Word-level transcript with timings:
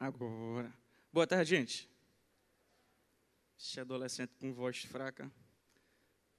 Agora. 0.00 0.72
Boa 1.12 1.26
tarde, 1.26 1.50
gente. 1.50 1.90
Esse 3.58 3.78
adolescente 3.78 4.32
com 4.40 4.50
voz 4.50 4.82
fraca. 4.82 5.30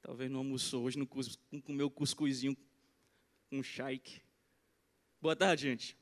Talvez 0.01 0.31
não 0.31 0.39
almoçou 0.39 0.85
hoje, 0.85 0.97
não 0.97 1.61
comeu 1.61 1.87
cuscuzinho 1.91 2.57
com 3.51 3.61
shake. 3.61 4.19
Boa 5.21 5.35
tarde, 5.35 5.61
gente. 5.61 5.95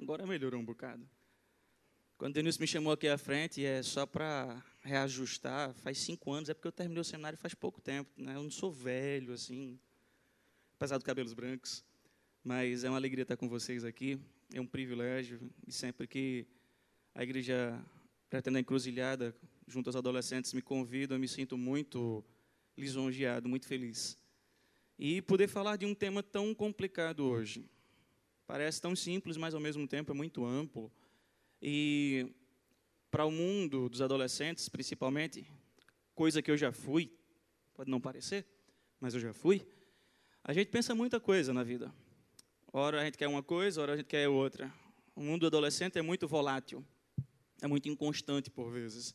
Agora 0.00 0.26
melhorou 0.26 0.58
um 0.58 0.64
bocado. 0.64 1.06
Quando 2.16 2.30
o 2.30 2.34
Denilson 2.34 2.60
me 2.62 2.66
chamou 2.66 2.94
aqui 2.94 3.06
à 3.06 3.18
frente, 3.18 3.62
é 3.62 3.82
só 3.82 4.06
para 4.06 4.64
reajustar, 4.80 5.74
faz 5.74 5.98
cinco 5.98 6.32
anos, 6.32 6.48
é 6.48 6.54
porque 6.54 6.68
eu 6.68 6.72
terminei 6.72 7.02
o 7.02 7.04
seminário 7.04 7.36
faz 7.36 7.52
pouco 7.52 7.82
tempo. 7.82 8.10
Né? 8.16 8.34
Eu 8.34 8.42
não 8.42 8.50
sou 8.50 8.72
velho, 8.72 9.34
assim, 9.34 9.78
apesar 10.74 10.96
dos 10.96 11.04
cabelos 11.04 11.34
brancos. 11.34 11.84
Mas 12.42 12.82
é 12.82 12.88
uma 12.88 12.96
alegria 12.96 13.24
estar 13.24 13.36
com 13.36 13.46
vocês 13.46 13.84
aqui, 13.84 14.18
é 14.52 14.60
um 14.60 14.66
privilégio. 14.66 15.40
E 15.66 15.72
sempre 15.72 16.06
que 16.06 16.46
a 17.14 17.22
igreja 17.22 17.78
pretende 18.28 18.60
encruzilhada, 18.60 19.34
junto 19.66 19.88
aos 19.88 19.96
adolescentes, 19.96 20.52
me 20.52 20.62
convidam, 20.62 21.16
eu 21.16 21.20
me 21.20 21.28
sinto 21.28 21.56
muito 21.58 22.24
lisonjeado, 22.76 23.48
muito 23.48 23.66
feliz. 23.66 24.18
E 24.98 25.22
poder 25.22 25.48
falar 25.48 25.76
de 25.76 25.86
um 25.86 25.94
tema 25.94 26.22
tão 26.22 26.54
complicado 26.54 27.24
hoje. 27.24 27.68
Parece 28.46 28.80
tão 28.80 28.94
simples, 28.94 29.36
mas 29.36 29.54
ao 29.54 29.60
mesmo 29.60 29.86
tempo 29.86 30.12
é 30.12 30.14
muito 30.14 30.44
amplo. 30.44 30.90
E 31.62 32.32
para 33.10 33.24
o 33.24 33.30
mundo 33.30 33.88
dos 33.88 34.00
adolescentes, 34.00 34.68
principalmente, 34.68 35.46
coisa 36.14 36.42
que 36.42 36.50
eu 36.50 36.56
já 36.56 36.72
fui, 36.72 37.12
pode 37.74 37.90
não 37.90 38.00
parecer, 38.00 38.46
mas 39.00 39.14
eu 39.14 39.20
já 39.20 39.32
fui, 39.32 39.66
a 40.44 40.52
gente 40.52 40.68
pensa 40.68 40.94
muita 40.94 41.18
coisa 41.18 41.52
na 41.52 41.62
vida. 41.62 41.92
Ora 42.72 43.00
a 43.00 43.04
gente 43.04 43.18
quer 43.18 43.26
uma 43.26 43.42
coisa, 43.42 43.82
ora 43.82 43.94
a 43.94 43.96
gente 43.96 44.06
quer 44.06 44.28
outra. 44.28 44.72
O 45.16 45.20
mundo 45.20 45.40
do 45.40 45.46
adolescente 45.48 45.98
é 45.98 46.02
muito 46.02 46.28
volátil, 46.28 46.86
é 47.60 47.66
muito 47.66 47.88
inconstante 47.88 48.48
por 48.48 48.70
vezes. 48.70 49.12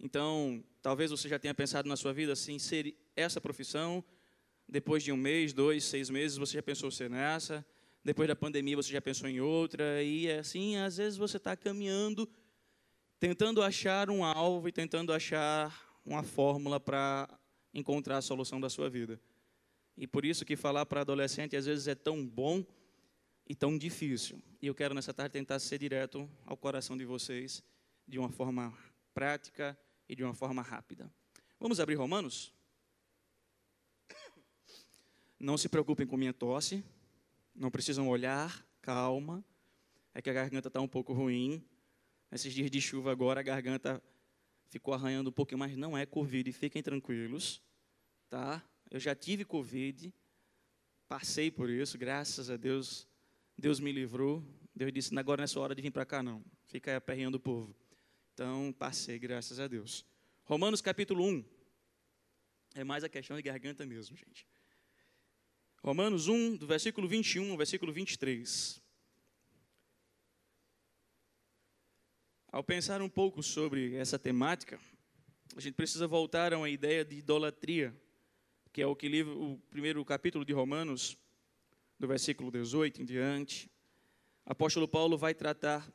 Então, 0.00 0.64
talvez 0.80 1.10
você 1.10 1.28
já 1.28 1.38
tenha 1.38 1.52
pensado 1.52 1.86
na 1.86 1.98
sua 1.98 2.14
vida 2.14 2.32
assim, 2.32 2.58
ser 2.58 2.96
essa 3.14 3.42
profissão, 3.42 4.02
depois 4.66 5.02
de 5.02 5.12
um 5.12 5.18
mês, 5.18 5.52
dois, 5.52 5.84
seis 5.84 6.08
meses, 6.08 6.38
você 6.38 6.54
já 6.54 6.62
pensou 6.62 6.90
ser 6.90 7.10
nessa, 7.10 7.62
depois 8.02 8.26
da 8.26 8.34
pandemia 8.34 8.74
você 8.74 8.90
já 8.90 9.02
pensou 9.02 9.28
em 9.28 9.38
outra, 9.38 10.02
e 10.02 10.30
assim, 10.30 10.78
às 10.78 10.96
vezes 10.96 11.18
você 11.18 11.36
está 11.36 11.54
caminhando, 11.54 12.26
tentando 13.20 13.62
achar 13.62 14.08
um 14.08 14.24
alvo 14.24 14.66
e 14.66 14.72
tentando 14.72 15.12
achar 15.12 16.00
uma 16.06 16.22
fórmula 16.22 16.80
para 16.80 17.28
encontrar 17.74 18.16
a 18.16 18.22
solução 18.22 18.58
da 18.58 18.70
sua 18.70 18.88
vida. 18.88 19.20
E 19.94 20.06
por 20.06 20.24
isso 20.24 20.46
que 20.46 20.56
falar 20.56 20.86
para 20.86 21.02
adolescente 21.02 21.54
às 21.54 21.66
vezes 21.66 21.86
é 21.86 21.94
tão 21.94 22.26
bom, 22.26 22.64
e 23.48 23.54
tão 23.54 23.78
difícil. 23.78 24.42
E 24.60 24.66
eu 24.66 24.74
quero 24.74 24.94
nessa 24.94 25.14
tarde 25.14 25.32
tentar 25.32 25.58
ser 25.58 25.78
direto 25.78 26.28
ao 26.44 26.56
coração 26.56 26.96
de 26.98 27.04
vocês 27.04 27.64
de 28.06 28.18
uma 28.18 28.28
forma 28.30 28.76
prática 29.14 29.78
e 30.08 30.14
de 30.14 30.22
uma 30.22 30.34
forma 30.34 30.60
rápida. 30.60 31.10
Vamos 31.58 31.80
abrir 31.80 31.94
Romanos? 31.94 32.52
Não 35.40 35.56
se 35.56 35.68
preocupem 35.68 36.06
com 36.06 36.16
minha 36.16 36.32
tosse, 36.32 36.84
não 37.54 37.70
precisam 37.70 38.08
olhar, 38.08 38.66
calma. 38.82 39.44
É 40.12 40.20
que 40.20 40.28
a 40.28 40.32
garganta 40.32 40.68
está 40.68 40.80
um 40.80 40.88
pouco 40.88 41.12
ruim. 41.12 41.64
Esses 42.30 42.52
dias 42.52 42.70
de 42.70 42.80
chuva 42.80 43.10
agora 43.10 43.40
a 43.40 43.42
garganta 43.42 44.02
ficou 44.68 44.92
arranhando 44.92 45.30
um 45.30 45.32
pouquinho, 45.32 45.58
mas 45.58 45.76
não 45.76 45.96
é 45.96 46.04
Covid, 46.04 46.52
fiquem 46.52 46.82
tranquilos, 46.82 47.62
tá? 48.28 48.62
Eu 48.90 49.00
já 49.00 49.14
tive 49.14 49.44
Covid, 49.44 50.12
passei 51.08 51.50
por 51.50 51.70
isso, 51.70 51.96
graças 51.96 52.50
a 52.50 52.56
Deus 52.56 53.07
Deus 53.58 53.80
me 53.80 53.90
livrou. 53.90 54.44
Deus 54.72 54.92
disse: 54.92 55.18
agora 55.18 55.42
nessa 55.42 55.58
hora 55.58 55.74
de 55.74 55.82
vir 55.82 55.90
para 55.90 56.06
cá, 56.06 56.22
não. 56.22 56.44
Fica 56.66 56.92
aí 56.92 56.96
aperreando 56.96 57.38
o 57.38 57.40
povo. 57.40 57.74
Então, 58.32 58.72
passei, 58.78 59.18
graças 59.18 59.58
a 59.58 59.66
Deus. 59.66 60.06
Romanos 60.44 60.80
capítulo 60.80 61.24
1. 61.24 61.44
É 62.76 62.84
mais 62.84 63.02
a 63.02 63.08
questão 63.08 63.36
de 63.36 63.42
garganta 63.42 63.84
mesmo, 63.84 64.16
gente. 64.16 64.46
Romanos 65.82 66.28
1, 66.28 66.56
do 66.56 66.66
versículo 66.68 67.08
21 67.08 67.50
ao 67.50 67.56
versículo 67.56 67.92
23. 67.92 68.80
Ao 72.52 72.62
pensar 72.62 73.02
um 73.02 73.08
pouco 73.08 73.42
sobre 73.42 73.96
essa 73.96 74.18
temática, 74.18 74.78
a 75.56 75.60
gente 75.60 75.74
precisa 75.74 76.06
voltar 76.06 76.52
a 76.52 76.58
uma 76.58 76.70
ideia 76.70 77.04
de 77.04 77.16
idolatria, 77.16 77.94
que 78.72 78.80
é 78.80 78.86
o 78.86 78.94
que 78.94 79.08
livra 79.08 79.34
o 79.34 79.58
primeiro 79.70 80.04
capítulo 80.04 80.44
de 80.44 80.52
Romanos 80.52 81.18
do 81.98 82.06
versículo 82.06 82.50
18 82.50 83.02
em 83.02 83.04
diante, 83.04 83.70
apóstolo 84.46 84.86
Paulo 84.86 85.18
vai 85.18 85.34
tratar. 85.34 85.92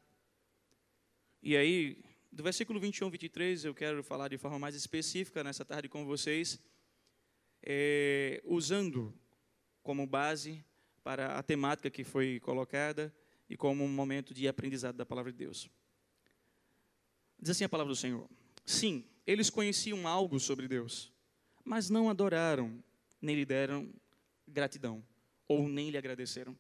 E 1.42 1.56
aí, 1.56 1.98
do 2.32 2.44
versículo 2.44 2.80
21 2.80 3.06
ao 3.06 3.12
23, 3.12 3.66
eu 3.66 3.74
quero 3.74 4.04
falar 4.04 4.28
de 4.28 4.38
forma 4.38 4.60
mais 4.60 4.76
específica 4.76 5.44
nessa 5.44 5.64
tarde 5.64 5.88
com 5.88 6.06
vocês, 6.06 6.60
é, 7.62 8.42
usando 8.44 9.18
como 9.82 10.06
base 10.06 10.64
para 11.04 11.38
a 11.38 11.44
temática 11.44 11.90
que 11.90 12.04
foi 12.04 12.40
colocada 12.42 13.14
e 13.50 13.56
como 13.56 13.84
um 13.84 13.90
momento 13.90 14.34
de 14.34 14.48
aprendizado 14.48 14.98
da 14.98 15.06
palavra 15.06 15.32
de 15.32 15.38
Deus. 15.38 15.70
Diz 17.40 17.52
assim 17.52 17.64
a 17.64 17.70
palavra 17.70 17.94
do 17.94 17.98
Senhor: 17.98 18.30
Sim, 18.66 19.06
eles 19.26 19.50
conheciam 19.50 20.06
algo 20.08 20.40
sobre 20.40 20.68
Deus, 20.68 21.14
mas 21.64 21.90
não 21.90 22.10
adoraram, 22.10 22.84
nem 23.22 23.36
lhe 23.36 23.46
deram 23.46 23.94
gratidão 24.48 25.04
ou 25.48 25.68
nem 25.68 25.90
lhe 25.90 25.98
agradeceram. 25.98 26.58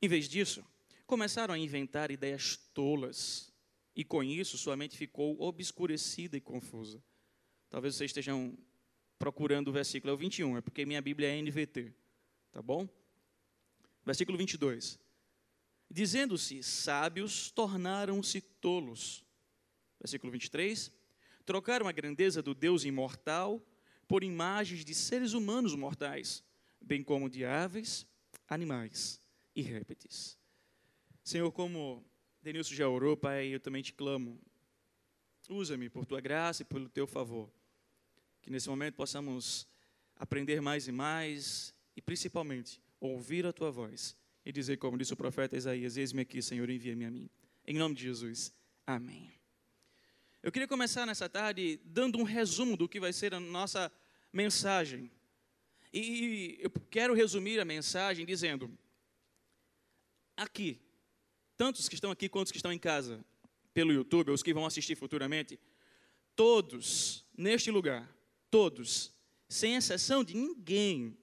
Em 0.00 0.08
vez 0.08 0.28
disso, 0.28 0.64
começaram 1.06 1.54
a 1.54 1.58
inventar 1.58 2.10
ideias 2.10 2.56
tolas, 2.74 3.52
e 3.96 4.04
com 4.04 4.22
isso 4.22 4.58
sua 4.58 4.76
mente 4.76 4.96
ficou 4.96 5.40
obscurecida 5.40 6.36
e 6.36 6.40
confusa. 6.40 7.02
Talvez 7.70 7.94
vocês 7.94 8.10
estejam 8.10 8.56
procurando 9.18 9.68
o 9.68 9.72
versículo, 9.72 10.12
é 10.12 10.14
o 10.14 10.18
21, 10.18 10.58
é 10.58 10.60
porque 10.60 10.86
minha 10.86 11.02
Bíblia 11.02 11.28
é 11.28 11.42
NVT, 11.42 11.92
tá 12.52 12.62
bom? 12.62 12.88
Versículo 14.04 14.38
22. 14.38 14.98
Dizendo-se 15.90 16.62
sábios, 16.62 17.50
tornaram-se 17.50 18.40
tolos. 18.40 19.24
Versículo 19.98 20.30
23. 20.30 20.92
Trocaram 21.44 21.88
a 21.88 21.92
grandeza 21.92 22.42
do 22.42 22.54
Deus 22.54 22.84
imortal 22.84 23.66
por 24.06 24.22
imagens 24.22 24.84
de 24.84 24.94
seres 24.94 25.32
humanos 25.32 25.74
mortais 25.74 26.44
bem 26.80 27.02
como 27.02 27.28
de 27.28 27.44
aves, 27.44 28.06
animais 28.48 29.20
e 29.54 29.62
répteis. 29.62 30.38
Senhor, 31.22 31.50
como 31.52 32.04
Denilson 32.42 32.74
já 32.74 32.88
orou, 32.88 33.16
Pai, 33.16 33.48
eu 33.48 33.60
também 33.60 33.82
te 33.82 33.92
clamo. 33.92 34.40
Usa-me 35.48 35.88
por 35.88 36.06
tua 36.06 36.20
graça 36.20 36.62
e 36.62 36.64
pelo 36.64 36.88
teu 36.88 37.06
favor. 37.06 37.50
Que 38.40 38.50
nesse 38.50 38.68
momento 38.68 38.94
possamos 38.94 39.66
aprender 40.16 40.60
mais 40.60 40.88
e 40.88 40.92
mais 40.92 41.74
e 41.96 42.02
principalmente 42.02 42.80
ouvir 43.00 43.46
a 43.46 43.52
tua 43.52 43.70
voz 43.70 44.16
e 44.44 44.52
dizer, 44.52 44.78
como 44.78 44.96
disse 44.96 45.12
o 45.12 45.16
profeta 45.16 45.56
Isaías: 45.56 45.96
Eis-me 45.96 46.22
aqui, 46.22 46.40
Senhor, 46.40 46.68
envia-me 46.70 47.04
a 47.04 47.10
mim. 47.10 47.28
Em 47.66 47.76
nome 47.76 47.94
de 47.94 48.02
Jesus. 48.02 48.52
Amém. 48.86 49.30
Eu 50.42 50.50
queria 50.50 50.68
começar 50.68 51.04
nessa 51.04 51.28
tarde 51.28 51.80
dando 51.84 52.18
um 52.18 52.22
resumo 52.22 52.76
do 52.76 52.88
que 52.88 52.98
vai 52.98 53.12
ser 53.12 53.34
a 53.34 53.40
nossa 53.40 53.92
mensagem. 54.32 55.10
E 55.92 56.58
eu 56.60 56.70
quero 56.90 57.14
resumir 57.14 57.58
a 57.60 57.64
mensagem 57.64 58.26
dizendo: 58.26 58.70
aqui, 60.36 60.80
tantos 61.56 61.88
que 61.88 61.94
estão 61.94 62.10
aqui 62.10 62.28
quanto 62.28 62.46
os 62.46 62.52
que 62.52 62.58
estão 62.58 62.72
em 62.72 62.78
casa, 62.78 63.24
pelo 63.72 63.92
YouTube, 63.92 64.28
ou 64.28 64.34
os 64.34 64.42
que 64.42 64.54
vão 64.54 64.66
assistir 64.66 64.96
futuramente, 64.96 65.58
todos 66.34 67.24
neste 67.36 67.70
lugar, 67.70 68.08
todos, 68.50 69.12
sem 69.48 69.76
exceção 69.76 70.22
de 70.22 70.34
ninguém, 70.34 71.16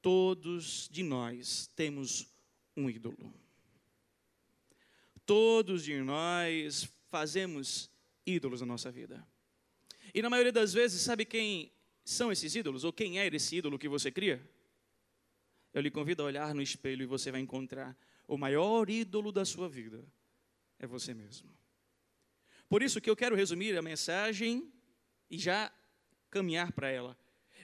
todos 0.00 0.88
de 0.90 1.02
nós 1.02 1.68
temos 1.74 2.26
um 2.76 2.88
ídolo. 2.88 3.32
Todos 5.26 5.82
de 5.82 6.00
nós 6.02 6.86
fazemos 7.10 7.90
ídolos 8.26 8.60
na 8.60 8.66
nossa 8.66 8.90
vida. 8.90 9.26
E 10.12 10.20
na 10.20 10.28
maioria 10.30 10.52
das 10.52 10.72
vezes, 10.72 11.00
sabe 11.00 11.24
quem 11.24 11.72
são 12.04 12.30
esses 12.30 12.54
ídolos? 12.54 12.84
Ou 12.84 12.92
quem 12.92 13.18
é 13.18 13.26
esse 13.26 13.56
ídolo 13.56 13.78
que 13.78 13.88
você 13.88 14.10
cria? 14.10 14.46
Eu 15.72 15.80
lhe 15.80 15.90
convido 15.90 16.22
a 16.22 16.26
olhar 16.26 16.54
no 16.54 16.62
espelho 16.62 17.02
e 17.02 17.06
você 17.06 17.32
vai 17.32 17.40
encontrar 17.40 17.96
o 18.26 18.38
maior 18.38 18.88
ídolo 18.88 19.32
da 19.32 19.44
sua 19.44 19.68
vida 19.68 20.04
é 20.78 20.86
você 20.86 21.14
mesmo. 21.14 21.50
Por 22.68 22.82
isso 22.82 23.00
que 23.00 23.10
eu 23.10 23.16
quero 23.16 23.36
resumir 23.36 23.76
a 23.76 23.82
mensagem 23.82 24.72
e 25.30 25.38
já 25.38 25.72
caminhar 26.30 26.72
para 26.72 26.90
ela. 26.90 27.16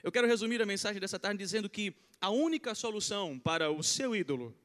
Eu 0.03 0.11
quero 0.11 0.27
resumir 0.27 0.61
a 0.61 0.65
mensagem 0.65 0.99
dessa 0.99 1.19
tarde 1.19 1.37
dizendo 1.37 1.69
que 1.69 1.93
a 2.19 2.29
única 2.29 2.73
solução 2.75 3.39
para 3.39 3.71
o 3.71 3.83
seu 3.83 4.15
ídolo, 4.15 4.55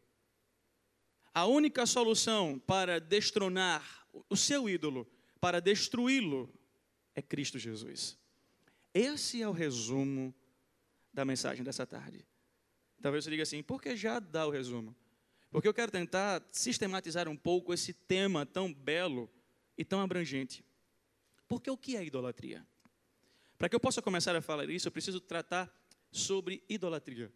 a 1.33 1.47
única 1.47 1.87
solução 1.87 2.59
para 2.59 2.99
destronar 2.99 4.07
o 4.29 4.37
seu 4.37 4.69
ídolo, 4.69 5.07
para 5.41 5.61
destruí-lo, 5.61 6.53
é 7.15 7.21
Cristo 7.21 7.59
Jesus. 7.59 8.19
Esse 8.99 9.43
é 9.43 9.49
o 9.49 9.53
resumo 9.53 10.35
da 11.13 11.23
mensagem 11.23 11.63
dessa 11.63 11.87
tarde. 11.87 12.27
Talvez 13.03 13.25
você 13.25 13.31
diga 13.31 13.43
assim, 13.43 13.63
por 13.63 13.83
que 13.83 13.95
já 13.95 14.19
dá 14.19 14.47
o 14.47 14.51
resumo? 14.51 14.97
porque 15.51 15.69
eu 15.69 15.75
quero 15.75 15.91
tentar 15.91 16.47
sistematizar 16.53 17.29
um 17.29 17.37
pouco 17.37 17.73
esse 17.73 17.93
tema 17.93 18.45
tão 18.45 18.73
belo 18.73 19.31
e 19.77 19.85
tão 19.87 20.01
abrangente. 20.01 20.65
Porque 21.49 21.71
o 21.71 21.79
que 21.79 21.97
é 21.97 22.05
idolatria? 22.05 22.67
Para 23.57 23.69
que 23.69 23.75
eu 23.75 23.81
possa 23.81 24.03
começar 24.03 24.37
a 24.37 24.43
falar 24.43 24.69
isso, 24.69 24.89
eu 24.89 24.93
preciso 24.93 25.19
tratar 25.19 25.75
sobre 26.11 26.63
idolatria. 26.69 27.33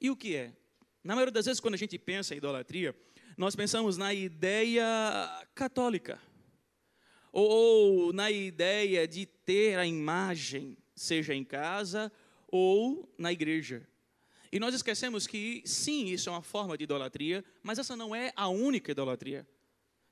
E 0.00 0.08
o 0.08 0.16
que 0.16 0.34
é? 0.34 0.56
Na 1.04 1.14
maioria 1.14 1.32
das 1.32 1.44
vezes, 1.44 1.60
quando 1.60 1.74
a 1.74 1.78
gente 1.78 1.98
pensa 1.98 2.34
em 2.34 2.38
idolatria, 2.38 2.94
nós 3.36 3.54
pensamos 3.54 3.96
na 3.98 4.14
ideia 4.14 4.86
católica, 5.54 6.18
ou 7.30 8.12
na 8.12 8.30
ideia 8.30 9.06
de 9.06 9.26
ter 9.26 9.78
a 9.78 9.86
imagem, 9.86 10.76
seja 10.98 11.34
em 11.34 11.44
casa 11.44 12.12
ou 12.46 13.12
na 13.16 13.32
igreja. 13.32 13.86
E 14.50 14.58
nós 14.58 14.74
esquecemos 14.74 15.26
que, 15.26 15.62
sim, 15.64 16.06
isso 16.06 16.28
é 16.28 16.32
uma 16.32 16.42
forma 16.42 16.76
de 16.76 16.84
idolatria, 16.84 17.44
mas 17.62 17.78
essa 17.78 17.94
não 17.94 18.14
é 18.14 18.32
a 18.34 18.48
única 18.48 18.90
idolatria. 18.90 19.46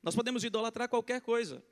Nós 0.02 0.14
podemos 0.14 0.44
idolatrar 0.44 0.88
qualquer 0.88 1.20
coisa. 1.20 1.64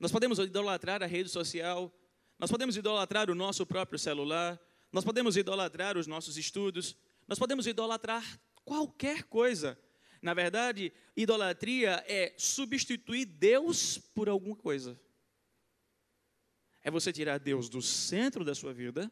Nós 0.00 0.10
podemos 0.10 0.38
idolatrar 0.38 1.02
a 1.02 1.06
rede 1.06 1.28
social, 1.28 1.92
nós 2.38 2.50
podemos 2.50 2.76
idolatrar 2.76 3.30
o 3.30 3.34
nosso 3.34 3.64
próprio 3.64 3.98
celular, 3.98 4.60
nós 4.90 5.04
podemos 5.04 5.36
idolatrar 5.36 5.96
os 5.96 6.06
nossos 6.06 6.36
estudos, 6.36 6.96
nós 7.28 7.38
podemos 7.38 7.66
idolatrar 7.66 8.24
qualquer 8.64 9.24
coisa. 9.24 9.78
Na 10.20 10.32
verdade, 10.32 10.92
idolatria 11.16 12.02
é 12.08 12.34
substituir 12.38 13.26
Deus 13.26 13.98
por 13.98 14.28
alguma 14.28 14.56
coisa. 14.56 14.98
É 16.84 16.90
você 16.90 17.12
tirar 17.12 17.38
Deus 17.38 17.68
do 17.68 17.82
centro 17.82 18.44
da 18.44 18.54
sua 18.54 18.72
vida 18.72 19.10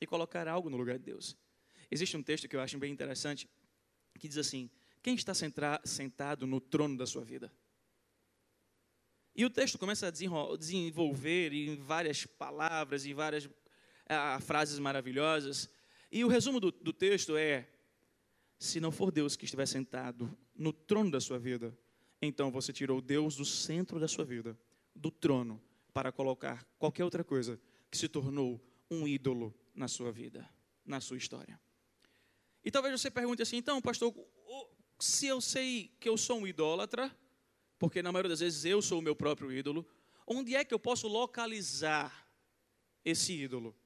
e 0.00 0.06
colocar 0.06 0.48
algo 0.48 0.70
no 0.70 0.76
lugar 0.76 0.96
de 0.96 1.04
Deus. 1.04 1.36
Existe 1.90 2.16
um 2.16 2.22
texto 2.22 2.48
que 2.48 2.56
eu 2.56 2.60
acho 2.60 2.78
bem 2.78 2.92
interessante 2.92 3.46
que 4.18 4.28
diz 4.28 4.38
assim: 4.38 4.70
Quem 5.02 5.14
está 5.14 5.32
sentado 5.84 6.46
no 6.46 6.60
trono 6.60 6.96
da 6.96 7.06
sua 7.06 7.24
vida? 7.24 7.52
E 9.36 9.44
o 9.44 9.50
texto 9.50 9.76
começa 9.76 10.06
a 10.06 10.10
desenvolver 10.10 11.52
em 11.52 11.76
várias 11.76 12.24
palavras, 12.24 13.04
em 13.04 13.12
várias 13.12 13.50
ah, 14.08 14.38
frases 14.40 14.78
maravilhosas. 14.78 15.68
E 16.10 16.24
o 16.24 16.28
resumo 16.28 16.60
do, 16.60 16.70
do 16.70 16.92
texto 16.92 17.36
é: 17.36 17.68
se 18.58 18.78
não 18.78 18.92
for 18.92 19.10
Deus 19.10 19.34
que 19.34 19.44
estiver 19.44 19.66
sentado 19.66 20.30
no 20.54 20.72
trono 20.72 21.10
da 21.10 21.20
sua 21.20 21.38
vida, 21.38 21.76
então 22.22 22.52
você 22.52 22.72
tirou 22.72 23.00
Deus 23.00 23.34
do 23.34 23.44
centro 23.44 23.98
da 23.98 24.06
sua 24.06 24.24
vida, 24.24 24.56
do 24.94 25.10
trono, 25.10 25.60
para 25.94 26.10
colocar 26.10 26.66
qualquer 26.76 27.04
outra 27.04 27.22
coisa 27.22 27.58
que 27.88 27.96
se 27.96 28.08
tornou 28.08 28.60
um 28.90 29.06
ídolo 29.06 29.54
na 29.72 29.86
sua 29.86 30.10
vida, 30.10 30.46
na 30.84 31.00
sua 31.00 31.16
história. 31.16 31.58
E 32.64 32.70
talvez 32.70 33.00
você 33.00 33.10
pergunte 33.10 33.42
assim, 33.42 33.56
então, 33.56 33.80
pastor, 33.80 34.12
se 34.98 35.26
eu 35.26 35.40
sei 35.40 35.94
que 36.00 36.08
eu 36.08 36.16
sou 36.16 36.40
um 36.40 36.46
idólatra, 36.46 37.16
porque 37.78 38.02
na 38.02 38.10
maioria 38.10 38.30
das 38.30 38.40
vezes 38.40 38.64
eu 38.64 38.82
sou 38.82 38.98
o 38.98 39.02
meu 39.02 39.14
próprio 39.14 39.52
ídolo, 39.52 39.86
onde 40.26 40.56
é 40.56 40.64
que 40.64 40.74
eu 40.74 40.78
posso 40.78 41.06
localizar 41.06 42.28
esse 43.04 43.32
ídolo? 43.32 43.76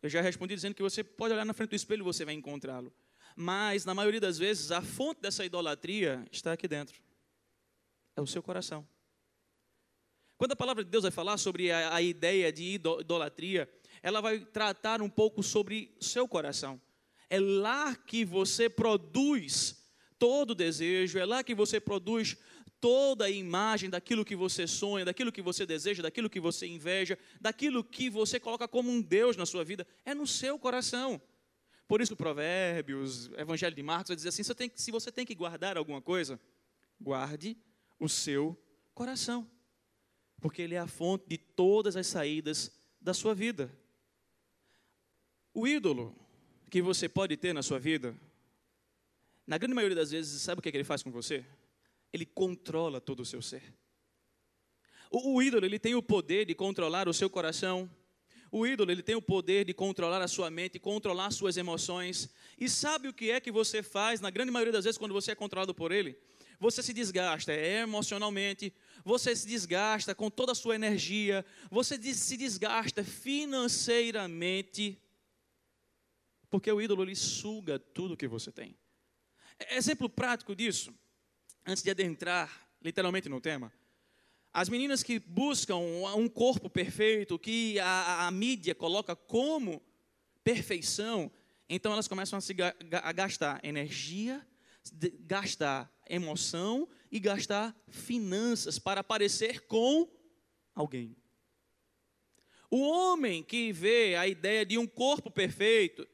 Eu 0.00 0.08
já 0.08 0.22
respondi 0.22 0.54
dizendo 0.54 0.74
que 0.74 0.82
você 0.82 1.04
pode 1.04 1.34
olhar 1.34 1.44
na 1.44 1.52
frente 1.52 1.70
do 1.70 1.76
espelho 1.76 2.02
e 2.02 2.04
você 2.04 2.24
vai 2.24 2.34
encontrá-lo. 2.34 2.94
Mas, 3.36 3.84
na 3.84 3.94
maioria 3.94 4.20
das 4.20 4.38
vezes, 4.38 4.70
a 4.70 4.80
fonte 4.80 5.20
dessa 5.20 5.44
idolatria 5.44 6.26
está 6.32 6.52
aqui 6.52 6.66
dentro. 6.66 7.02
É 8.16 8.20
o 8.20 8.26
seu 8.26 8.42
coração. 8.42 8.88
Quando 10.38 10.52
a 10.52 10.56
palavra 10.56 10.84
de 10.84 10.90
Deus 10.90 11.02
vai 11.02 11.10
falar 11.10 11.36
sobre 11.36 11.72
a, 11.72 11.96
a 11.96 12.00
ideia 12.00 12.52
de 12.52 12.74
idolatria, 12.74 13.68
ela 14.00 14.20
vai 14.20 14.38
tratar 14.38 15.02
um 15.02 15.10
pouco 15.10 15.42
sobre 15.42 15.92
seu 16.00 16.28
coração. 16.28 16.80
É 17.28 17.40
lá 17.40 17.96
que 17.96 18.24
você 18.24 18.70
produz 18.70 19.84
todo 20.16 20.52
o 20.52 20.54
desejo, 20.54 21.18
é 21.18 21.24
lá 21.24 21.42
que 21.42 21.56
você 21.56 21.80
produz 21.80 22.36
toda 22.80 23.24
a 23.24 23.30
imagem 23.30 23.90
daquilo 23.90 24.24
que 24.24 24.36
você 24.36 24.64
sonha, 24.64 25.04
daquilo 25.04 25.32
que 25.32 25.42
você 25.42 25.66
deseja, 25.66 26.04
daquilo 26.04 26.30
que 26.30 26.38
você 26.38 26.68
inveja, 26.68 27.18
daquilo 27.40 27.82
que 27.82 28.08
você 28.08 28.38
coloca 28.38 28.68
como 28.68 28.92
um 28.92 29.02
Deus 29.02 29.36
na 29.36 29.44
sua 29.44 29.64
vida, 29.64 29.84
é 30.04 30.14
no 30.14 30.26
seu 30.26 30.56
coração. 30.56 31.20
Por 31.88 32.00
isso, 32.00 32.14
Provérbios, 32.14 33.28
Evangelho 33.36 33.74
de 33.74 33.82
Marcos, 33.82 34.10
vai 34.10 34.16
dizer 34.16 34.28
assim: 34.28 34.44
se 34.76 34.92
você 34.92 35.10
tem 35.10 35.26
que 35.26 35.34
guardar 35.34 35.76
alguma 35.76 36.00
coisa, 36.00 36.38
guarde 37.00 37.56
o 37.98 38.08
seu 38.08 38.56
coração, 38.94 39.50
porque 40.40 40.62
ele 40.62 40.74
é 40.74 40.78
a 40.78 40.86
fonte 40.86 41.24
de 41.28 41.38
todas 41.38 41.96
as 41.96 42.06
saídas 42.06 42.70
da 43.00 43.12
sua 43.12 43.34
vida. 43.34 43.70
O 45.52 45.66
ídolo 45.66 46.14
que 46.70 46.80
você 46.82 47.08
pode 47.08 47.36
ter 47.36 47.52
na 47.52 47.62
sua 47.62 47.78
vida, 47.78 48.16
na 49.46 49.58
grande 49.58 49.74
maioria 49.74 49.96
das 49.96 50.10
vezes, 50.10 50.40
sabe 50.42 50.58
o 50.58 50.62
que, 50.62 50.68
é 50.68 50.72
que 50.72 50.76
ele 50.76 50.84
faz 50.84 51.02
com 51.02 51.10
você? 51.10 51.44
Ele 52.12 52.26
controla 52.26 53.00
todo 53.00 53.20
o 53.20 53.24
seu 53.24 53.42
ser. 53.42 53.62
O, 55.10 55.34
o 55.34 55.42
ídolo, 55.42 55.64
ele 55.64 55.78
tem 55.78 55.94
o 55.94 56.02
poder 56.02 56.44
de 56.44 56.54
controlar 56.54 57.08
o 57.08 57.14
seu 57.14 57.30
coração. 57.30 57.90
O 58.50 58.66
ídolo, 58.66 58.90
ele 58.90 59.02
tem 59.02 59.14
o 59.14 59.22
poder 59.22 59.64
de 59.64 59.74
controlar 59.74 60.22
a 60.22 60.28
sua 60.28 60.50
mente, 60.50 60.78
controlar 60.78 61.30
suas 61.30 61.56
emoções. 61.56 62.30
E 62.58 62.68
sabe 62.68 63.08
o 63.08 63.12
que 63.12 63.30
é 63.30 63.40
que 63.40 63.50
você 63.50 63.82
faz, 63.82 64.20
na 64.20 64.30
grande 64.30 64.50
maioria 64.50 64.72
das 64.72 64.84
vezes, 64.84 64.98
quando 64.98 65.12
você 65.12 65.32
é 65.32 65.34
controlado 65.34 65.74
por 65.74 65.92
ele? 65.92 66.16
Você 66.60 66.82
se 66.82 66.92
desgasta 66.92 67.52
emocionalmente, 67.52 68.74
você 69.04 69.36
se 69.36 69.46
desgasta 69.46 70.14
com 70.14 70.28
toda 70.28 70.52
a 70.52 70.54
sua 70.54 70.74
energia, 70.74 71.46
você 71.70 71.96
se 72.12 72.36
desgasta 72.36 73.04
financeiramente, 73.04 75.00
porque 76.50 76.72
o 76.72 76.80
ídolo 76.80 77.04
ele 77.04 77.14
suga 77.14 77.78
tudo 77.78 78.16
que 78.16 78.26
você 78.26 78.50
tem. 78.50 78.76
Exemplo 79.70 80.08
prático 80.08 80.56
disso, 80.56 80.92
antes 81.64 81.82
de 81.82 81.90
adentrar 81.90 82.68
literalmente 82.82 83.28
no 83.28 83.40
tema, 83.40 83.72
as 84.52 84.68
meninas 84.68 85.02
que 85.02 85.20
buscam 85.20 85.76
um 85.76 86.28
corpo 86.28 86.68
perfeito, 86.68 87.38
que 87.38 87.78
a, 87.78 88.26
a 88.26 88.30
mídia 88.30 88.74
coloca 88.74 89.14
como 89.14 89.80
perfeição, 90.42 91.30
então 91.68 91.92
elas 91.92 92.08
começam 92.08 92.38
a, 92.38 92.40
se, 92.40 92.56
a 92.90 93.12
gastar 93.12 93.60
energia, 93.62 94.44
gastar 95.20 95.92
emoção 96.08 96.88
e 97.10 97.18
gastar 97.18 97.76
finanças 97.88 98.78
para 98.78 99.04
parecer 99.04 99.66
com 99.66 100.08
alguém. 100.74 101.16
O 102.70 102.80
homem 102.82 103.42
que 103.42 103.72
vê 103.72 104.14
a 104.16 104.26
ideia 104.28 104.64
de 104.64 104.76
um 104.76 104.86
corpo 104.86 105.30
perfeito, 105.30 106.06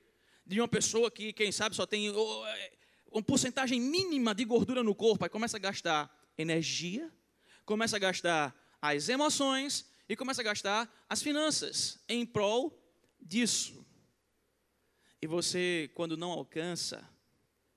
de 0.47 0.61
uma 0.61 0.69
pessoa 0.69 1.11
que, 1.11 1.33
quem 1.33 1.51
sabe, 1.51 1.75
só 1.75 1.87
tem 1.87 2.11
uma 2.11 3.23
porcentagem 3.23 3.81
mínima 3.81 4.35
de 4.35 4.45
gordura 4.45 4.83
no 4.83 4.95
corpo, 4.95 5.25
aí 5.25 5.31
começa 5.31 5.57
a 5.57 5.61
gastar 5.61 6.33
energia, 6.39 7.13
começa 7.65 7.97
a 7.97 7.99
gastar 7.99 8.55
as 8.81 9.09
emoções 9.09 9.87
e 10.09 10.15
começa 10.15 10.43
a 10.43 10.45
gastar 10.45 11.05
as 11.09 11.23
finanças 11.23 11.99
em 12.09 12.25
prol 12.27 12.79
disso. 13.21 13.85
E 15.21 15.27
você, 15.27 15.91
quando 15.95 16.17
não 16.17 16.31
alcança, 16.31 17.09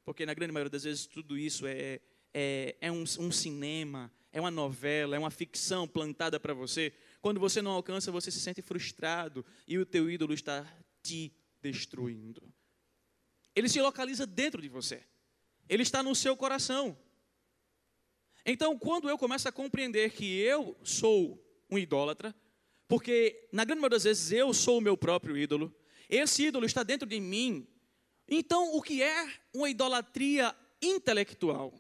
porque 0.08 0.26
na 0.26 0.34
grande 0.34 0.54
maioria 0.54 0.70
das 0.70 0.86
vezes 0.86 1.06
tudo 1.06 1.38
isso 1.38 1.68
é, 1.68 2.00
é, 2.34 2.78
é 2.80 2.90
um, 2.90 3.04
um 3.20 3.30
cinema, 3.30 4.10
é 4.32 4.40
uma 4.40 4.50
novela, 4.50 5.18
é 5.18 5.20
uma 5.20 5.30
ficção 5.30 5.86
plantada 5.86 6.40
para 6.40 6.54
você. 6.54 6.94
Quando 7.20 7.42
você 7.42 7.62
não 7.62 7.72
alcança, 7.72 8.10
você 8.10 8.32
se 8.32 8.40
sente 8.40 8.62
frustrado 8.62 9.46
e 9.68 9.78
o 9.78 9.86
teu 9.86 10.10
ídolo 10.10 10.34
está 10.34 10.66
te 11.04 11.36
destruindo. 11.62 12.42
Ele 13.54 13.68
se 13.68 13.82
localiza 13.82 14.26
dentro 14.26 14.62
de 14.62 14.70
você. 14.70 15.04
Ele 15.68 15.84
está 15.84 16.02
no 16.02 16.16
seu 16.16 16.38
coração. 16.38 16.98
Então, 18.46 18.80
quando 18.80 19.10
eu 19.10 19.18
começo 19.18 19.50
a 19.50 19.52
compreender 19.52 20.12
que 20.12 20.40
eu 20.40 20.80
sou 20.86 21.38
um 21.70 21.78
idólatra, 21.78 22.34
porque 22.88 23.50
na 23.52 23.66
grande 23.66 23.82
maioria 23.82 23.98
das 23.98 24.06
vezes 24.06 24.32
eu 24.32 24.54
sou 24.54 24.78
o 24.78 24.82
meu 24.82 24.96
próprio 24.96 25.38
ídolo, 25.38 25.76
esse 26.08 26.46
ídolo 26.46 26.66
está 26.66 26.82
dentro 26.82 27.06
de 27.06 27.20
mim. 27.20 27.68
Então, 28.28 28.76
o 28.76 28.82
que 28.82 29.02
é 29.02 29.34
uma 29.54 29.70
idolatria 29.70 30.56
intelectual? 30.82 31.74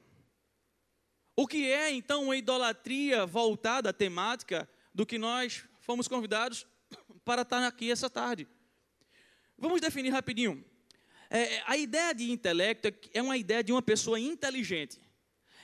O 1.36 1.46
que 1.46 1.70
é 1.72 1.92
então 1.92 2.24
uma 2.24 2.36
idolatria 2.36 3.26
voltada 3.26 3.90
à 3.90 3.94
temática 3.94 4.68
do 4.94 5.06
que 5.06 5.18
nós 5.18 5.66
fomos 5.82 6.08
convidados 6.08 6.66
para 7.24 7.44
estar 7.44 7.66
aqui 7.68 7.92
essa 7.92 8.10
tarde? 8.10 8.48
Vamos 9.58 9.82
definir 9.82 10.10
rapidinho. 10.10 10.64
É, 11.30 11.62
a 11.66 11.76
ideia 11.76 12.14
de 12.14 12.32
intelecto 12.32 12.88
é 13.14 13.22
uma 13.22 13.38
ideia 13.38 13.64
de 13.64 13.72
uma 13.72 13.82
pessoa 13.82 14.20
inteligente. 14.20 15.00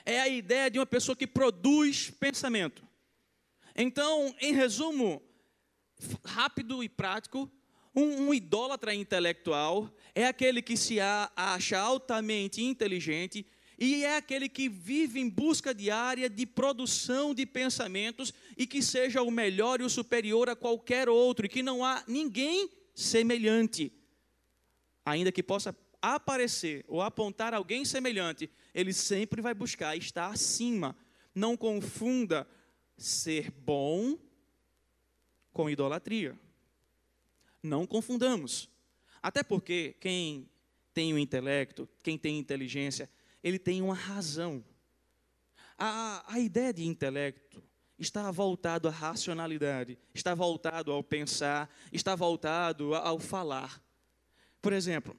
É 0.04 0.20
a 0.20 0.28
ideia 0.28 0.70
de 0.70 0.78
uma 0.78 0.86
pessoa 0.86 1.16
que 1.16 1.26
produz 1.26 2.10
pensamento. 2.10 2.86
Então, 3.74 4.34
em 4.40 4.52
resumo, 4.52 5.22
rápido 6.24 6.84
e 6.84 6.88
prático, 6.88 7.50
um, 7.94 8.28
um 8.28 8.34
idólatra 8.34 8.94
intelectual 8.94 9.90
é 10.14 10.26
aquele 10.26 10.60
que 10.60 10.76
se 10.76 10.98
acha 11.00 11.78
altamente 11.78 12.62
inteligente 12.62 13.46
e 13.78 14.04
é 14.04 14.16
aquele 14.16 14.48
que 14.48 14.68
vive 14.68 15.20
em 15.20 15.28
busca 15.28 15.74
diária 15.74 16.30
de 16.30 16.46
produção 16.46 17.34
de 17.34 17.44
pensamentos 17.44 18.32
e 18.56 18.66
que 18.66 18.82
seja 18.82 19.22
o 19.22 19.30
melhor 19.30 19.80
e 19.80 19.84
o 19.84 19.90
superior 19.90 20.48
a 20.48 20.54
qualquer 20.54 21.08
outro, 21.08 21.46
e 21.46 21.48
que 21.48 21.62
não 21.62 21.84
há 21.84 22.04
ninguém 22.06 22.70
semelhante 22.94 23.92
ainda 25.04 25.30
que 25.30 25.42
possa 25.42 25.76
aparecer 26.00 26.84
ou 26.88 27.02
apontar 27.02 27.52
alguém 27.52 27.84
semelhante, 27.84 28.50
ele 28.74 28.92
sempre 28.92 29.42
vai 29.42 29.54
buscar 29.54 29.96
estar 29.96 30.28
acima. 30.28 30.96
Não 31.34 31.56
confunda 31.56 32.46
ser 32.96 33.50
bom 33.50 34.18
com 35.52 35.68
idolatria. 35.68 36.38
Não 37.64 37.86
confundamos. 37.86 38.68
Até 39.22 39.42
porque 39.42 39.96
quem 39.98 40.46
tem 40.92 41.14
o 41.14 41.18
intelecto, 41.18 41.88
quem 42.02 42.18
tem 42.18 42.38
inteligência, 42.38 43.08
ele 43.42 43.58
tem 43.58 43.80
uma 43.80 43.94
razão. 43.94 44.62
A, 45.78 46.22
a 46.30 46.38
ideia 46.38 46.74
de 46.74 46.84
intelecto 46.84 47.62
está 47.98 48.30
voltado 48.30 48.86
à 48.86 48.90
racionalidade, 48.90 49.98
está 50.12 50.34
voltado 50.34 50.92
ao 50.92 51.02
pensar, 51.02 51.74
está 51.90 52.14
voltado 52.14 52.94
ao 52.94 53.18
falar. 53.18 53.82
Por 54.60 54.74
exemplo, 54.74 55.18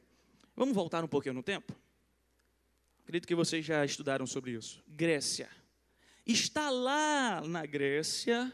vamos 0.56 0.76
voltar 0.76 1.04
um 1.04 1.08
pouquinho 1.08 1.34
no 1.34 1.44
tempo? 1.44 1.76
Acredito 3.02 3.28
que 3.28 3.34
vocês 3.34 3.66
já 3.66 3.84
estudaram 3.84 4.28
sobre 4.28 4.52
isso. 4.52 4.84
Grécia. 4.88 5.50
Está 6.28 6.70
lá 6.70 7.42
na 7.42 7.66
Grécia 7.66 8.54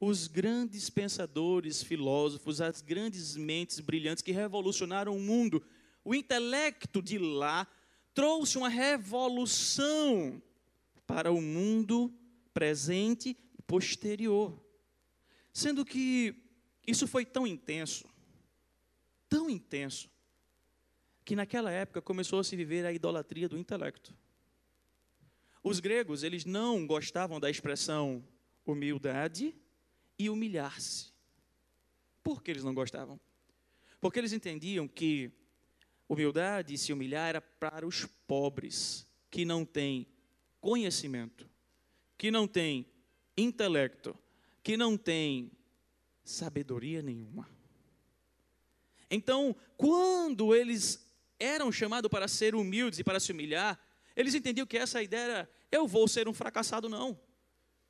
os 0.00 0.28
grandes 0.28 0.88
pensadores, 0.88 1.82
filósofos, 1.82 2.60
as 2.60 2.80
grandes 2.80 3.36
mentes 3.36 3.80
brilhantes 3.80 4.22
que 4.22 4.30
revolucionaram 4.30 5.16
o 5.16 5.20
mundo. 5.20 5.62
O 6.04 6.14
intelecto 6.14 7.02
de 7.02 7.18
lá 7.18 7.66
trouxe 8.14 8.56
uma 8.56 8.68
revolução 8.68 10.40
para 11.06 11.32
o 11.32 11.40
mundo 11.40 12.14
presente 12.54 13.36
e 13.58 13.62
posterior. 13.62 14.62
Sendo 15.52 15.84
que 15.84 16.34
isso 16.86 17.06
foi 17.08 17.24
tão 17.24 17.46
intenso, 17.46 18.08
tão 19.28 19.50
intenso, 19.50 20.08
que 21.24 21.34
naquela 21.34 21.70
época 21.70 22.00
começou 22.00 22.38
a 22.38 22.44
se 22.44 22.54
viver 22.54 22.86
a 22.86 22.92
idolatria 22.92 23.48
do 23.48 23.58
intelecto. 23.58 24.14
Os 25.62 25.80
gregos, 25.80 26.22
eles 26.22 26.44
não 26.44 26.86
gostavam 26.86 27.40
da 27.40 27.50
expressão 27.50 28.24
humildade 28.64 29.54
e 30.18 30.28
humilhar-se. 30.28 31.12
Por 32.22 32.42
que 32.42 32.50
eles 32.50 32.64
não 32.64 32.74
gostavam? 32.74 33.20
Porque 34.00 34.18
eles 34.18 34.32
entendiam 34.32 34.88
que 34.88 35.30
humildade 36.08 36.74
e 36.74 36.78
se 36.78 36.92
humilhar 36.92 37.28
era 37.28 37.40
para 37.40 37.86
os 37.86 38.06
pobres, 38.26 39.06
que 39.30 39.44
não 39.44 39.64
têm 39.64 40.06
conhecimento, 40.60 41.48
que 42.16 42.30
não 42.30 42.48
têm 42.48 42.86
intelecto, 43.36 44.16
que 44.62 44.76
não 44.76 44.96
têm 44.96 45.52
sabedoria 46.24 47.02
nenhuma. 47.02 47.48
Então, 49.10 49.54
quando 49.76 50.54
eles 50.54 51.06
eram 51.38 51.70
chamados 51.70 52.10
para 52.10 52.28
ser 52.28 52.54
humildes 52.54 52.98
e 52.98 53.04
para 53.04 53.20
se 53.20 53.32
humilhar, 53.32 53.80
eles 54.14 54.34
entendiam 54.34 54.66
que 54.66 54.76
essa 54.76 55.02
ideia 55.02 55.22
era: 55.22 55.50
eu 55.70 55.86
vou 55.86 56.06
ser 56.08 56.28
um 56.28 56.34
fracassado, 56.34 56.88
não. 56.88 57.18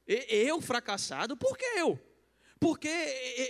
Eu 0.06 0.60
fracassado, 0.60 1.36
por 1.36 1.56
que 1.56 1.64
eu? 1.64 1.98
Porque 2.60 2.88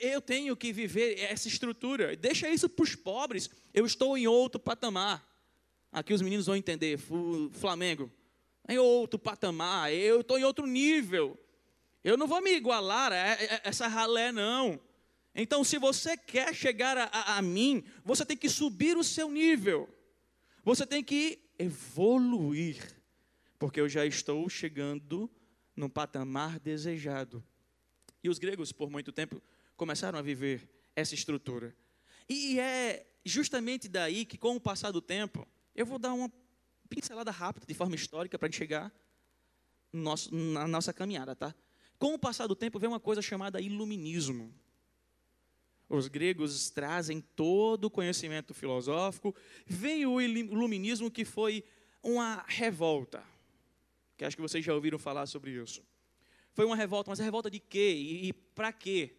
eu 0.02 0.20
tenho 0.20 0.56
que 0.56 0.72
viver 0.72 1.18
essa 1.20 1.48
estrutura. 1.48 2.14
Deixa 2.16 2.48
isso 2.48 2.68
para 2.68 2.82
os 2.82 2.94
pobres. 2.94 3.48
Eu 3.72 3.86
estou 3.86 4.18
em 4.18 4.26
outro 4.26 4.60
patamar. 4.60 5.26
Aqui 5.90 6.12
os 6.12 6.20
meninos 6.20 6.46
vão 6.46 6.56
entender. 6.56 6.98
Flamengo. 7.52 8.12
Em 8.68 8.78
outro 8.78 9.18
patamar. 9.18 9.92
Eu 9.92 10.20
estou 10.20 10.38
em 10.38 10.44
outro 10.44 10.66
nível. 10.66 11.38
Eu 12.04 12.16
não 12.16 12.26
vou 12.26 12.42
me 12.42 12.54
igualar 12.54 13.12
a 13.12 13.16
essa 13.64 13.88
ralé, 13.88 14.30
não. 14.30 14.80
Então, 15.34 15.62
se 15.62 15.78
você 15.78 16.16
quer 16.16 16.54
chegar 16.54 16.96
a, 16.96 17.04
a, 17.04 17.38
a 17.38 17.42
mim, 17.42 17.84
você 18.04 18.24
tem 18.24 18.36
que 18.36 18.48
subir 18.48 18.96
o 18.96 19.04
seu 19.04 19.30
nível. 19.30 19.88
Você 20.64 20.86
tem 20.86 21.02
que 21.02 21.38
evoluir. 21.58 22.76
Porque 23.58 23.80
eu 23.80 23.88
já 23.88 24.04
estou 24.04 24.48
chegando 24.48 25.30
no 25.74 25.88
patamar 25.88 26.58
desejado. 26.58 27.42
E 28.28 28.30
os 28.30 28.38
gregos, 28.38 28.72
por 28.72 28.90
muito 28.90 29.10
tempo, 29.10 29.42
começaram 29.74 30.18
a 30.18 30.22
viver 30.22 30.68
essa 30.94 31.14
estrutura. 31.14 31.74
E 32.28 32.60
é 32.60 33.06
justamente 33.24 33.88
daí 33.88 34.26
que, 34.26 34.36
com 34.36 34.54
o 34.54 34.60
passar 34.60 34.90
do 34.90 35.00
tempo, 35.00 35.48
eu 35.74 35.86
vou 35.86 35.98
dar 35.98 36.12
uma 36.12 36.30
pincelada 36.90 37.30
rápida, 37.30 37.64
de 37.64 37.72
forma 37.72 37.94
histórica, 37.94 38.38
para 38.38 38.52
chegar 38.52 38.92
no 39.90 40.02
nosso, 40.02 40.34
na 40.34 40.68
nossa 40.68 40.92
caminhada, 40.92 41.34
tá? 41.34 41.54
Com 41.98 42.12
o 42.12 42.18
passar 42.18 42.46
do 42.46 42.54
tempo, 42.54 42.78
vem 42.78 42.90
uma 42.90 43.00
coisa 43.00 43.22
chamada 43.22 43.62
iluminismo. 43.62 44.54
Os 45.88 46.06
gregos 46.06 46.68
trazem 46.68 47.22
todo 47.34 47.86
o 47.86 47.90
conhecimento 47.90 48.52
filosófico. 48.52 49.34
Veio 49.66 50.12
o 50.12 50.20
iluminismo, 50.20 51.10
que 51.10 51.24
foi 51.24 51.64
uma 52.02 52.44
revolta, 52.46 53.24
que 54.18 54.24
acho 54.26 54.36
que 54.36 54.42
vocês 54.42 54.62
já 54.62 54.74
ouviram 54.74 54.98
falar 54.98 55.24
sobre 55.24 55.52
isso. 55.52 55.82
Foi 56.58 56.64
uma 56.64 56.74
revolta, 56.74 57.08
mas 57.08 57.20
a 57.20 57.22
revolta 57.22 57.48
de 57.48 57.60
quê? 57.60 57.94
E, 57.94 58.30
e 58.30 58.32
para 58.32 58.72
quê? 58.72 59.14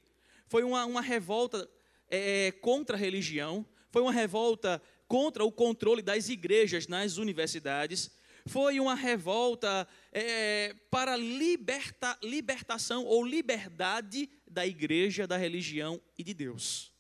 Foi 0.50 0.62
uma, 0.62 0.86
uma 0.86 1.00
revolta 1.00 1.69
é, 2.10 2.51
contra 2.51 2.98
a 2.98 3.00
religião, 3.00 3.65
foi 3.89 4.01
uma 4.01 4.12
revolta 4.12 4.81
contra 5.08 5.46
o 5.46 5.50
controle 5.50 6.01
das 6.01 6.27
igrejas 6.27 6.86
nas 6.86 7.15
universidades, 7.15 8.12
foi 8.46 8.77
uma 8.81 8.93
revolta 8.93 9.88
é, 10.12 10.75
para 10.91 11.15
liberta, 11.15 12.19
libertação 12.22 13.05
ou 13.05 13.25
liberdade 13.25 14.29
da 14.46 14.67
igreja, 14.67 15.25
da 15.25 15.38
religião 15.38 16.01
e 16.17 16.25
de 16.25 16.34
Deus. 16.34 16.91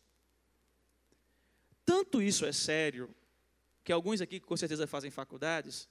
Tanto 1.85 2.21
isso 2.21 2.45
é 2.45 2.53
sério, 2.53 3.13
que 3.83 3.91
alguns 3.91 4.21
aqui 4.21 4.39
com 4.39 4.55
certeza 4.55 4.87
fazem 4.87 5.11
faculdades, 5.11 5.89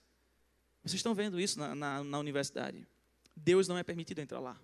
vocês 0.82 1.00
estão 1.00 1.14
vendo 1.14 1.38
isso 1.38 1.58
na, 1.58 1.74
na, 1.74 2.02
na 2.02 2.18
universidade. 2.18 2.88
Deus 3.38 3.68
não 3.68 3.78
é 3.78 3.82
permitido 3.82 4.20
entrar 4.20 4.40
lá. 4.40 4.60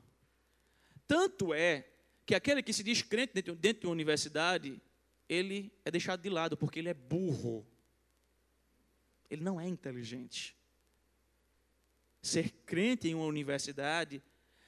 Tanto 1.07 1.55
é 1.55 1.89
que 2.27 2.35
aquele 2.35 2.63
que 2.63 2.73
se 2.73 2.83
diz 2.83 3.03
crente 3.03 3.35
dentro, 3.35 3.55
dentro 3.55 3.81
de 3.83 3.87
uma 3.87 3.93
universidade, 3.93 4.81
ele 5.29 5.73
é 5.85 5.91
deixado 5.91 6.21
de 6.21 6.31
lado 6.31 6.57
porque 6.57 6.79
ele 6.79 6.89
é 6.89 6.95
burro. 6.95 7.67
Ele 9.31 9.43
não 9.43 9.61
é 9.61 9.69
inteligente. 9.69 10.57
Ser 12.23 12.51
crente 12.65 13.09
em 13.09 13.15
uma 13.15 13.27
universidade 13.27 14.23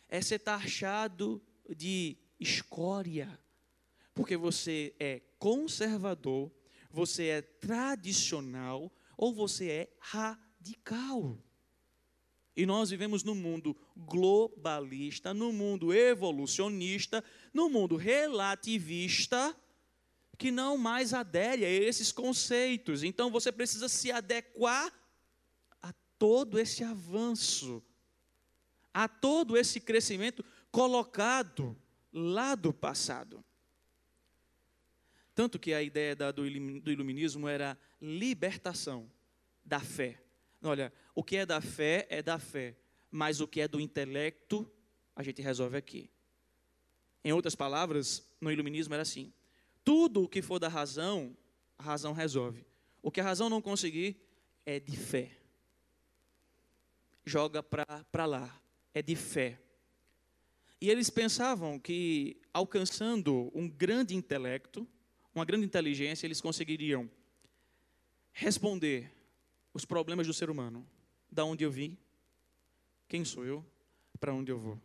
é 0.08 0.20
ser 0.20 0.38
taxado 0.38 1.42
de 1.75 2.16
escória, 2.38 3.38
porque 4.14 4.36
você 4.36 4.94
é 5.00 5.20
conservador, 5.38 6.50
você 6.90 7.26
é 7.28 7.42
tradicional 7.42 8.92
ou 9.16 9.34
você 9.34 9.70
é 9.70 9.96
radical. 9.98 11.38
E 12.56 12.64
nós 12.64 12.88
vivemos 12.88 13.22
num 13.22 13.34
mundo 13.34 13.76
globalista, 13.94 15.34
num 15.34 15.52
mundo 15.52 15.92
evolucionista, 15.92 17.22
num 17.52 17.68
mundo 17.68 17.96
relativista, 17.96 19.54
que 20.38 20.50
não 20.50 20.78
mais 20.78 21.12
adere 21.12 21.64
a 21.64 21.70
esses 21.70 22.10
conceitos. 22.10 23.02
Então 23.02 23.30
você 23.30 23.52
precisa 23.52 23.88
se 23.88 24.10
adequar 24.10 24.90
a 25.82 25.92
todo 26.18 26.58
esse 26.58 26.82
avanço, 26.82 27.82
a 28.92 29.06
todo 29.06 29.56
esse 29.56 29.78
crescimento 29.78 30.42
colocado 30.70 31.76
lá 32.10 32.54
do 32.54 32.72
passado. 32.72 33.44
Tanto 35.34 35.58
que 35.58 35.75
a 35.75 35.82
ideia 35.82 36.16
do 36.16 36.46
iluminismo 36.90 37.46
era 37.46 37.78
libertação 38.00 39.10
da 39.62 39.78
fé. 39.78 40.22
Olha, 40.62 40.92
o 41.14 41.22
que 41.22 41.36
é 41.36 41.46
da 41.46 41.60
fé 41.60 42.06
é 42.08 42.22
da 42.22 42.38
fé, 42.38 42.76
mas 43.10 43.40
o 43.40 43.46
que 43.46 43.60
é 43.60 43.68
do 43.68 43.80
intelecto, 43.80 44.70
a 45.14 45.22
gente 45.22 45.40
resolve 45.42 45.76
aqui. 45.76 46.10
Em 47.25 47.32
outras 47.32 47.54
palavras, 47.54 48.26
no 48.40 48.50
iluminismo 48.50 48.94
era 48.94 49.02
assim: 49.02 49.32
tudo 49.84 50.22
o 50.22 50.28
que 50.28 50.42
for 50.42 50.58
da 50.58 50.68
razão, 50.68 51.36
a 51.78 51.82
razão 51.82 52.12
resolve. 52.12 52.64
O 53.02 53.10
que 53.10 53.20
a 53.20 53.25
razão 53.25 53.48
não 53.48 53.62
conseguir 53.62 54.20
é 54.64 54.80
de 54.80 54.96
fé. 54.96 55.30
Joga 57.25 57.62
para 57.62 58.26
lá, 58.26 58.60
é 58.92 59.02
de 59.02 59.14
fé. 59.14 59.60
E 60.80 60.90
eles 60.90 61.08
pensavam 61.08 61.78
que, 61.78 62.40
alcançando 62.52 63.50
um 63.54 63.68
grande 63.68 64.14
intelecto, 64.14 64.86
uma 65.34 65.44
grande 65.44 65.64
inteligência, 65.64 66.26
eles 66.26 66.40
conseguiriam 66.40 67.10
responder 68.32 69.15
os 69.76 69.85
problemas 69.85 70.26
do 70.26 70.33
ser 70.33 70.49
humano. 70.49 70.87
Da 71.30 71.45
onde 71.45 71.62
eu 71.62 71.71
vim, 71.71 71.99
quem 73.06 73.25
sou 73.25 73.45
eu, 73.45 73.64
para 74.18 74.33
onde 74.33 74.50
eu 74.50 74.59
vou. 74.59 74.80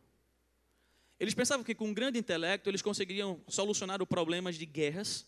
Eles 1.17 1.33
pensavam 1.33 1.63
que 1.63 1.73
com 1.73 1.87
um 1.87 1.93
grande 1.93 2.19
intelecto 2.19 2.69
eles 2.69 2.81
conseguiriam 2.81 3.41
solucionar 3.47 4.01
os 4.01 4.07
problemas 4.07 4.57
de 4.57 4.65
guerras, 4.65 5.25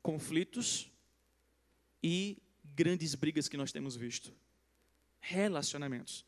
conflitos 0.00 0.90
e 2.02 2.38
grandes 2.62 3.14
brigas 3.14 3.48
que 3.48 3.56
nós 3.56 3.72
temos 3.72 3.96
visto. 3.96 4.32
Relacionamentos. 5.20 6.24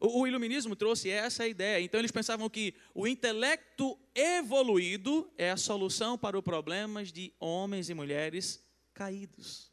O, 0.00 0.26
iluminismo 0.26 0.76
trouxe 0.76 1.08
essa 1.08 1.46
ideia. 1.46 1.82
Então 1.82 1.98
eles 1.98 2.10
pensavam 2.10 2.50
que 2.50 2.74
o 2.92 3.06
intelecto 3.06 3.98
evoluído 4.14 5.32
é 5.38 5.50
a 5.50 5.56
solução 5.56 6.18
para 6.18 6.36
os 6.36 6.44
problemas 6.44 7.10
de 7.10 7.32
homens 7.38 7.88
e 7.88 7.94
mulheres 7.94 8.62
caídos 8.92 9.72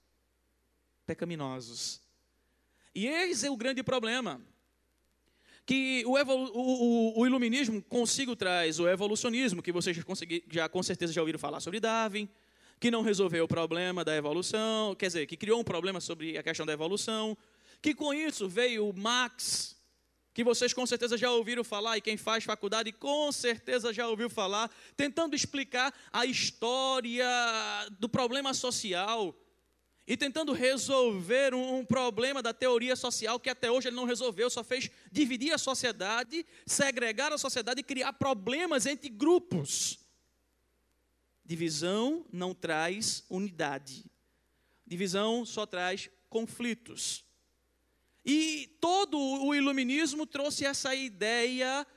pecaminosos. 1.05 2.01
E 2.93 3.07
esse 3.07 3.47
é 3.47 3.51
o 3.51 3.55
grande 3.55 3.81
problema. 3.81 4.41
Que 5.65 6.03
o, 6.05 6.13
o, 6.13 7.19
o, 7.19 7.25
iluminismo 7.25 7.81
consigo 7.83 8.35
traz 8.35 8.79
o 8.79 8.87
evolucionismo, 8.87 9.61
que 9.61 9.71
vocês 9.71 9.97
já 10.49 10.67
com 10.67 10.83
certeza 10.83 11.13
já 11.13 11.21
ouviram 11.21 11.39
falar 11.39 11.59
sobre 11.59 11.79
Darwin, 11.79 12.27
que 12.79 12.91
não 12.91 13.03
resolveu 13.03 13.45
o 13.45 13.47
problema 13.47 14.03
da 14.03 14.15
evolução, 14.15 14.95
quer 14.95 15.07
dizer, 15.07 15.27
que 15.27 15.37
criou 15.37 15.59
um 15.59 15.63
problema 15.63 16.01
sobre 16.01 16.37
a 16.37 16.43
questão 16.43 16.65
da 16.65 16.73
evolução, 16.73 17.37
que 17.81 17.93
com 17.93 18.13
isso 18.13 18.49
veio 18.49 18.91
Max, 18.91 19.77
que 20.33 20.43
vocês 20.43 20.73
com 20.73 20.85
certeza 20.85 21.17
já 21.17 21.31
ouviram 21.31 21.63
falar, 21.63 21.97
e 21.97 22.01
quem 22.01 22.17
faz 22.17 22.43
faculdade 22.43 22.91
com 22.91 23.31
certeza 23.31 23.93
já 23.93 24.07
ouviu 24.07 24.29
falar, 24.29 24.69
tentando 24.97 25.35
explicar 25.35 25.93
a 26.11 26.25
história 26.25 27.27
do 27.99 28.09
problema 28.09 28.53
social 28.53 29.35
e 30.11 30.17
tentando 30.17 30.51
resolver 30.51 31.53
um, 31.53 31.85
problema 31.85 32.43
da 32.43 32.53
teoria 32.53 32.97
social 32.97 33.39
que 33.39 33.49
até 33.49 33.71
hoje 33.71 33.87
ele 33.87 33.95
não 33.95 34.03
resolveu, 34.03 34.49
só 34.49 34.61
fez 34.61 34.91
dividir 35.09 35.53
a 35.53 35.57
sociedade, 35.57 36.45
segregar 36.65 37.31
a 37.31 37.37
sociedade 37.37 37.79
e 37.79 37.83
criar 37.83 38.11
problemas 38.11 38.85
entre 38.85 39.07
grupos. 39.07 39.99
Divisão 41.45 42.25
não 42.29 42.53
traz 42.53 43.23
unidade. 43.29 44.03
Divisão 44.85 45.45
só 45.45 45.65
traz 45.65 46.09
conflitos. 46.29 47.23
E 48.25 48.69
todo 48.81 49.17
o 49.17 49.55
iluminismo 49.55 50.27
trouxe 50.27 50.65
essa 50.65 50.93
ideia 50.93 51.87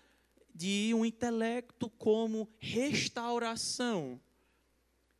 de 0.54 0.92
um 0.94 1.04
intelecto 1.04 1.90
como 1.90 2.48
restauração. 2.60 4.20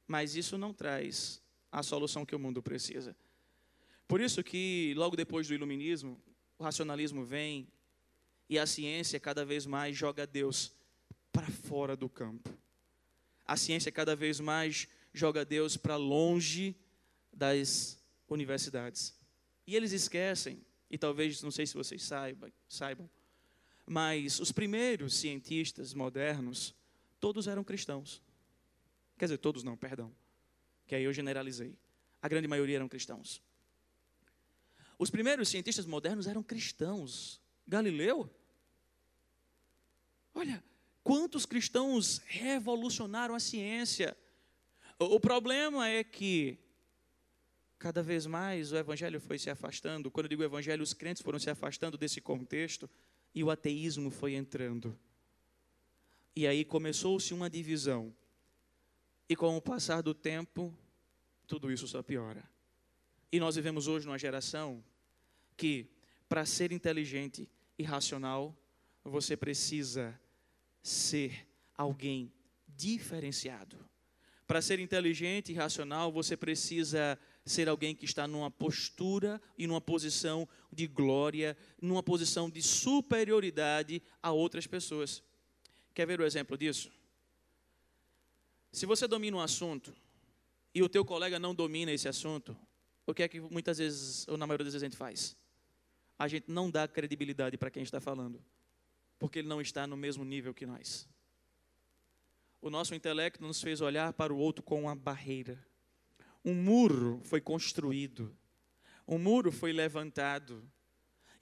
Mas 0.07 0.37
isso 0.37 0.57
não 0.57 0.73
traz 0.73 1.43
a 1.75 1.83
solução 1.83 2.25
que 2.25 2.37
o 2.37 2.39
mundo 2.39 2.63
precisa. 2.63 3.17
Por 4.07 4.21
isso 4.21 4.45
que 4.45 4.95
logo 4.97 5.17
depois 5.17 5.49
do 5.49 5.55
iluminismo, 5.55 6.23
o 6.57 6.63
racionalismo 6.63 7.25
vem 7.25 7.67
e 8.49 8.61
a 8.61 8.65
ciência 8.65 9.19
cada 9.19 9.45
vez 9.45 9.67
mais 9.67 9.97
joga 9.97 10.25
Deus 10.25 10.73
para 11.33 11.51
fora 11.51 11.97
do 11.97 12.09
campo. 12.09 12.57
A 13.45 13.57
ciência 13.57 13.91
cada 13.91 14.15
vez 14.15 14.39
mais 14.39 14.87
joga 15.13 15.45
Deus 15.45 15.77
para 15.77 15.97
longe 15.97 16.77
das 17.33 18.01
universidades. 18.29 19.13
E 19.67 19.75
eles 19.75 19.91
esquecem 19.91 20.65
e 20.89 20.97
talvez, 20.97 21.43
não 21.43 21.51
sei 21.51 21.67
se 21.67 21.75
vocês 21.75 22.05
saibam, 22.05 22.53
saibam, 22.69 23.11
mas 23.85 24.39
os 24.39 24.53
primeiros 24.53 25.17
cientistas 25.17 25.93
modernos, 25.93 26.73
todos 27.19 27.49
eram 27.49 27.65
cristãos. 27.65 28.23
Quer 29.19 29.25
dizer, 29.25 29.39
todos 29.39 29.65
não, 29.65 29.77
perdão. 29.77 30.15
Que 30.87 30.95
aí 30.95 31.05
eu 31.05 31.13
generalizei. 31.13 31.77
A 32.21 32.29
grande 32.29 32.49
maioria 32.49 32.77
eram 32.77 32.89
cristãos. 32.89 33.43
Os 34.99 35.11
primeiros 35.11 35.49
cientistas 35.49 35.87
modernos 35.87 36.27
eram 36.27 36.43
cristãos. 36.43 37.41
Galileu? 37.67 38.31
Olha, 40.35 40.63
quantos 41.03 41.47
cristãos 41.47 42.21
revolucionaram 42.27 43.35
a 43.35 43.41
ciência? 43.41 44.17
O 44.99 45.19
problema 45.19 45.89
é 45.89 46.05
que 46.05 46.59
cada 47.79 48.03
vez 48.03 48.25
mais 48.27 48.73
o 48.73 48.77
evangelho 48.77 49.21
foi 49.21 49.39
se 49.39 49.51
afastando. 49.51 50.11
Quando 50.11 50.27
eu 50.27 50.31
digo 50.31 50.43
evangelho, 50.43 50.83
os 50.83 50.95
crentes 50.95 51.23
foram 51.23 51.39
se 51.39 51.51
afastando 51.51 51.99
desse 51.99 52.21
contexto 52.21 52.89
e 53.35 53.45
o 53.45 53.51
ateísmo 53.51 54.11
foi 54.11 54.35
entrando. 54.35 54.99
E 56.35 56.47
aí 56.47 56.65
começou-se 56.65 57.35
uma 57.35 57.51
divisão. 57.51 58.15
E 59.29 59.35
com 59.35 59.57
o 59.57 59.63
passar 59.63 60.03
do 60.03 60.13
tempo, 60.15 60.77
tudo 61.47 61.73
isso 61.73 61.89
só 61.89 62.03
piora. 62.03 62.45
E 63.33 63.41
nós 63.41 63.57
vivemos 63.57 63.89
hoje 63.89 64.07
numa 64.07 64.19
geração 64.19 64.85
que, 65.57 65.91
para 66.29 66.45
ser 66.45 66.73
inteligente 66.73 67.49
e 67.79 67.83
racional, 67.83 68.57
você 69.03 69.37
precisa 69.37 70.19
ser 70.83 71.47
alguém 71.77 72.33
diferenciado. 72.69 73.77
Para 74.47 74.61
ser 74.61 74.79
inteligente 74.79 75.53
e 75.53 75.55
racional, 75.55 76.13
você 76.13 76.37
precisa 76.37 77.19
ser 77.47 77.69
alguém 77.69 77.95
que 77.95 78.05
está 78.05 78.29
numa 78.29 78.51
postura 78.51 79.41
e 79.57 79.67
numa 79.67 79.81
posição 79.81 80.49
de 80.71 80.87
glória, 80.87 81.57
numa 81.81 82.03
posição 82.03 82.51
de 82.51 82.63
superioridade 82.63 84.03
a 84.23 84.33
outras 84.33 84.67
pessoas. 84.67 85.23
Quer 85.95 86.07
ver 86.07 86.21
o 86.21 86.27
exemplo 86.27 86.59
disso? 86.59 86.91
Se 88.75 88.87
você 88.87 89.07
domina 89.07 89.37
um 89.37 89.41
assunto 89.41 89.95
e 90.75 90.83
o 90.83 90.89
teu 90.89 91.05
colega 91.05 91.39
não 91.39 91.55
domina 91.55 91.93
esse 91.93 92.09
assunto, 92.09 92.57
o 93.07 93.15
que 93.15 93.23
é 93.23 93.29
que 93.29 93.41
muitas 93.41 93.79
vezes, 93.79 94.27
ou 94.27 94.37
na 94.37 94.47
maioria 94.47 94.65
das 94.65 94.75
vezes 94.75 94.83
a 94.83 94.87
gente 94.87 94.97
faz? 94.97 95.37
A 96.19 96.27
gente 96.27 96.51
não 96.51 96.71
dá 96.71 96.89
credibilidade 96.89 97.57
para 97.57 97.71
quem 97.71 97.83
está 97.83 98.01
falando, 98.01 98.45
porque 99.19 99.39
ele 99.39 99.49
não 99.49 99.61
está 99.61 99.87
no 99.87 99.97
mesmo 99.97 100.25
nível 100.25 100.53
que 100.53 100.67
nós. 100.67 101.09
O 102.61 102.69
nosso 102.69 102.95
intelecto 102.95 103.43
nos 103.43 103.63
fez 103.63 103.81
olhar 103.81 104.13
para 104.13 104.35
o 104.35 104.39
outro 104.39 104.63
com 104.63 104.83
uma 104.83 104.95
barreira 104.97 105.65
um 106.45 106.55
muro 106.55 107.23
foi 107.25 107.41
construído, 107.41 108.37
um 109.09 109.19
muro 109.19 109.51
foi 109.51 109.73
levantado, 109.73 110.63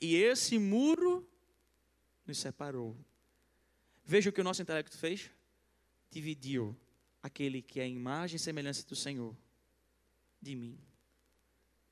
e 0.00 0.14
esse 0.14 0.58
muro 0.58 1.28
nos 2.24 2.38
separou. 2.38 2.96
Veja 4.04 4.30
o 4.30 4.32
que 4.32 4.40
o 4.40 4.44
nosso 4.44 4.62
intelecto 4.62 4.96
fez: 4.96 5.28
dividiu 6.10 6.76
aquele 7.22 7.62
que 7.62 7.80
é 7.80 7.84
a 7.84 7.88
imagem 7.88 8.36
e 8.36 8.38
semelhança 8.38 8.86
do 8.86 8.96
Senhor 8.96 9.36
de 10.40 10.56
mim. 10.56 10.78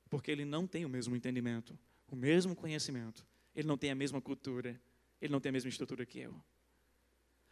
Porque 0.08 0.30
ele 0.30 0.44
não 0.44 0.66
tem 0.66 0.84
o 0.84 0.88
mesmo 0.88 1.14
entendimento, 1.14 1.78
o 2.08 2.16
mesmo 2.16 2.56
conhecimento, 2.56 3.24
ele 3.54 3.68
não 3.68 3.78
tem 3.78 3.90
a 3.90 3.94
mesma 3.94 4.20
cultura, 4.20 4.80
ele 5.20 5.32
não 5.32 5.40
tem 5.40 5.50
a 5.50 5.52
mesma 5.52 5.68
estrutura 5.68 6.04
que 6.04 6.18
eu. 6.18 6.34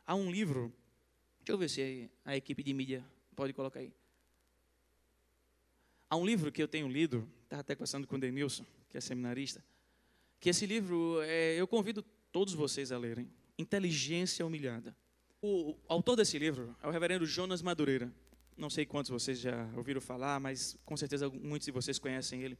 Há 0.05 0.15
um 0.15 0.31
livro, 0.31 0.75
deixa 1.39 1.53
eu 1.53 1.59
ver 1.59 1.69
se 1.69 2.11
a 2.25 2.37
equipe 2.37 2.63
de 2.63 2.75
mídia 2.75 3.05
pode 3.37 3.53
colocar 3.53 3.81
aí. 3.81 3.93
Há 6.11 6.17
um 6.17 6.25
livro 6.25 6.51
que 6.51 6.63
eu 6.63 6.67
tenho 6.67 6.89
lido, 6.89 7.29
estava 7.45 7.61
até 7.61 7.75
conversando 7.77 8.07
com 8.07 8.17
o 8.17 8.19
Denilson, 8.19 8.65
que 8.89 8.97
é 8.97 9.01
seminarista, 9.01 9.63
que 10.41 10.49
esse 10.49 10.67
livro 10.67 11.21
é, 11.23 11.55
eu 11.55 11.69
convido 11.69 12.03
todos 12.33 12.55
vocês 12.55 12.91
a 12.91 12.99
lerem. 12.99 13.31
Inteligência 13.59 14.47
Humilhada. 14.47 14.97
O, 15.41 15.77
autor 15.87 16.17
desse 16.17 16.37
livro 16.37 16.75
é 16.83 16.89
o 16.89 16.91
reverendo 16.91 17.25
Jonas 17.25 17.63
Madureira. 17.63 18.13
Não 18.57 18.69
sei 18.69 18.85
quantos 18.85 19.09
vocês 19.09 19.39
já 19.39 19.71
ouviram 19.77 20.01
falar, 20.01 20.41
mas 20.41 20.77
com 20.85 20.97
certeza 20.97 21.31
muitos 21.31 21.67
de 21.67 21.71
vocês 21.71 21.97
conhecem 21.97 22.43
ele. 22.43 22.59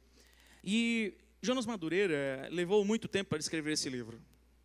E 0.63 1.13
Jonas 1.41 1.65
Madureira 1.65 2.47
levou 2.49 2.85
muito 2.85 3.09
tempo 3.09 3.31
para 3.31 3.39
escrever 3.39 3.73
esse 3.73 3.89
livro. 3.89 4.21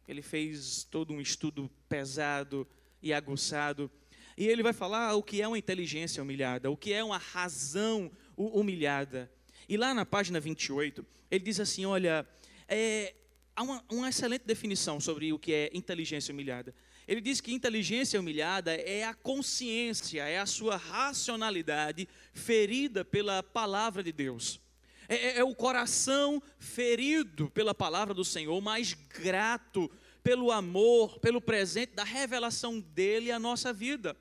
Ele 0.07 0.22
fez 0.22 0.85
todo 0.85 1.12
um 1.12 1.20
estudo 1.20 1.68
pesado 1.88 2.64
e 3.03 3.12
aguçado. 3.12 3.90
E 4.38 4.46
ele 4.46 4.62
vai 4.62 4.72
falar 4.72 5.16
o 5.16 5.22
que 5.22 5.42
é 5.42 5.48
uma 5.48 5.59
inteligência 5.59 6.22
humilhada, 6.22 6.70
o 6.70 6.77
que 6.77 6.92
é 6.92 7.03
uma 7.03 7.18
razão 7.18 8.12
humilhada. 8.37 9.29
E 9.68 9.77
lá 9.77 9.92
na 9.92 10.07
página 10.07 10.38
28, 10.38 11.05
ele 11.29 11.42
diz 11.42 11.59
assim: 11.59 11.85
olha, 11.85 12.24
é, 12.68 13.12
há 13.57 13.62
uma, 13.64 13.85
uma 13.90 14.09
excelente 14.09 14.44
definição 14.44 15.00
sobre 15.00 15.33
o 15.33 15.38
que 15.38 15.53
é 15.53 15.70
inteligência 15.74 16.33
humilhada. 16.33 16.72
Ele 17.07 17.21
diz 17.21 17.40
que 17.40 17.53
inteligência 17.53 18.19
humilhada 18.19 18.75
é 18.75 19.05
a 19.05 19.14
consciência, 19.14 20.23
é 20.23 20.38
a 20.38 20.47
sua 20.47 20.77
racionalidade 20.77 22.09
ferida 22.33 23.05
pela 23.05 23.43
palavra 23.43 24.03
de 24.03 24.12
Deus. 24.12 24.61
É, 25.09 25.14
é, 25.14 25.38
é, 25.38 25.45
o 25.45 25.55
coração 25.55 26.43
ferido 26.59 27.51
pela 27.51 27.75
palavra 27.75 28.14
do 28.14 28.25
Senhor, 28.25 28.59
mas 28.61 28.95
grato 28.95 29.90
pelo 30.23 30.51
amor, 30.51 31.19
pelo 31.19 31.40
presente 31.40 31.93
da 31.93 32.05
revelação 32.05 32.81
dele 32.81 33.31
à 33.31 33.38
nossa 33.38 33.73
vida. 33.73 34.17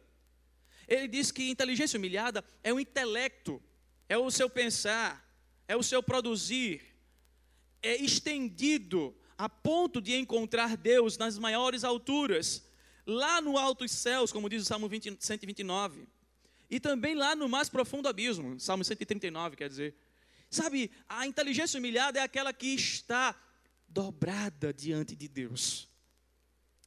Ele 0.87 1.07
diz 1.07 1.31
que 1.31 1.49
inteligência 1.49 1.97
humilhada 1.97 2.43
é 2.61 2.73
o 2.73 2.79
intelecto 2.79 3.61
é 4.13 4.17
o 4.17 4.29
seu 4.29 4.49
pensar, 4.49 5.27
é 5.67 5.75
o 5.75 5.83
seu 5.83 6.03
produzir, 6.03 6.81
é 7.81 7.95
estendido 7.95 9.15
a 9.37 9.49
ponto 9.49 9.99
de 9.99 10.15
encontrar 10.15 10.77
Deus 10.77 11.17
nas 11.17 11.39
maiores 11.39 11.83
alturas, 11.83 12.63
lá 13.05 13.41
no 13.41 13.57
altos 13.57 13.91
céus, 13.91 14.31
como 14.31 14.49
diz 14.49 14.63
o 14.63 14.65
Salmo 14.65 14.87
20, 14.87 15.17
129, 15.19 16.07
e 16.69 16.79
também 16.79 17.15
lá 17.15 17.35
no 17.35 17.47
mais 17.47 17.69
profundo 17.69 18.07
abismo, 18.07 18.59
Salmo 18.59 18.83
139, 18.83 19.55
quer 19.55 19.69
dizer. 19.69 19.95
Sabe, 20.49 20.91
a 21.09 21.25
inteligência 21.25 21.77
humilhada 21.77 22.19
é 22.19 22.21
aquela 22.21 22.53
que 22.53 22.67
está 22.67 23.35
dobrada 23.87 24.73
diante 24.73 25.15
de 25.15 25.27
Deus. 25.27 25.89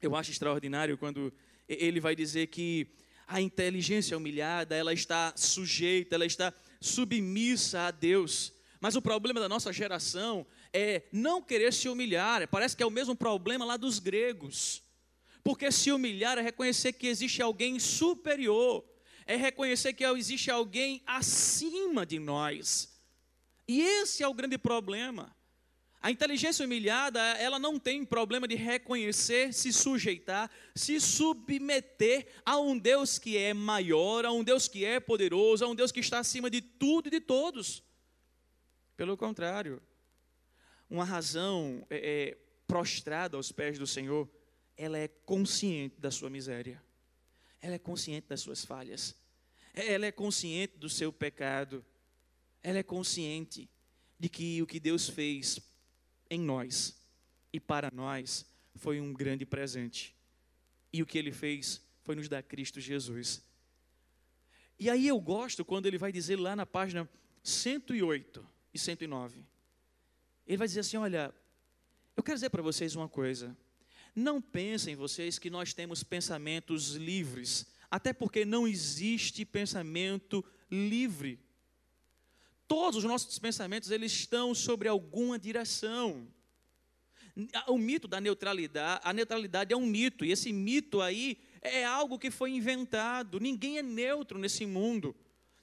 Eu 0.01 0.15
acho 0.15 0.31
extraordinário 0.31 0.97
quando 0.99 1.33
ele 1.69 2.01
vai 2.01 2.15
dizer 2.15 2.47
que 2.49 2.89
a 3.27 3.41
inteligência 3.41 4.17
humilhada, 4.17 4.77
ela 4.77 4.93
está 4.93 5.33
sujeita, 5.37 6.15
ela 6.15 6.27
está 6.27 6.55
submissa 6.81 7.83
a 7.83 7.91
Deus. 7.91 8.53
Mas 8.81 8.95
o 8.95 9.03
problema 9.03 9.41
da 9.41 9.49
nossa 9.49 9.73
geração 9.73 10.47
é 10.73 11.03
não 11.11 11.43
querer 11.43 11.73
se 11.73 11.89
humilhar. 11.89 12.47
Parece 12.49 12.77
que 12.77 12.83
é 12.83 12.87
o 12.87 12.91
mesmo 12.91 13.17
problema 13.17 13.65
lá 13.65 13.77
dos 13.77 13.99
gregos. 13.99 14.86
Porque 15.47 15.71
se 15.71 15.93
humilhar 15.93 16.37
é 16.39 16.43
reconhecer 16.43 16.93
que 16.93 17.07
existe 17.07 17.41
alguém 17.41 17.79
superior, 17.79 18.85
é 19.25 19.37
reconhecer 19.37 19.93
que 19.93 20.05
existe 20.05 20.51
alguém 20.51 21.01
acima 21.07 22.05
de 22.05 22.19
nós. 22.19 23.01
E 23.69 23.81
esse 23.81 24.25
é 24.25 24.27
o 24.27 24.35
grande 24.35 24.59
problema. 24.59 25.33
A 26.03 26.11
inteligência 26.11 26.67
humilhada, 26.67 27.21
ela 27.21 27.61
não 27.61 27.79
tem 27.79 28.05
problema 28.05 28.49
de 28.49 28.57
reconhecer, 28.57 29.55
se 29.55 29.73
sujeitar, 29.73 30.51
se 30.75 30.99
submeter 30.99 32.27
a 32.45 32.59
um 32.59 32.77
Deus 32.77 33.17
que 33.17 33.37
é 33.37 33.55
maior, 33.55 34.27
a 34.27 34.33
um 34.33 34.43
Deus 34.43 34.67
que 34.67 34.85
é 34.85 34.99
poderoso, 34.99 35.65
a 35.65 35.69
um 35.69 35.77
Deus 35.77 35.93
que 35.93 36.01
está 36.01 36.19
acima 36.19 36.51
de 36.51 36.61
tudo 36.61 37.07
e 37.07 37.11
de 37.11 37.21
todos. 37.21 37.85
Pelo 38.97 39.17
contrário, 39.17 39.81
uma 40.91 41.05
razão 41.05 41.87
é, 41.89 42.31
é, 42.33 42.39
prostrada 42.67 43.37
aos 43.37 43.53
pés 43.53 43.79
do 43.79 43.87
Senhor, 43.87 44.29
ela 44.77 44.99
é 44.99 45.09
consciente 45.09 46.01
da 46.01 46.11
sua 46.11 46.29
miséria, 46.29 46.83
ela 47.61 47.75
é 47.75 47.79
consciente 47.79 48.29
das 48.29 48.41
suas 48.41 48.65
falhas, 48.65 49.15
ela 49.73 50.07
é 50.07 50.13
consciente 50.13 50.77
do 50.77 50.89
seu 50.89 51.13
pecado, 51.13 51.85
ela 52.63 52.79
é 52.79 52.83
consciente 52.83 53.69
de 54.19 54.29
que 54.29 54.63
o 54.63 54.67
que 54.67 54.81
Deus 54.81 55.09
fez 55.09 55.61
em 56.31 56.41
nós 56.41 56.97
e 57.53 57.61
para 57.61 57.91
nós 57.93 58.47
foi 58.75 59.01
um 59.01 59.13
grande 59.13 59.47
presente. 59.47 60.15
E 60.93 61.03
o 61.03 61.07
que 61.07 61.19
ele 61.19 61.33
fez 61.33 61.83
foi 62.03 62.15
nos 62.15 62.29
dar 62.29 62.43
Cristo 62.43 62.81
Jesus. 62.81 63.43
E 64.79 64.91
aí 64.91 65.09
eu 65.09 65.19
gosto 65.21 65.65
quando 65.65 65.87
ele 65.87 65.99
vai 65.99 66.13
dizer 66.13 66.37
lá 66.37 66.55
na 66.55 66.67
página 66.67 67.09
108 67.43 68.47
e 68.73 68.79
109. 68.79 69.45
Ele 70.47 70.57
vai 70.57 70.67
dizer 70.67 70.81
assim: 70.81 70.97
Olha, 70.97 71.35
eu 72.17 72.23
quero 72.23 72.37
dizer 72.37 72.51
para 72.51 72.63
vocês 72.63 72.95
uma 72.95 73.09
coisa. 73.09 73.57
Não 74.17 74.41
pensem 74.41 74.97
vocês 74.97 75.39
que 75.39 75.51
nós 75.51 75.75
temos 75.75 76.03
pensamentos 76.03 76.95
livres, 76.95 77.67
até 77.91 78.15
porque 78.15 78.47
não 78.47 78.67
existe 78.67 79.45
pensamento 79.45 80.43
livre. 80.71 81.39
Todos 82.67 82.97
os 82.97 83.05
nossos 83.05 83.39
pensamentos 83.39 83.91
eles 83.91 84.11
estão 84.13 84.55
sobre 84.55 84.89
alguma 84.89 85.39
direção. 85.39 86.27
O 87.69 87.77
mito 87.77 88.09
da 88.09 88.19
neutralidade, 88.19 89.03
a 89.05 89.13
neutralidade 89.13 89.75
é 89.75 89.77
um 89.77 89.85
mito, 89.85 90.25
e 90.25 90.33
esse 90.33 90.51
mito 90.51 91.03
aí 91.03 91.39
é 91.61 91.85
algo 91.85 92.19
que 92.19 92.31
foi 92.31 92.53
inventado. 92.53 93.39
Ninguém 93.39 93.77
é 93.77 93.83
neutro 93.83 94.39
nesse 94.39 94.65
mundo. 94.65 95.15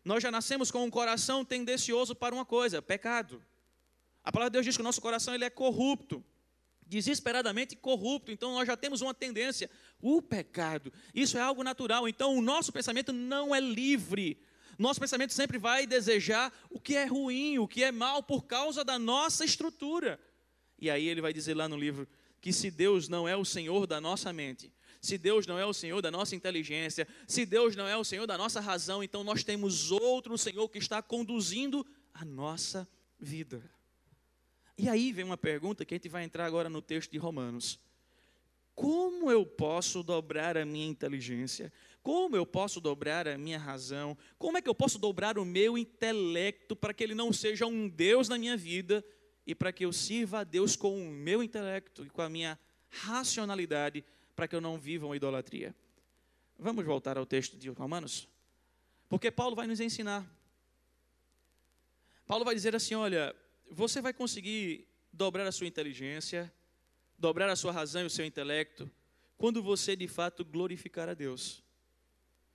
Nós 0.05 0.21
já 0.21 0.29
nascemos 0.29 0.69
com 0.69 0.83
um 0.83 0.91
coração 0.91 1.43
tendencioso 1.43 2.13
para 2.13 2.35
uma 2.35 2.45
coisa, 2.45 2.83
pecado. 2.83 3.43
A 4.23 4.31
palavra 4.31 4.51
de 4.51 4.53
Deus 4.53 4.65
diz 4.65 4.75
que 4.75 4.81
o 4.81 4.83
nosso 4.83 5.01
coração 5.01 5.33
ele 5.33 5.43
é 5.43 5.49
corrupto, 5.49 6.23
desesperadamente 6.93 7.75
corrupto. 7.75 8.31
Então 8.31 8.53
nós 8.53 8.67
já 8.67 8.77
temos 8.77 9.01
uma 9.01 9.13
tendência, 9.13 9.69
o 9.99 10.21
pecado. 10.21 10.93
Isso 11.13 11.37
é 11.37 11.41
algo 11.41 11.63
natural. 11.63 12.07
Então 12.07 12.37
o 12.37 12.41
nosso 12.41 12.71
pensamento 12.71 13.11
não 13.11 13.53
é 13.53 13.59
livre. 13.59 14.39
Nosso 14.77 14.99
pensamento 14.99 15.33
sempre 15.33 15.57
vai 15.57 15.87
desejar 15.87 16.53
o 16.69 16.79
que 16.79 16.95
é 16.95 17.05
ruim, 17.05 17.57
o 17.57 17.67
que 17.67 17.83
é 17.83 17.91
mal 17.91 18.21
por 18.21 18.45
causa 18.45 18.83
da 18.83 18.99
nossa 18.99 19.43
estrutura. 19.43 20.19
E 20.79 20.89
aí 20.89 21.07
ele 21.07 21.21
vai 21.21 21.33
dizer 21.33 21.55
lá 21.55 21.67
no 21.67 21.77
livro 21.77 22.07
que 22.39 22.53
se 22.53 22.69
Deus 22.69 23.07
não 23.07 23.27
é 23.27 23.35
o 23.35 23.45
Senhor 23.45 23.87
da 23.87 23.99
nossa 23.99 24.31
mente, 24.31 24.71
se 25.01 25.17
Deus 25.17 25.47
não 25.47 25.57
é 25.57 25.65
o 25.65 25.73
Senhor 25.73 26.01
da 26.01 26.11
nossa 26.11 26.35
inteligência, 26.35 27.07
se 27.27 27.45
Deus 27.45 27.75
não 27.75 27.87
é 27.87 27.97
o 27.97 28.03
Senhor 28.03 28.27
da 28.27 28.37
nossa 28.37 28.59
razão, 28.59 29.03
então 29.03 29.23
nós 29.23 29.43
temos 29.43 29.91
outro 29.91 30.37
Senhor 30.37 30.67
que 30.69 30.77
está 30.77 31.01
conduzindo 31.01 31.85
a 32.13 32.23
nossa 32.23 32.87
vida. 33.19 33.63
E 34.77 34.89
aí 34.89 35.11
vem 35.11 35.23
uma 35.23 35.37
pergunta 35.37 35.85
que 35.85 35.93
a 35.93 35.97
gente 35.97 36.09
vai 36.09 36.23
entrar 36.23 36.45
agora 36.45 36.69
no 36.69 36.81
texto 36.81 37.11
de 37.11 37.17
Romanos. 37.17 37.79
Como 38.75 39.29
eu 39.29 39.45
posso 39.45 40.01
dobrar 40.01 40.57
a 40.57 40.65
minha 40.65 40.87
inteligência? 40.87 41.71
Como 42.01 42.35
eu 42.35 42.45
posso 42.45 42.81
dobrar 42.81 43.27
a 43.27 43.37
minha 43.37 43.59
razão? 43.59 44.17
Como 44.37 44.57
é 44.57 44.61
que 44.61 44.69
eu 44.69 44.73
posso 44.73 44.97
dobrar 44.97 45.37
o 45.37 45.45
meu 45.45 45.77
intelecto 45.77 46.75
para 46.75 46.93
que 46.93 47.03
ele 47.03 47.13
não 47.13 47.31
seja 47.31 47.67
um 47.67 47.87
Deus 47.87 48.27
na 48.27 48.37
minha 48.37 48.57
vida 48.57 49.05
e 49.45 49.53
para 49.53 49.71
que 49.71 49.85
eu 49.85 49.93
sirva 49.93 50.39
a 50.39 50.43
Deus 50.43 50.75
com 50.75 50.97
o 50.97 51.11
meu 51.11 51.43
intelecto 51.43 52.03
e 52.03 52.09
com 52.09 52.21
a 52.21 52.29
minha 52.29 52.59
racionalidade 52.89 54.03
para 54.35 54.47
que 54.47 54.55
eu 54.55 54.61
não 54.61 54.79
viva 54.79 55.05
uma 55.05 55.15
idolatria? 55.15 55.75
Vamos 56.57 56.83
voltar 56.83 57.17
ao 57.17 57.25
texto 57.25 57.55
de 57.55 57.69
Romanos? 57.69 58.27
Porque 59.07 59.29
Paulo 59.29 59.55
vai 59.55 59.67
nos 59.67 59.79
ensinar. 59.79 60.25
Paulo 62.25 62.43
vai 62.43 62.55
dizer 62.55 62.75
assim: 62.75 62.95
olha, 62.95 63.35
você 63.73 64.01
vai 64.01 64.13
conseguir 64.13 64.87
dobrar 65.11 65.47
a 65.47 65.51
sua 65.51 65.67
inteligência, 65.67 66.51
dobrar 67.17 67.49
a 67.49 67.55
sua 67.55 67.71
razão 67.71 68.03
e 68.03 68.05
o 68.05 68.09
seu 68.09 68.25
intelecto, 68.25 68.89
quando 69.37 69.61
você 69.61 69.95
de 69.95 70.07
fato 70.07 70.45
glorificar 70.45 71.09
a 71.09 71.13
Deus. 71.13 71.63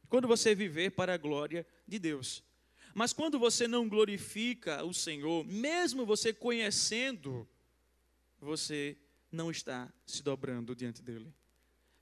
Quando 0.08 0.26
você 0.26 0.54
viver 0.54 0.92
para 0.92 1.14
a 1.14 1.18
glória 1.18 1.66
de 1.86 1.98
Deus. 1.98 2.42
Mas 2.94 3.12
quando 3.12 3.38
você 3.38 3.68
não 3.68 3.88
glorifica 3.88 4.82
o 4.84 4.94
Senhor, 4.94 5.44
mesmo 5.44 6.06
você 6.06 6.32
conhecendo, 6.32 7.46
você 8.40 8.96
não 9.30 9.50
está 9.50 9.92
se 10.06 10.22
dobrando 10.22 10.74
diante 10.74 11.02
dele. 11.02 11.32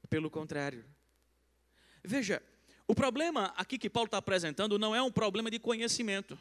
Pelo 0.09 0.31
contrário. 0.31 0.85
Veja, 2.05 2.41
o 2.87 2.95
problema 2.95 3.53
aqui 3.57 3.77
que 3.77 3.91
Paulo 3.91 4.07
está 4.07 4.19
apresentando 4.19 4.79
não 4.79 4.95
é 4.95 5.03
um 5.03 5.11
problema 5.11 5.51
de 5.51 5.59
conhecimento. 5.59 6.39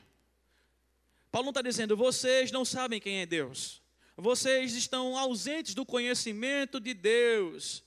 Paulo 1.35 1.47
não 1.47 1.51
está 1.51 1.61
dizendo, 1.61 1.97
vocês 1.97 2.49
não 2.49 2.63
sabem 2.63 2.97
quem 2.97 3.19
é 3.19 3.25
Deus. 3.25 3.81
Vocês 4.15 4.73
estão 4.73 5.17
ausentes 5.17 5.73
do 5.73 5.85
conhecimento 5.85 6.79
de 6.79 6.93
Deus. 6.93 7.83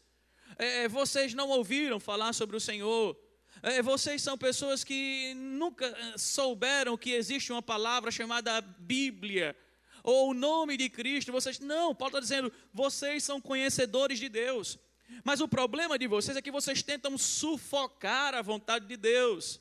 É, 0.59 0.85
é 0.85 0.89
vocês 0.89 1.33
não 1.33 1.49
ouviram 1.49 1.99
falar 1.99 2.35
sobre 2.35 2.59
o 2.59 2.61
Senhor. 2.61 3.19
É, 3.63 3.81
vocês 3.81 4.21
são 4.21 4.37
pessoas 4.37 4.85
que 4.85 5.33
nunca 5.35 5.87
é, 5.87 6.19
souberam 6.19 6.95
que 6.95 7.13
existe 7.13 7.51
uma 7.51 7.63
palavra 7.63 8.11
chamada 8.11 8.61
Bíblia 8.61 9.57
ou 10.03 10.29
o 10.29 10.35
nome 10.35 10.77
de 10.77 10.91
Cristo. 10.91 11.33
Vocês 11.33 11.59
não, 11.59 11.95
Paulo 11.95 12.19
está 12.19 12.21
dizendo, 12.21 12.53
vocês 12.71 13.25
são 13.25 13.41
conhecedores 13.41 14.19
de 14.19 14.29
Deus. 14.29 14.79
Mas 15.25 15.41
o 15.41 15.49
problema 15.49 15.99
de 15.99 16.07
vocês 16.07 16.37
é 16.37 16.43
que 16.43 16.51
vocês 16.51 16.83
tentam 16.83 17.17
sufocar 17.17 18.35
a 18.35 18.43
vontade 18.43 18.87
de 18.87 18.99
Deus. 18.99 19.59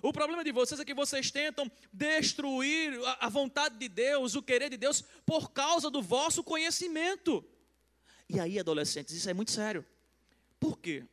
O 0.00 0.12
problema 0.12 0.44
de 0.44 0.52
vocês 0.52 0.80
é 0.80 0.84
que 0.84 0.94
vocês 0.94 1.30
tentam 1.30 1.70
destruir 1.92 2.98
a 3.20 3.28
vontade 3.28 3.78
de 3.78 3.88
Deus, 3.88 4.34
o 4.34 4.42
querer 4.42 4.70
de 4.70 4.76
Deus, 4.76 5.02
por 5.26 5.50
causa 5.50 5.90
do 5.90 6.00
vosso 6.00 6.44
conhecimento. 6.44 7.44
E 8.28 8.38
aí, 8.38 8.58
adolescentes, 8.58 9.14
isso 9.14 9.28
é 9.28 9.34
muito 9.34 9.50
sério. 9.50 9.84
Por 10.60 10.78
quê? 10.78 11.04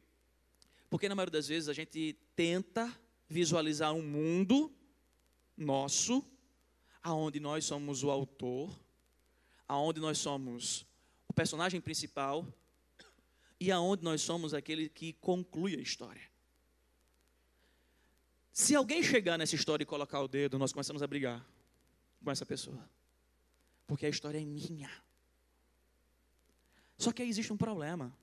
Porque 0.89 1.10
na 1.10 1.15
maioria 1.15 1.32
das 1.32 1.48
vezes 1.48 1.69
a 1.69 1.74
gente 1.74 2.17
tenta 2.36 2.91
visualizar 3.28 3.93
um 3.93 4.04
mundo 4.04 4.71
nosso, 5.58 6.24
aonde 7.02 7.39
nós 7.39 7.65
somos 7.65 8.04
o 8.04 8.12
autor, 8.12 8.78
aonde 9.67 10.00
nós 10.00 10.17
somos 10.17 10.86
o 11.28 11.34
personagem 11.34 11.82
principal 11.82 12.48
e 13.60 13.71
aonde 13.71 14.04
nós 14.04 14.21
somos 14.21 14.54
aquele 14.54 14.89
que 14.89 15.13
conclui 15.13 15.76
a 15.76 15.82
história. 15.82 16.35
Se 18.56 18.74
alguém 18.74 19.04
chegar 19.04 19.38
nessa 19.38 19.54
história 19.54 19.84
e 19.84 19.86
colocar 19.86 20.22
o 20.22 20.30
dedo, 20.30 20.58
nós 20.58 20.72
começamos 20.72 21.04
a 21.04 21.08
brigar 21.08 21.46
com 22.24 22.32
essa 22.32 22.46
pessoa. 22.46 22.89
Porque 23.86 24.06
a 24.06 24.10
história 24.10 24.41
é 24.41 24.46
minha. 24.46 24.89
Só 26.98 27.12
que 27.12 27.22
aí 27.22 27.28
existe 27.28 27.52
um 27.52 27.58
problema. 27.58 28.18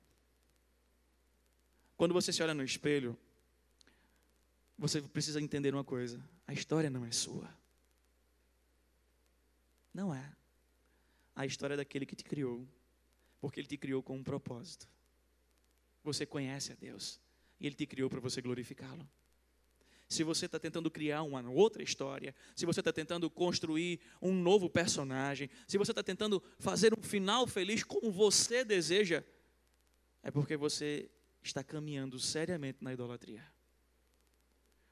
Quando 1.99 2.15
você 2.15 2.33
se 2.33 2.43
olha 2.43 2.55
no 2.55 2.65
espelho, 2.65 3.15
você 4.79 5.03
precisa 5.03 5.39
entender 5.39 5.75
uma 5.75 5.85
coisa: 5.85 6.19
a 6.47 6.55
história 6.55 6.89
não 6.89 7.05
é 7.05 7.13
sua. 7.13 7.55
Não 9.93 10.15
é. 10.15 10.33
A 11.37 11.45
história 11.45 11.75
é 11.75 11.77
daquele 11.77 12.07
que 12.07 12.17
te 12.17 12.25
criou, 12.25 12.67
porque 13.39 13.61
ele 13.61 13.69
te 13.69 13.77
criou 13.77 14.03
com 14.03 14.17
um 14.17 14.25
propósito. 14.25 14.89
Você 16.03 16.25
conhece 16.25 16.73
a 16.73 16.75
Deus 16.75 17.21
e 17.61 17.67
Ele 17.67 17.77
te 17.77 17.87
criou 17.87 18.09
para 18.09 18.19
você 18.19 18.41
glorificá-lo. 18.41 19.07
Se 20.13 20.23
você 20.23 20.45
está 20.45 20.59
tentando 20.59 20.91
criar 20.91 21.23
uma 21.23 21.49
outra 21.51 21.83
história, 21.83 22.35
se 22.55 22.67
você 22.67 22.81
está 22.81 22.93
tentando 22.93 23.31
construir 23.31 23.99
um 24.21 24.31
novo 24.35 24.69
personagem, 24.69 25.49
se 25.67 25.79
você 25.79 25.91
está 25.91 26.03
tentando 26.03 26.43
fazer 26.59 26.93
um 26.93 27.03
final 27.03 27.47
feliz 27.47 27.83
como 27.83 28.13
você 28.13 28.63
deseja, 28.63 29.25
é 30.23 30.31
porque 30.31 30.55
você 30.55 31.11
está 31.43 31.65
caminhando 31.65 32.19
seriamente 32.19 32.85
na 32.85 32.93
idolatria. 32.93 33.43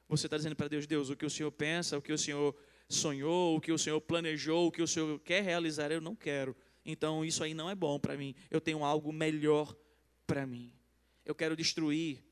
Você 0.09 0.25
está 0.25 0.37
dizendo 0.37 0.55
para 0.55 0.67
Deus, 0.67 0.87
Deus, 0.87 1.11
o 1.11 1.15
que 1.15 1.25
o 1.25 1.29
Senhor 1.29 1.51
pensa, 1.51 1.99
o 1.99 2.01
que 2.01 2.11
o 2.11 2.17
Senhor 2.17 2.55
sonhou, 2.89 3.55
o 3.55 3.61
que 3.61 3.71
o 3.71 3.77
Senhor 3.77 4.01
planejou, 4.01 4.67
o 4.67 4.71
que 4.71 4.81
o 4.81 4.87
Senhor 4.87 5.19
quer 5.19 5.43
realizar, 5.43 5.91
eu 5.91 6.01
não 6.01 6.15
quero. 6.15 6.57
Então 6.83 7.23
isso 7.23 7.43
aí 7.43 7.53
não 7.53 7.69
é 7.69 7.75
bom 7.75 7.99
para 7.99 8.17
mim. 8.17 8.33
Eu 8.49 8.59
tenho 8.59 8.83
algo 8.83 9.13
melhor 9.13 9.77
para 10.25 10.47
mim. 10.47 10.73
Eu 11.23 11.35
quero 11.35 11.55
destruir 11.55 12.25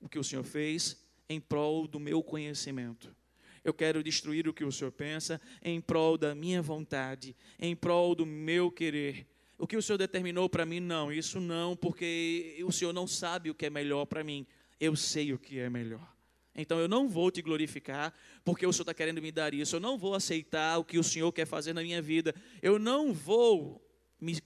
o 0.00 0.08
que 0.08 0.18
o 0.18 0.24
Senhor 0.24 0.42
fez 0.42 0.99
em 1.30 1.40
prol 1.40 1.86
do 1.86 2.00
meu 2.00 2.24
conhecimento. 2.24 3.14
Eu 3.62 3.72
quero 3.72 4.02
destruir 4.02 4.48
o 4.48 4.52
que 4.52 4.64
o 4.64 4.72
Senhor 4.72 4.90
pensa 4.90 5.40
em 5.62 5.80
prol 5.80 6.18
da 6.18 6.34
minha 6.34 6.60
vontade, 6.60 7.36
em 7.56 7.76
prol 7.76 8.16
do 8.16 8.26
meu 8.26 8.68
querer. 8.68 9.28
O 9.56 9.64
que 9.66 9.76
o 9.76 9.82
Senhor 9.82 9.96
determinou 9.96 10.48
para 10.48 10.66
mim, 10.66 10.80
não, 10.80 11.12
isso 11.12 11.38
não, 11.38 11.76
porque 11.76 12.60
o 12.66 12.72
Senhor 12.72 12.92
não 12.92 13.06
sabe 13.06 13.48
o 13.48 13.54
que 13.54 13.66
é 13.66 13.70
melhor 13.70 14.06
para 14.06 14.24
mim. 14.24 14.44
Eu 14.80 14.96
sei 14.96 15.32
o 15.32 15.38
que 15.38 15.60
é 15.60 15.70
melhor. 15.70 16.04
Então 16.52 16.80
eu 16.80 16.88
não 16.88 17.08
vou 17.08 17.30
te 17.30 17.40
glorificar 17.40 18.12
porque 18.44 18.66
o 18.66 18.72
Senhor 18.72 18.82
está 18.82 18.94
querendo 18.94 19.22
me 19.22 19.30
dar 19.30 19.54
isso. 19.54 19.76
Eu 19.76 19.80
não 19.80 19.96
vou 19.96 20.16
aceitar 20.16 20.78
o 20.78 20.84
que 20.84 20.98
o 20.98 21.04
Senhor 21.04 21.30
quer 21.30 21.46
fazer 21.46 21.72
na 21.72 21.82
minha 21.82 22.02
vida. 22.02 22.34
Eu 22.60 22.76
não 22.76 23.12
vou 23.12 23.86
me 24.20 24.36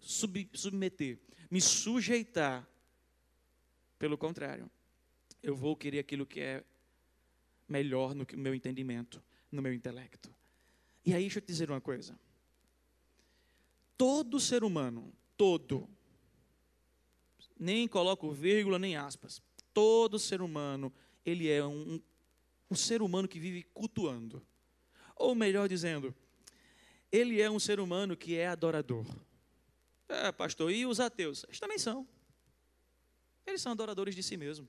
sub, 0.00 0.50
submeter, 0.52 1.20
me 1.48 1.60
sujeitar. 1.60 2.68
Pelo 3.98 4.18
contrário, 4.18 4.68
eu 5.44 5.54
vou 5.54 5.76
querer 5.76 5.98
aquilo 5.98 6.24
que 6.24 6.40
é 6.40 6.64
melhor 7.68 8.14
no 8.14 8.26
meu 8.36 8.54
entendimento, 8.54 9.22
no 9.52 9.60
meu 9.60 9.74
intelecto. 9.74 10.34
E 11.04 11.12
aí, 11.12 11.20
deixa 11.20 11.38
eu 11.38 11.42
te 11.42 11.46
dizer 11.46 11.70
uma 11.70 11.80
coisa. 11.80 12.18
Todo 13.96 14.40
ser 14.40 14.64
humano, 14.64 15.12
todo, 15.36 15.86
nem 17.60 17.86
coloco 17.86 18.32
vírgula 18.32 18.78
nem 18.78 18.96
aspas, 18.96 19.42
todo 19.72 20.18
ser 20.18 20.40
humano 20.40 20.92
ele 21.24 21.48
é 21.48 21.64
um, 21.64 22.00
um 22.70 22.74
ser 22.74 23.02
humano 23.02 23.28
que 23.28 23.38
vive 23.38 23.62
cultuando. 23.74 24.44
Ou 25.14 25.34
melhor 25.34 25.68
dizendo, 25.68 26.14
ele 27.12 27.40
é 27.40 27.50
um 27.50 27.60
ser 27.60 27.78
humano 27.78 28.16
que 28.16 28.34
é 28.34 28.48
adorador. 28.48 29.06
É, 30.08 30.32
pastor, 30.32 30.72
e 30.72 30.84
os 30.86 31.00
ateus? 31.00 31.44
Eles 31.44 31.60
também 31.60 31.78
são. 31.78 32.06
Eles 33.46 33.60
são 33.60 33.72
adoradores 33.72 34.14
de 34.14 34.22
si 34.22 34.36
mesmo. 34.36 34.68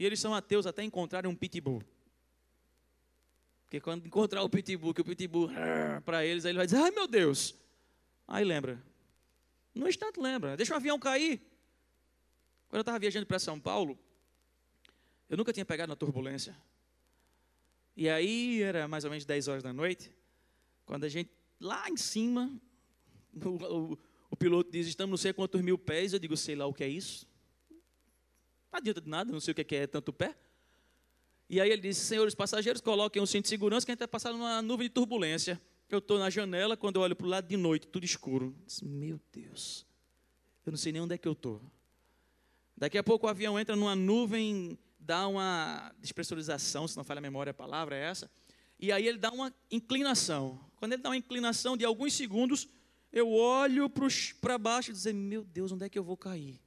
E 0.00 0.06
eles 0.06 0.18
são 0.18 0.34
ateus 0.34 0.66
até 0.66 0.82
encontrarem 0.82 1.30
um 1.30 1.34
pitbull. 1.34 1.82
Porque 3.64 3.78
quando 3.82 4.06
encontrar 4.06 4.42
o 4.42 4.48
pitbull, 4.48 4.94
que 4.94 5.02
o 5.02 5.04
pitbull 5.04 5.50
para 6.06 6.24
eles, 6.24 6.46
aí 6.46 6.52
ele 6.52 6.56
vai 6.56 6.64
dizer: 6.64 6.78
ai 6.78 6.90
meu 6.90 7.06
Deus. 7.06 7.54
Aí 8.26 8.42
lembra. 8.42 8.82
No 9.74 9.86
instante 9.86 10.18
lembra. 10.18 10.56
Deixa 10.56 10.72
o 10.72 10.76
avião 10.76 10.98
cair. 10.98 11.38
Quando 12.70 12.78
eu 12.78 12.80
estava 12.80 12.98
viajando 12.98 13.26
para 13.26 13.38
São 13.38 13.60
Paulo, 13.60 13.98
eu 15.28 15.36
nunca 15.36 15.52
tinha 15.52 15.66
pegado 15.66 15.90
na 15.90 15.96
turbulência. 15.96 16.56
E 17.94 18.08
aí 18.08 18.62
era 18.62 18.88
mais 18.88 19.04
ou 19.04 19.10
menos 19.10 19.26
10 19.26 19.48
horas 19.48 19.62
da 19.62 19.72
noite, 19.72 20.10
quando 20.86 21.04
a 21.04 21.10
gente, 21.10 21.30
lá 21.60 21.90
em 21.90 21.98
cima, 21.98 22.50
o, 23.44 23.92
o, 23.92 23.98
o 24.30 24.36
piloto 24.36 24.72
diz, 24.72 24.86
estamos 24.86 25.10
não 25.10 25.18
sei 25.18 25.34
quantos 25.34 25.60
mil 25.60 25.76
pés, 25.76 26.14
eu 26.14 26.18
digo, 26.18 26.38
sei 26.38 26.56
lá 26.56 26.64
o 26.64 26.72
que 26.72 26.84
é 26.84 26.88
isso. 26.88 27.28
Não 28.72 28.78
adianta 28.78 29.00
de 29.00 29.08
nada, 29.08 29.32
não 29.32 29.40
sei 29.40 29.52
o 29.52 29.54
que 29.54 29.74
é, 29.74 29.78
é 29.78 29.86
tanto 29.86 30.12
pé. 30.12 30.36
E 31.48 31.60
aí 31.60 31.70
ele 31.70 31.82
disse, 31.82 32.00
senhores 32.02 32.34
passageiros, 32.34 32.80
coloquem 32.80 33.20
um 33.20 33.26
cinto 33.26 33.44
de 33.44 33.48
segurança 33.48 33.84
que 33.84 33.90
a 33.90 33.94
gente 33.94 34.00
vai 34.00 34.08
passar 34.08 34.32
numa 34.32 34.62
nuvem 34.62 34.86
de 34.86 34.94
turbulência. 34.94 35.60
Eu 35.88 35.98
estou 35.98 36.18
na 36.18 36.30
janela, 36.30 36.76
quando 36.76 36.96
eu 36.96 37.02
olho 37.02 37.16
para 37.16 37.26
o 37.26 37.30
lado 37.30 37.48
de 37.48 37.56
noite, 37.56 37.88
tudo 37.88 38.04
escuro. 38.04 38.54
Disse, 38.64 38.84
Meu 38.84 39.20
Deus, 39.32 39.84
eu 40.64 40.70
não 40.70 40.78
sei 40.78 40.92
nem 40.92 41.02
onde 41.02 41.14
é 41.14 41.18
que 41.18 41.26
eu 41.26 41.32
estou. 41.32 41.60
Daqui 42.76 42.96
a 42.96 43.02
pouco 43.02 43.26
o 43.26 43.28
avião 43.28 43.58
entra 43.58 43.74
numa 43.74 43.96
nuvem 43.96 44.78
dá 45.00 45.26
uma 45.26 45.92
despressurização, 45.98 46.86
se 46.86 46.96
não 46.96 47.02
falha 47.02 47.18
a 47.18 47.22
memória, 47.22 47.50
a 47.50 47.54
palavra 47.54 47.96
é 47.96 48.02
essa. 48.04 48.30
E 48.78 48.92
aí 48.92 49.06
ele 49.06 49.18
dá 49.18 49.30
uma 49.32 49.52
inclinação. 49.70 50.60
Quando 50.76 50.92
ele 50.92 51.02
dá 51.02 51.08
uma 51.08 51.16
inclinação 51.16 51.76
de 51.76 51.84
alguns 51.84 52.12
segundos, 52.14 52.68
eu 53.12 53.30
olho 53.32 53.90
para 54.40 54.56
baixo 54.56 54.90
e 54.90 54.92
dizer: 54.92 55.12
Meu 55.12 55.42
Deus, 55.42 55.72
onde 55.72 55.84
é 55.84 55.88
que 55.88 55.98
eu 55.98 56.04
vou 56.04 56.16
cair? 56.16 56.60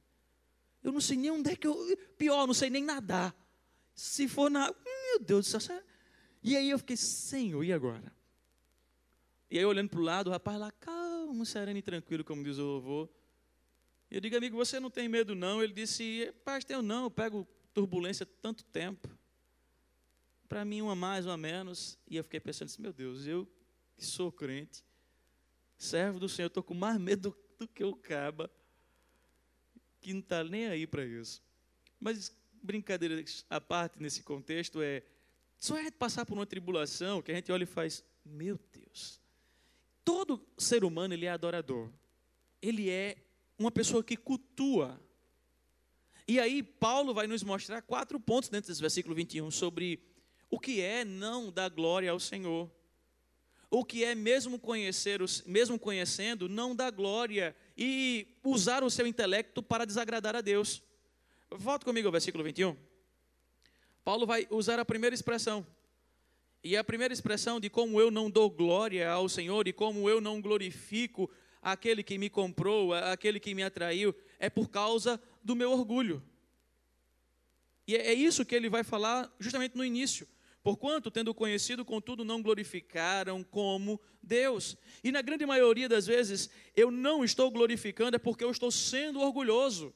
Eu 0.84 0.92
não 0.92 1.00
sei 1.00 1.16
nem 1.16 1.30
onde 1.30 1.50
é 1.50 1.56
que 1.56 1.66
eu. 1.66 1.96
Pior, 2.18 2.46
não 2.46 2.54
sei 2.54 2.68
nem 2.68 2.84
nadar. 2.84 3.34
Se 3.94 4.28
for 4.28 4.50
na. 4.50 4.66
Meu 4.66 5.18
Deus 5.18 5.50
do 5.50 5.60
céu. 5.60 5.82
E 6.42 6.54
aí 6.54 6.68
eu 6.68 6.78
fiquei: 6.78 6.96
Senhor, 6.96 7.64
e 7.64 7.72
agora? 7.72 8.12
E 9.50 9.58
aí 9.58 9.64
olhando 9.64 9.88
para 9.88 10.00
o 10.00 10.02
lado, 10.02 10.26
o 10.28 10.30
rapaz 10.30 10.58
lá, 10.58 10.70
calmo, 10.72 11.46
sereno 11.46 11.78
e 11.78 11.82
tranquilo, 11.82 12.22
como 12.22 12.44
diz 12.44 12.58
o 12.58 12.64
louvor. 12.64 13.08
Eu 14.10 14.20
digo, 14.20 14.36
amigo, 14.36 14.56
você 14.56 14.78
não 14.78 14.90
tem 14.90 15.08
medo 15.08 15.34
não? 15.34 15.62
Ele 15.62 15.72
disse, 15.72 16.32
pastor, 16.44 16.76
eu 16.76 16.82
não, 16.82 17.04
eu 17.04 17.10
pego 17.10 17.46
turbulência 17.72 18.26
tanto 18.26 18.64
tempo. 18.64 19.08
Para 20.48 20.64
mim, 20.64 20.82
uma 20.82 20.94
mais, 20.94 21.26
uma 21.26 21.36
menos. 21.36 21.98
E 22.08 22.16
eu 22.16 22.24
fiquei 22.24 22.40
pensando 22.40 22.70
meu 22.78 22.92
Deus, 22.92 23.26
eu 23.26 23.48
que 23.96 24.04
sou 24.04 24.30
crente, 24.30 24.84
servo 25.76 26.18
do 26.18 26.28
Senhor, 26.28 26.48
estou 26.48 26.62
com 26.62 26.74
mais 26.74 26.98
medo 26.98 27.36
do 27.58 27.68
que 27.68 27.84
o 27.84 27.94
caba, 27.94 28.50
que 30.04 30.12
não 30.12 30.20
está 30.20 30.44
nem 30.44 30.66
aí 30.66 30.86
para 30.86 31.04
isso. 31.04 31.42
Mas, 31.98 32.32
brincadeira 32.62 33.22
à 33.50 33.60
parte 33.60 34.00
nesse 34.00 34.22
contexto, 34.22 34.80
é 34.82 35.02
só 35.56 35.76
gente 35.76 35.92
passar 35.92 36.24
por 36.26 36.34
uma 36.34 36.46
tribulação 36.46 37.22
que 37.22 37.32
a 37.32 37.34
gente 37.34 37.50
olha 37.50 37.64
e 37.64 37.66
faz, 37.66 38.04
meu 38.24 38.58
Deus. 38.72 39.20
Todo 40.04 40.46
ser 40.58 40.84
humano, 40.84 41.14
ele 41.14 41.26
é 41.26 41.30
adorador. 41.30 41.90
Ele 42.60 42.90
é 42.90 43.16
uma 43.58 43.70
pessoa 43.70 44.04
que 44.04 44.16
cultua 44.16 45.00
e 46.26 46.40
aí, 46.40 46.62
Paulo 46.62 47.12
vai 47.12 47.26
nos 47.26 47.42
mostrar 47.42 47.82
quatro 47.82 48.18
pontos 48.18 48.48
dentro 48.48 48.68
desse 48.68 48.80
versículo 48.80 49.14
21 49.14 49.50
sobre 49.50 50.00
o 50.50 50.58
que 50.58 50.80
é 50.80 51.04
não 51.04 51.52
dar 51.52 51.68
glória 51.68 52.10
ao 52.10 52.18
Senhor. 52.18 52.70
O 53.70 53.84
que 53.84 54.04
é 54.04 54.14
mesmo 54.14 54.58
conhecer, 54.58 55.20
mesmo 55.46 55.78
conhecendo, 55.78 56.48
não 56.48 56.74
dar 56.74 56.90
glória 56.90 57.54
e 57.76 58.26
usar 58.42 58.84
o 58.84 58.90
seu 58.90 59.06
intelecto 59.06 59.62
para 59.62 59.84
desagradar 59.84 60.36
a 60.36 60.40
Deus. 60.40 60.82
Volta 61.50 61.84
comigo 61.84 62.08
ao 62.08 62.12
versículo 62.12 62.44
21. 62.44 62.76
Paulo 64.04 64.26
vai 64.26 64.46
usar 64.50 64.78
a 64.78 64.84
primeira 64.84 65.14
expressão. 65.14 65.66
E 66.62 66.76
a 66.76 66.84
primeira 66.84 67.12
expressão 67.12 67.60
de 67.60 67.68
como 67.68 68.00
eu 68.00 68.10
não 68.10 68.30
dou 68.30 68.48
glória 68.48 69.10
ao 69.10 69.28
Senhor 69.28 69.68
e 69.68 69.72
como 69.72 70.08
eu 70.08 70.20
não 70.20 70.40
glorifico 70.40 71.30
aquele 71.60 72.02
que 72.02 72.18
me 72.18 72.30
comprou, 72.30 72.92
aquele 72.92 73.40
que 73.40 73.54
me 73.54 73.62
atraiu, 73.62 74.14
é 74.38 74.50
por 74.50 74.68
causa 74.68 75.20
do 75.42 75.56
meu 75.56 75.72
orgulho. 75.72 76.22
E 77.86 77.96
é, 77.96 78.08
é 78.08 78.14
isso 78.14 78.44
que 78.44 78.54
ele 78.54 78.68
vai 78.68 78.82
falar 78.84 79.34
justamente 79.38 79.76
no 79.76 79.84
início. 79.84 80.26
Porquanto, 80.64 81.10
tendo 81.10 81.34
conhecido, 81.34 81.84
contudo, 81.84 82.24
não 82.24 82.40
glorificaram 82.40 83.44
como 83.44 84.00
Deus. 84.22 84.78
E 85.04 85.12
na 85.12 85.20
grande 85.20 85.44
maioria 85.44 85.86
das 85.86 86.06
vezes, 86.06 86.48
eu 86.74 86.90
não 86.90 87.22
estou 87.22 87.50
glorificando, 87.50 88.16
é 88.16 88.18
porque 88.18 88.42
eu 88.42 88.50
estou 88.50 88.70
sendo 88.70 89.20
orgulhoso. 89.20 89.94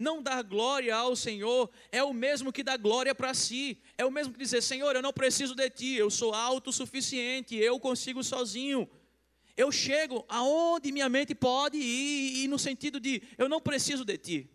Não 0.00 0.20
dar 0.20 0.42
glória 0.42 0.96
ao 0.96 1.14
Senhor 1.14 1.70
é 1.92 2.02
o 2.02 2.12
mesmo 2.12 2.52
que 2.52 2.64
dar 2.64 2.76
glória 2.76 3.14
para 3.14 3.32
si. 3.34 3.78
É 3.96 4.04
o 4.04 4.10
mesmo 4.10 4.32
que 4.32 4.38
dizer: 4.40 4.60
Senhor, 4.62 4.96
eu 4.96 5.02
não 5.02 5.12
preciso 5.12 5.54
de 5.54 5.70
ti, 5.70 5.94
eu 5.94 6.10
sou 6.10 6.34
autossuficiente, 6.34 7.54
eu 7.54 7.78
consigo 7.78 8.24
sozinho. 8.24 8.90
Eu 9.56 9.70
chego 9.70 10.24
aonde 10.28 10.90
minha 10.90 11.08
mente 11.08 11.36
pode 11.36 11.78
ir, 11.78 12.42
e 12.42 12.48
no 12.48 12.58
sentido 12.58 12.98
de: 12.98 13.22
eu 13.38 13.48
não 13.48 13.60
preciso 13.60 14.04
de 14.04 14.18
ti. 14.18 14.50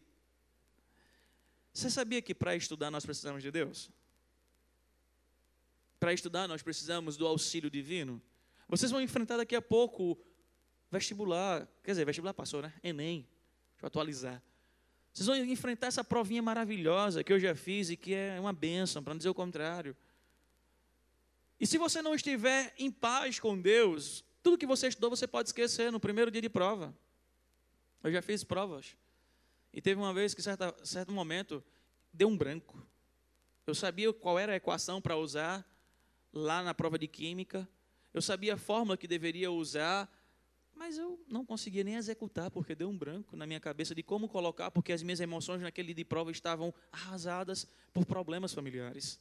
Você 1.73 1.89
sabia 1.89 2.21
que 2.21 2.35
para 2.35 2.57
estudar 2.57 2.91
nós 2.91 3.05
precisamos 3.05 3.41
de 3.41 3.51
Deus? 3.51 3.89
Para 6.05 6.13
estudar 6.13 6.47
nós 6.47 6.61
precisamos 6.61 7.17
do 7.17 7.25
auxílio 7.25 7.67
divino. 7.67 8.21
Vocês 8.69 8.91
vão 8.91 9.01
enfrentar 9.01 9.37
daqui 9.37 9.55
a 9.55 9.61
pouco 9.61 10.15
vestibular, 10.91 11.67
quer 11.83 11.93
dizer, 11.93 12.05
vestibular 12.05 12.31
passou, 12.31 12.61
né? 12.61 12.71
Enem. 12.83 13.27
Deixa 13.71 13.85
eu 13.85 13.87
atualizar. 13.87 14.39
Vocês 15.11 15.25
vão 15.25 15.35
enfrentar 15.35 15.87
essa 15.87 16.03
provinha 16.03 16.43
maravilhosa 16.43 17.23
que 17.23 17.33
eu 17.33 17.39
já 17.39 17.55
fiz 17.55 17.89
e 17.89 17.97
que 17.97 18.13
é 18.13 18.39
uma 18.39 18.53
bênção, 18.53 19.01
para 19.03 19.15
não 19.15 19.17
dizer 19.17 19.29
o 19.29 19.33
contrário. 19.33 19.97
E 21.59 21.65
se 21.65 21.79
você 21.79 22.03
não 22.03 22.13
estiver 22.13 22.71
em 22.77 22.91
paz 22.91 23.39
com 23.39 23.59
Deus, 23.59 24.23
tudo 24.43 24.59
que 24.59 24.67
você 24.67 24.89
estudou 24.89 25.09
você 25.09 25.25
pode 25.25 25.49
esquecer 25.49 25.91
no 25.91 25.99
primeiro 25.99 26.29
dia 26.29 26.39
de 26.39 26.49
prova. 26.49 26.95
Eu 28.03 28.11
já 28.11 28.21
fiz 28.21 28.43
provas. 28.43 28.95
E 29.73 29.81
teve 29.81 29.99
uma 29.99 30.13
vez 30.13 30.35
que, 30.35 30.41
certa, 30.43 30.71
certo 30.83 31.11
momento, 31.11 31.63
deu 32.13 32.27
um 32.27 32.37
branco. 32.37 32.79
Eu 33.65 33.73
sabia 33.73 34.13
qual 34.13 34.37
era 34.37 34.53
a 34.53 34.55
equação 34.55 35.01
para 35.01 35.17
usar 35.17 35.65
lá 36.35 36.61
na 36.61 36.73
prova 36.73 36.99
de 36.99 37.07
química. 37.07 37.67
Eu 38.13 38.21
sabia 38.21 38.53
a 38.53 38.57
fórmula 38.57 38.97
que 38.97 39.07
deveria 39.07 39.49
usar, 39.49 40.11
mas 40.75 40.97
eu 40.97 41.23
não 41.27 41.45
conseguia 41.45 41.83
nem 41.83 41.95
executar, 41.95 42.51
porque 42.51 42.75
deu 42.75 42.89
um 42.89 42.97
branco 42.97 43.35
na 43.37 43.47
minha 43.47 43.59
cabeça 43.59 43.95
de 43.95 44.03
como 44.03 44.27
colocar, 44.27 44.69
porque 44.69 44.91
as 44.91 45.01
minhas 45.01 45.21
emoções 45.21 45.61
naquele 45.61 45.87
dia 45.87 45.95
de 45.95 46.05
prova 46.05 46.31
estavam 46.31 46.73
arrasadas 46.91 47.65
por 47.93 48.05
problemas 48.05 48.53
familiares. 48.53 49.19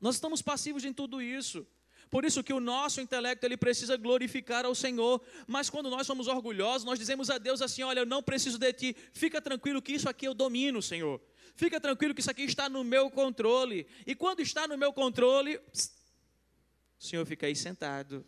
Nós 0.00 0.14
estamos 0.14 0.40
passivos 0.40 0.84
em 0.84 0.92
tudo 0.92 1.20
isso. 1.20 1.66
Por 2.08 2.24
isso 2.24 2.44
que 2.44 2.52
o 2.52 2.60
nosso 2.60 3.00
intelecto 3.00 3.44
ele 3.44 3.56
precisa 3.56 3.96
glorificar 3.96 4.64
ao 4.64 4.74
Senhor, 4.74 5.20
mas 5.46 5.68
quando 5.68 5.90
nós 5.90 6.06
somos 6.06 6.28
orgulhosos, 6.28 6.84
nós 6.84 6.98
dizemos 7.00 7.30
a 7.30 7.38
Deus 7.38 7.60
assim: 7.60 7.82
"Olha, 7.82 8.00
eu 8.00 8.06
não 8.06 8.22
preciso 8.22 8.58
de 8.58 8.72
ti. 8.72 8.96
Fica 9.12 9.42
tranquilo 9.42 9.82
que 9.82 9.92
isso 9.92 10.08
aqui 10.08 10.26
eu 10.26 10.34
domino, 10.34 10.80
Senhor. 10.80 11.20
Fica 11.54 11.80
tranquilo 11.80 12.14
que 12.14 12.20
isso 12.20 12.30
aqui 12.30 12.42
está 12.42 12.68
no 12.68 12.82
meu 12.82 13.10
controle. 13.10 13.86
E 14.06 14.14
quando 14.14 14.40
está 14.40 14.66
no 14.66 14.76
meu 14.76 14.92
controle, 14.92 15.56
o 15.56 17.04
Senhor 17.04 17.24
fica 17.26 17.46
aí 17.46 17.54
sentado. 17.54 18.26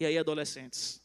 E 0.00 0.04
aí 0.04 0.18
adolescentes. 0.18 1.02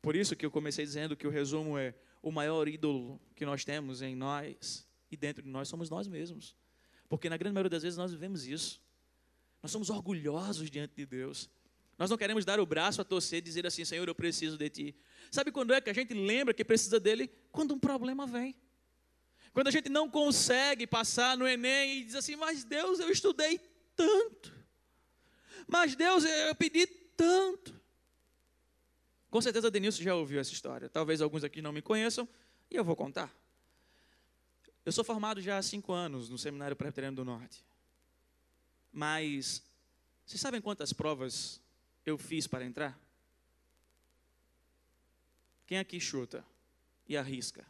Por 0.00 0.14
isso 0.14 0.36
que 0.36 0.46
eu 0.46 0.50
comecei 0.50 0.84
dizendo 0.84 1.16
que 1.16 1.26
o 1.26 1.30
resumo 1.30 1.76
é 1.76 1.94
o 2.22 2.30
maior 2.30 2.68
ídolo 2.68 3.20
que 3.34 3.44
nós 3.44 3.64
temos 3.64 4.02
em 4.02 4.14
nós 4.14 4.86
e 5.10 5.16
dentro 5.16 5.42
de 5.42 5.48
nós 5.48 5.68
somos 5.68 5.90
nós 5.90 6.06
mesmos. 6.06 6.54
Porque 7.08 7.28
na 7.28 7.36
grande 7.36 7.54
maioria 7.54 7.70
das 7.70 7.82
vezes 7.82 7.96
nós 7.96 8.12
vivemos 8.12 8.46
isso. 8.46 8.80
Nós 9.62 9.72
somos 9.72 9.90
orgulhosos 9.90 10.70
diante 10.70 10.94
de 10.94 11.06
Deus. 11.06 11.50
Nós 11.98 12.08
não 12.08 12.16
queremos 12.16 12.44
dar 12.44 12.60
o 12.60 12.66
braço 12.66 13.00
a 13.00 13.04
torcer 13.04 13.38
e 13.38 13.42
dizer 13.42 13.66
assim: 13.66 13.84
Senhor, 13.84 14.06
eu 14.06 14.14
preciso 14.14 14.56
de 14.56 14.70
Ti. 14.70 14.96
Sabe 15.30 15.50
quando 15.50 15.74
é 15.74 15.80
que 15.80 15.90
a 15.90 15.92
gente 15.92 16.14
lembra 16.14 16.54
que 16.54 16.64
precisa 16.64 17.00
dele? 17.00 17.28
Quando 17.50 17.74
um 17.74 17.78
problema 17.78 18.26
vem. 18.26 18.54
Quando 19.52 19.68
a 19.68 19.70
gente 19.70 19.88
não 19.88 20.08
consegue 20.08 20.86
passar 20.86 21.36
no 21.36 21.46
Enem 21.46 21.98
e 21.98 22.04
diz 22.04 22.14
assim, 22.14 22.36
mas 22.36 22.64
Deus, 22.64 23.00
eu 23.00 23.10
estudei 23.10 23.58
tanto. 23.96 24.52
Mas 25.66 25.94
Deus, 25.94 26.24
eu 26.24 26.54
pedi 26.54 26.86
tanto. 26.86 27.78
Com 29.30 29.40
certeza 29.40 29.70
Denilson 29.70 30.02
já 30.02 30.14
ouviu 30.14 30.40
essa 30.40 30.52
história. 30.52 30.88
Talvez 30.88 31.20
alguns 31.20 31.44
aqui 31.44 31.60
não 31.60 31.72
me 31.72 31.82
conheçam 31.82 32.26
e 32.70 32.76
eu 32.76 32.84
vou 32.84 32.96
contar. 32.96 33.34
Eu 34.84 34.92
sou 34.92 35.04
formado 35.04 35.42
já 35.42 35.58
há 35.58 35.62
cinco 35.62 35.92
anos 35.92 36.30
no 36.30 36.38
Seminário 36.38 36.74
Presbiteriano 36.74 37.16
do 37.16 37.24
Norte. 37.24 37.62
Mas, 38.90 39.62
vocês 40.24 40.40
sabem 40.40 40.62
quantas 40.62 40.92
provas 40.92 41.60
eu 42.06 42.16
fiz 42.16 42.46
para 42.46 42.64
entrar? 42.64 42.98
Quem 45.66 45.78
aqui 45.78 46.00
chuta 46.00 46.42
e 47.06 47.16
arrisca? 47.16 47.66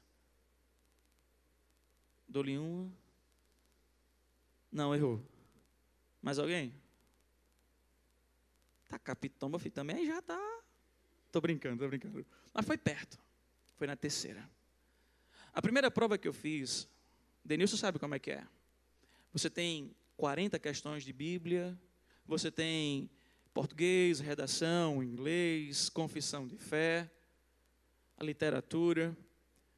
Dou-lhe 2.28 2.58
uma. 2.58 2.92
Não, 4.70 4.94
errou. 4.94 5.22
Mais 6.20 6.38
alguém? 6.38 6.74
Tá, 8.88 8.98
capitão, 8.98 9.48
meu 9.48 9.58
filho, 9.58 9.74
também 9.74 10.06
já 10.06 10.20
tá. 10.20 10.38
Tô 11.32 11.40
brincando, 11.40 11.82
tô 11.82 11.88
brincando. 11.88 12.26
Mas 12.52 12.66
foi 12.66 12.76
perto. 12.76 13.18
Foi 13.76 13.86
na 13.86 13.96
terceira. 13.96 14.48
A 15.52 15.62
primeira 15.62 15.90
prova 15.90 16.18
que 16.18 16.28
eu 16.28 16.32
fiz, 16.32 16.88
Denilson 17.44 17.76
sabe 17.76 17.98
como 17.98 18.14
é 18.14 18.18
que 18.18 18.30
é. 18.30 18.46
Você 19.32 19.48
tem 19.48 19.94
40 20.16 20.58
questões 20.58 21.04
de 21.04 21.12
Bíblia, 21.12 21.78
você 22.26 22.50
tem 22.50 23.10
português, 23.54 24.20
redação, 24.20 25.02
inglês, 25.02 25.88
confissão 25.88 26.46
de 26.46 26.56
fé, 26.58 27.10
a 28.16 28.24
literatura. 28.24 29.16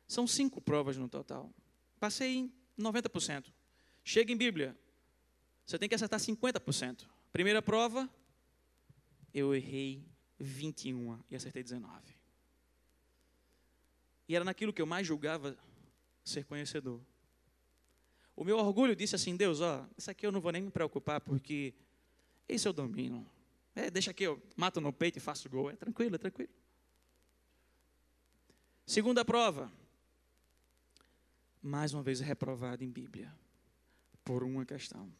São 0.06 0.26
cinco 0.26 0.60
provas 0.60 0.96
no 0.96 1.08
total. 1.08 1.52
Passei 2.00 2.36
em 2.36 2.52
90%. 2.78 3.52
Chega 4.02 4.32
em 4.32 4.36
Bíblia, 4.36 4.76
você 5.64 5.78
tem 5.78 5.88
que 5.88 5.94
acertar 5.94 6.18
50%. 6.18 7.06
Primeira 7.30 7.60
prova, 7.62 8.08
eu 9.32 9.54
errei 9.54 10.02
21 10.38 11.22
e 11.30 11.36
acertei 11.36 11.62
19. 11.62 12.16
E 14.26 14.34
era 14.34 14.44
naquilo 14.44 14.72
que 14.72 14.80
eu 14.80 14.86
mais 14.86 15.06
julgava 15.06 15.56
ser 16.24 16.44
conhecedor. 16.44 17.00
O 18.34 18.44
meu 18.44 18.56
orgulho 18.56 18.96
disse 18.96 19.14
assim: 19.14 19.36
Deus, 19.36 19.60
ó, 19.60 19.86
isso 19.98 20.10
aqui 20.10 20.26
eu 20.26 20.32
não 20.32 20.40
vou 20.40 20.50
nem 20.50 20.62
me 20.62 20.70
preocupar, 20.70 21.20
porque 21.20 21.74
esse 22.48 22.66
eu 22.66 22.72
domino. 22.72 23.28
É, 23.74 23.90
deixa 23.90 24.10
aqui, 24.10 24.24
eu 24.24 24.42
mato 24.56 24.80
no 24.80 24.92
peito 24.92 25.18
e 25.18 25.20
faço 25.20 25.48
gol. 25.48 25.70
É 25.70 25.76
tranquilo, 25.76 26.14
é 26.14 26.18
tranquilo. 26.18 26.50
Segunda 28.86 29.24
prova. 29.24 29.70
Mais 31.62 31.92
uma 31.92 32.02
vez 32.02 32.20
reprovado 32.20 32.82
em 32.82 32.90
Bíblia. 32.90 33.32
Por 34.24 34.42
uma 34.42 34.64
questão. 34.64 35.12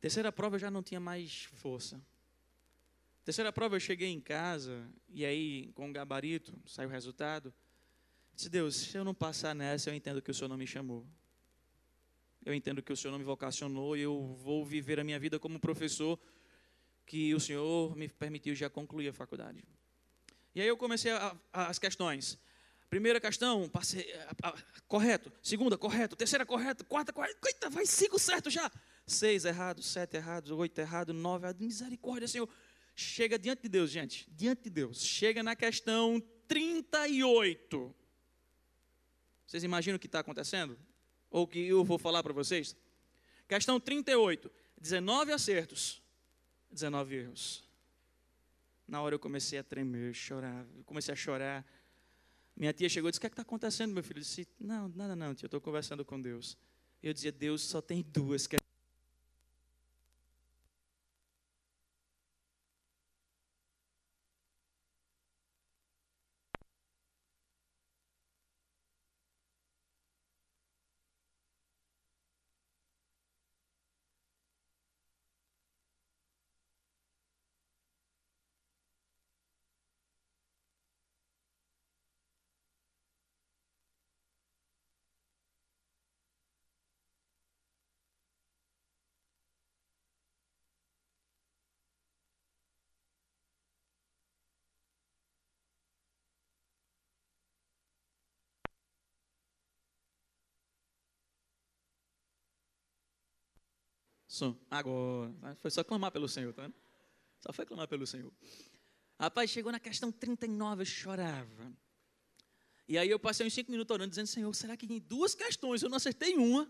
Terceira 0.00 0.32
prova 0.32 0.56
eu 0.56 0.60
já 0.60 0.70
não 0.70 0.82
tinha 0.82 1.00
mais 1.00 1.44
força. 1.54 2.00
Terceira 3.24 3.52
prova, 3.52 3.76
eu 3.76 3.80
cheguei 3.80 4.08
em 4.08 4.20
casa, 4.20 4.90
e 5.08 5.24
aí, 5.24 5.70
com 5.74 5.88
o 5.88 5.92
gabarito, 5.92 6.58
saiu 6.66 6.88
o 6.88 6.92
resultado. 6.92 7.54
Disse, 8.34 8.50
Deus, 8.50 8.74
se 8.74 8.96
eu 8.96 9.04
não 9.04 9.14
passar 9.14 9.54
nessa, 9.54 9.90
eu 9.90 9.94
entendo 9.94 10.20
que 10.20 10.30
o 10.30 10.34
Senhor 10.34 10.48
não 10.48 10.56
me 10.56 10.66
chamou. 10.66 11.06
Eu 12.44 12.52
entendo 12.52 12.82
que 12.82 12.92
o 12.92 12.96
Senhor 12.96 13.12
não 13.12 13.20
me 13.20 13.24
vocacionou, 13.24 13.96
e 13.96 14.00
eu 14.00 14.36
vou 14.42 14.66
viver 14.66 14.98
a 14.98 15.04
minha 15.04 15.20
vida 15.20 15.38
como 15.38 15.60
professor 15.60 16.18
que 17.06 17.32
o 17.32 17.38
Senhor 17.38 17.94
me 17.94 18.08
permitiu 18.08 18.56
já 18.56 18.68
concluir 18.68 19.08
a 19.08 19.12
faculdade. 19.12 19.62
E 20.52 20.60
aí 20.60 20.66
eu 20.66 20.76
comecei 20.76 21.12
a, 21.12 21.36
a, 21.52 21.68
as 21.68 21.78
questões. 21.78 22.36
Primeira 22.92 23.18
questão, 23.18 23.70
correto. 24.86 25.32
Segunda, 25.42 25.78
correto. 25.78 26.14
Terceira, 26.14 26.44
correto. 26.44 26.84
Quarta, 26.84 27.10
correto. 27.10 27.38
Eita, 27.46 27.70
vai 27.70 27.86
cinco 27.86 28.18
certo 28.18 28.50
já. 28.50 28.70
Seis 29.06 29.46
errados, 29.46 29.86
sete 29.86 30.18
errados, 30.18 30.50
oito 30.50 30.78
errados, 30.78 31.16
nove 31.16 31.46
errados. 31.46 31.62
Misericórdia, 31.62 32.28
Senhor 32.28 32.46
chega 32.94 33.38
diante 33.38 33.62
de 33.62 33.70
Deus, 33.70 33.90
gente, 33.90 34.30
diante 34.30 34.64
de 34.64 34.68
Deus, 34.68 35.02
chega 35.02 35.42
na 35.42 35.56
questão 35.56 36.22
38. 36.46 37.94
Vocês 39.46 39.64
imaginam 39.64 39.96
o 39.96 39.98
que 39.98 40.06
está 40.06 40.20
acontecendo? 40.20 40.78
Ou 41.30 41.44
o 41.44 41.46
que 41.46 41.66
eu 41.66 41.82
vou 41.82 41.96
falar 41.96 42.22
para 42.22 42.34
vocês? 42.34 42.76
Questão 43.48 43.80
38, 43.80 44.52
19 44.78 45.32
acertos, 45.32 46.02
19 46.70 47.14
erros. 47.16 47.64
Na 48.86 49.00
hora 49.00 49.14
eu 49.14 49.18
comecei 49.18 49.58
a 49.58 49.64
tremer, 49.64 50.12
chorar, 50.12 50.66
comecei 50.84 51.14
a 51.14 51.16
chorar. 51.16 51.64
Minha 52.56 52.72
tia 52.72 52.88
chegou 52.88 53.08
e 53.08 53.10
disse: 53.10 53.18
O 53.18 53.20
que 53.20 53.26
é 53.26 53.30
está 53.30 53.42
acontecendo, 53.42 53.92
meu 53.92 54.02
filho? 54.02 54.18
Eu 54.18 54.22
disse: 54.22 54.46
Não, 54.58 54.88
nada, 54.88 55.16
não, 55.16 55.34
tia, 55.34 55.46
eu 55.46 55.48
estou 55.48 55.60
conversando 55.60 56.04
com 56.04 56.20
Deus. 56.20 56.56
Eu 57.02 57.12
dizia: 57.12 57.32
Deus 57.32 57.62
só 57.62 57.80
tem 57.80 58.02
duas 58.02 58.46
questões 58.46 58.61
Som. 104.32 104.56
Agora. 104.70 105.54
Foi 105.60 105.70
só 105.70 105.84
clamar 105.84 106.10
pelo 106.10 106.26
Senhor, 106.26 106.54
tá? 106.54 106.72
Só 107.38 107.52
foi 107.52 107.66
clamar 107.66 107.86
pelo 107.86 108.06
Senhor. 108.06 108.32
Rapaz, 109.20 109.50
chegou 109.50 109.70
na 109.70 109.78
questão 109.78 110.10
39, 110.10 110.80
eu 110.80 110.86
chorava. 110.86 111.70
E 112.88 112.96
aí 112.96 113.10
eu 113.10 113.18
passei 113.18 113.46
uns 113.46 113.52
cinco 113.52 113.70
minutos 113.70 113.92
orando, 113.92 114.08
dizendo, 114.08 114.26
Senhor, 114.26 114.52
será 114.54 114.74
que 114.74 114.86
em 114.86 114.98
duas 114.98 115.34
questões 115.34 115.82
eu 115.82 115.90
não 115.90 115.98
acertei 115.98 116.34
uma? 116.34 116.66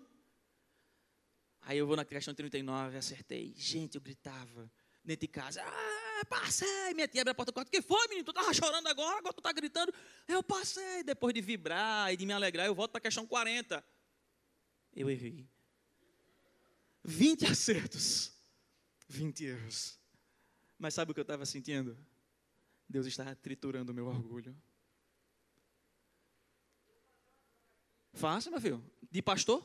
Aí 1.61 1.79
eu 1.79 1.87
vou 1.87 1.94
na 1.94 2.05
questão 2.05 2.35
39, 2.35 2.96
acertei. 2.96 3.55
Gente, 3.57 3.94
eu 3.94 4.01
gritava 4.01 4.68
dentro 5.05 5.20
de 5.20 5.29
casa. 5.29 5.62
Ah, 5.62 6.25
passei! 6.29 6.94
Minha 6.94 7.07
tia 7.07 7.20
abre 7.20 7.31
a 7.31 7.35
porta 7.35 7.53
do 7.53 7.55
quarto. 7.55 7.70
Que 7.70 7.81
foi, 7.81 8.09
menino? 8.09 8.25
Tu 8.25 8.33
estava 8.33 8.53
chorando 8.53 8.88
agora, 8.88 9.18
agora 9.18 9.35
tu 9.35 9.38
está 9.38 9.53
gritando. 9.53 9.94
Eu 10.27 10.42
passei. 10.42 11.05
Depois 11.05 11.33
de 11.33 11.40
vibrar 11.40 12.12
e 12.12 12.16
de 12.16 12.27
me 12.27 12.33
alegrar, 12.33 12.66
eu 12.66 12.75
volto 12.75 12.90
para 12.90 12.98
a 12.98 13.03
questão 13.03 13.25
40. 13.25 13.85
Eu 14.96 15.09
errei. 15.09 15.48
20 17.05 17.47
acertos, 17.47 18.33
20 19.09 19.45
erros. 19.45 19.99
Mas 20.79 20.95
sabe 20.95 21.11
o 21.11 21.15
que 21.15 21.21
eu 21.21 21.23
estava 21.23 21.45
sentindo? 21.45 21.97
Deus 22.88 23.07
estava 23.07 23.35
triturando 23.35 23.93
o 23.93 23.95
meu 23.95 24.07
orgulho. 24.07 24.57
Faça, 28.12 28.51
meu 28.51 28.61
filho. 28.61 28.85
De 29.11 29.23
pastor? 29.23 29.65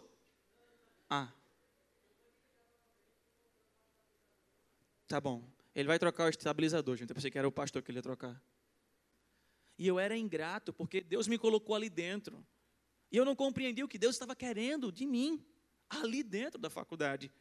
Ah. 1.10 1.32
Tá 5.08 5.20
bom. 5.20 5.48
Ele 5.76 5.88
vai 5.88 6.00
trocar 6.00 6.26
o 6.26 6.30
estabilizador, 6.30 6.96
gente. 6.98 7.10
Eu 7.10 7.16
pensei 7.16 7.30
que 7.30 7.38
era 7.38 7.48
o 7.48 7.52
pastor 7.52 7.84
que 7.84 7.92
ele 7.92 8.00
ia 8.00 8.04
trocar. 8.04 8.42
E 9.78 9.86
eu 9.86 10.00
era 10.00 10.18
ingrato, 10.18 10.74
porque 10.74 11.02
Deus 11.02 11.28
me 11.28 11.38
colocou 11.38 11.76
ali 11.76 11.90
dentro. 11.90 12.46
E 13.12 13.18
eu 13.18 13.24
não 13.24 13.36
compreendi 13.36 13.84
o 13.84 13.88
que 13.88 13.98
Deus 13.98 14.16
estava 14.16 14.36
querendo 14.36 14.92
de 14.92 15.06
mim 15.06 15.46
ali 15.90 16.24
dentro 16.24 16.60
da 16.60 16.70
faculdade. 16.70 17.32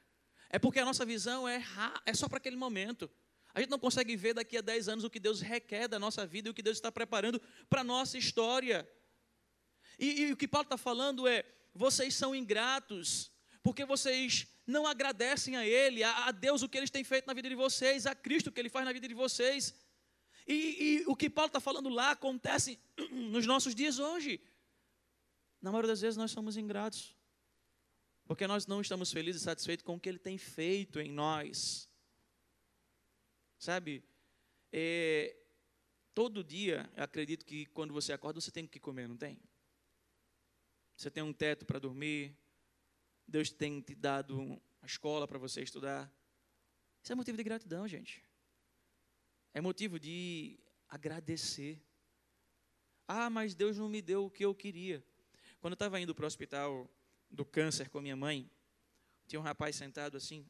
É 0.49 0.59
porque 0.59 0.79
a 0.79 0.85
nossa 0.85 1.05
visão 1.05 1.49
é, 1.49 1.63
é 2.05 2.15
só 2.15 2.29
para 2.29 2.39
aquele 2.39 2.57
momento. 2.57 3.11
A 3.53 3.61
gente 3.61 3.70
não 3.70 3.79
consegue 3.79 4.14
ver 4.16 4.35
daqui 4.35 4.59
a 4.59 4.61
10 4.61 4.89
anos 4.89 5.05
o 5.05 5.11
que 5.11 5.18
Deus 5.18 5.41
requer 5.41 5.89
da 5.89 5.99
nossa 5.99 6.27
vida 6.27 6.49
e 6.49 6.51
o 6.51 6.55
que 6.55 6.62
Deus 6.62 6.77
está 6.77 6.93
preparando 6.93 7.41
para 7.70 7.81
a 7.81 7.85
nossa 7.85 8.18
história. 8.18 8.87
E, 9.99 10.25
e 10.25 10.33
o 10.33 10.37
que 10.37 10.47
Paulo 10.47 10.66
está 10.66 10.77
falando 10.77 11.27
é: 11.27 11.43
vocês 11.75 12.14
são 12.14 12.35
ingratos, 12.35 13.33
porque 13.62 13.85
vocês 13.85 14.47
não 14.66 14.87
agradecem 14.87 15.57
a 15.57 15.66
Ele, 15.66 16.03
a, 16.03 16.27
a 16.27 16.33
Deus 16.33 16.62
o 16.62 16.68
que 16.68 16.77
Ele 16.77 16.87
tem 16.89 17.03
feito 17.03 17.27
na 17.27 17.33
vida 17.33 17.49
de 17.49 17.55
vocês, 17.55 18.07
a 18.07 18.14
Cristo 18.14 18.49
o 18.49 18.53
que 18.53 18.61
Ele 18.61 18.68
faz 18.68 18.85
na 18.85 18.93
vida 18.93 19.09
de 19.09 19.14
vocês. 19.14 19.75
E, 20.47 20.55
e 20.55 21.05
o 21.07 21.16
que 21.16 21.31
Paulo 21.31 21.49
está 21.49 21.59
falando 21.59 21.89
lá 21.89 22.11
acontece 22.11 22.79
nos 23.11 23.47
nossos 23.47 23.75
dias 23.75 23.99
hoje. 23.99 24.39
Na 25.62 25.73
maioria 25.73 25.89
das 25.89 26.03
vezes 26.03 26.18
nós 26.18 26.31
somos 26.31 26.59
ingratos. 26.59 27.16
Porque 28.27 28.47
nós 28.47 28.66
não 28.66 28.81
estamos 28.81 29.12
felizes 29.12 29.43
e 29.43 29.45
satisfeitos 29.45 29.85
com 29.85 29.95
o 29.95 30.01
que 30.01 30.09
Ele 30.09 30.18
tem 30.18 30.37
feito 30.37 31.01
em 31.01 31.11
nós. 31.11 31.89
Sabe? 33.59 34.05
É, 34.72 35.37
todo 36.12 36.45
dia, 36.45 36.91
eu 36.97 37.05
acredito 37.05 37.45
que 37.45 37.66
quando 37.66 37.95
você 37.95 38.12
acorda, 38.12 38.41
você 38.41 38.51
tem 38.51 38.66
que 38.66 38.81
comer, 38.81 39.09
não 39.09 39.16
tem? 39.16 39.41
você 40.97 41.11
tem 41.11 41.22
um 41.22 41.33
teto 41.33 41.66
para 41.66 41.79
dormir, 41.79 42.35
Deus 43.29 43.51
tem 43.51 43.81
te 43.81 43.95
dado 43.95 44.41
uma 44.41 44.61
escola 44.85 45.29
para 45.29 45.39
você 45.39 45.62
estudar. 45.62 46.11
Isso 47.03 47.12
é 47.12 47.14
motivo 47.14 47.37
de 47.37 47.45
gratidão, 47.45 47.87
gente. 47.87 48.24
É 49.53 49.61
motivo 49.61 50.01
de 50.01 50.59
agradecer. 50.89 51.83
Ah, 53.07 53.29
mas 53.29 53.55
Deus 53.55 53.77
não 53.77 53.89
me 53.89 54.01
deu 54.01 54.24
o 54.24 54.31
que 54.31 54.45
eu 54.45 54.55
queria. 54.55 55.05
Quando 55.61 55.72
eu 55.72 55.77
estava 55.77 56.01
indo 56.01 56.14
para 56.14 56.24
o 56.24 56.27
hospital 56.27 56.91
do 57.31 57.45
câncer 57.45 57.89
com 57.89 57.99
a 57.99 58.03
minha 58.03 58.16
mãe, 58.16 58.51
tinha 59.27 59.41
um 59.41 59.43
rapaz 59.43 59.77
sentado 59.77 60.16
assim, 60.16 60.49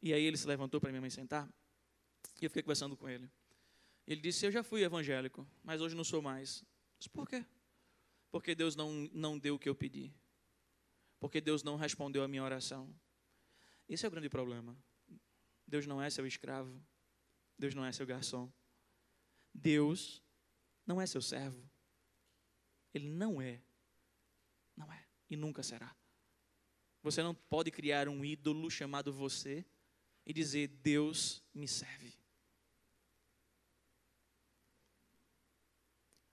e 0.00 0.12
aí 0.12 0.22
ele 0.22 0.36
se 0.36 0.46
levantou 0.46 0.80
para 0.80 0.90
minha 0.90 1.00
mãe 1.00 1.10
sentar, 1.10 1.48
e 2.40 2.44
eu 2.44 2.50
fiquei 2.50 2.62
conversando 2.62 2.96
com 2.96 3.08
ele. 3.08 3.30
Ele 4.06 4.20
disse: 4.20 4.46
Eu 4.46 4.50
já 4.50 4.62
fui 4.62 4.82
evangélico, 4.82 5.46
mas 5.62 5.80
hoje 5.80 5.94
não 5.94 6.04
sou 6.04 6.22
mais. 6.22 6.62
Eu 6.62 6.98
disse, 6.98 7.10
Por 7.10 7.28
quê? 7.28 7.44
Porque 8.30 8.54
Deus 8.54 8.74
não, 8.74 8.90
não 9.12 9.38
deu 9.38 9.56
o 9.56 9.58
que 9.58 9.68
eu 9.68 9.74
pedi. 9.74 10.14
Porque 11.18 11.40
Deus 11.40 11.62
não 11.62 11.76
respondeu 11.76 12.22
a 12.22 12.28
minha 12.28 12.42
oração. 12.42 12.94
Esse 13.88 14.04
é 14.04 14.08
o 14.08 14.10
grande 14.10 14.28
problema. 14.28 14.76
Deus 15.66 15.86
não 15.86 16.00
é 16.00 16.08
seu 16.08 16.26
escravo. 16.26 16.80
Deus 17.58 17.74
não 17.74 17.84
é 17.84 17.92
seu 17.92 18.06
garçom. 18.06 18.52
Deus 19.52 20.22
não 20.86 21.00
é 21.00 21.06
seu 21.06 21.20
servo. 21.20 21.68
Ele 22.94 23.08
não 23.08 23.42
é. 23.42 23.62
Não 24.76 24.92
é. 24.92 25.07
E 25.28 25.36
nunca 25.36 25.62
será. 25.62 25.94
Você 27.02 27.22
não 27.22 27.34
pode 27.34 27.70
criar 27.70 28.08
um 28.08 28.24
ídolo 28.24 28.70
chamado 28.70 29.12
você 29.12 29.64
e 30.26 30.32
dizer: 30.32 30.68
Deus 30.68 31.42
me 31.54 31.68
serve. 31.68 32.12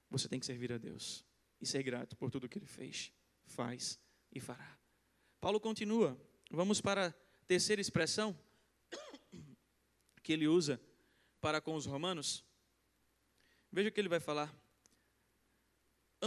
Você 0.10 0.30
tem 0.30 0.40
que 0.40 0.46
servir 0.46 0.72
a 0.72 0.78
Deus 0.78 1.26
e 1.60 1.66
ser 1.66 1.84
grato 1.84 2.16
por 2.16 2.32
tudo 2.32 2.48
que 2.48 2.58
Ele 2.58 2.66
fez, 2.66 3.12
faz 3.46 4.00
e 4.32 4.40
fará. 4.40 4.78
Paulo 5.40 5.60
continua. 5.60 6.20
Vamos 6.50 6.80
para 6.80 7.08
a 7.08 7.14
terceira 7.46 7.82
expressão 7.82 8.38
que 10.26 10.34
ele 10.34 10.48
usa 10.48 10.82
para 11.40 11.62
com 11.62 11.76
os 11.76 11.86
romanos. 11.86 12.44
Veja 13.72 13.90
o 13.90 13.92
que 13.92 14.00
ele 14.00 14.10
vai 14.10 14.20
falar. 14.20 14.52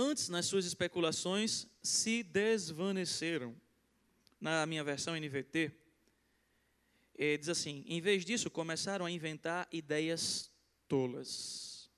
Antes, 0.01 0.29
nas 0.29 0.47
suas 0.47 0.65
especulações, 0.65 1.67
se 1.83 2.23
desvaneceram. 2.23 3.61
Na 4.41 4.65
minha 4.65 4.85
versão 4.85 5.17
NVT, 5.17 5.73
eh, 7.17 7.37
diz 7.37 7.49
assim: 7.49 7.83
em 7.85 8.01
vez 8.01 8.25
disso, 8.25 8.49
começaram 8.49 9.05
a 9.05 9.11
inventar 9.11 9.67
ideias 9.73 10.53
tolas. 10.87 11.91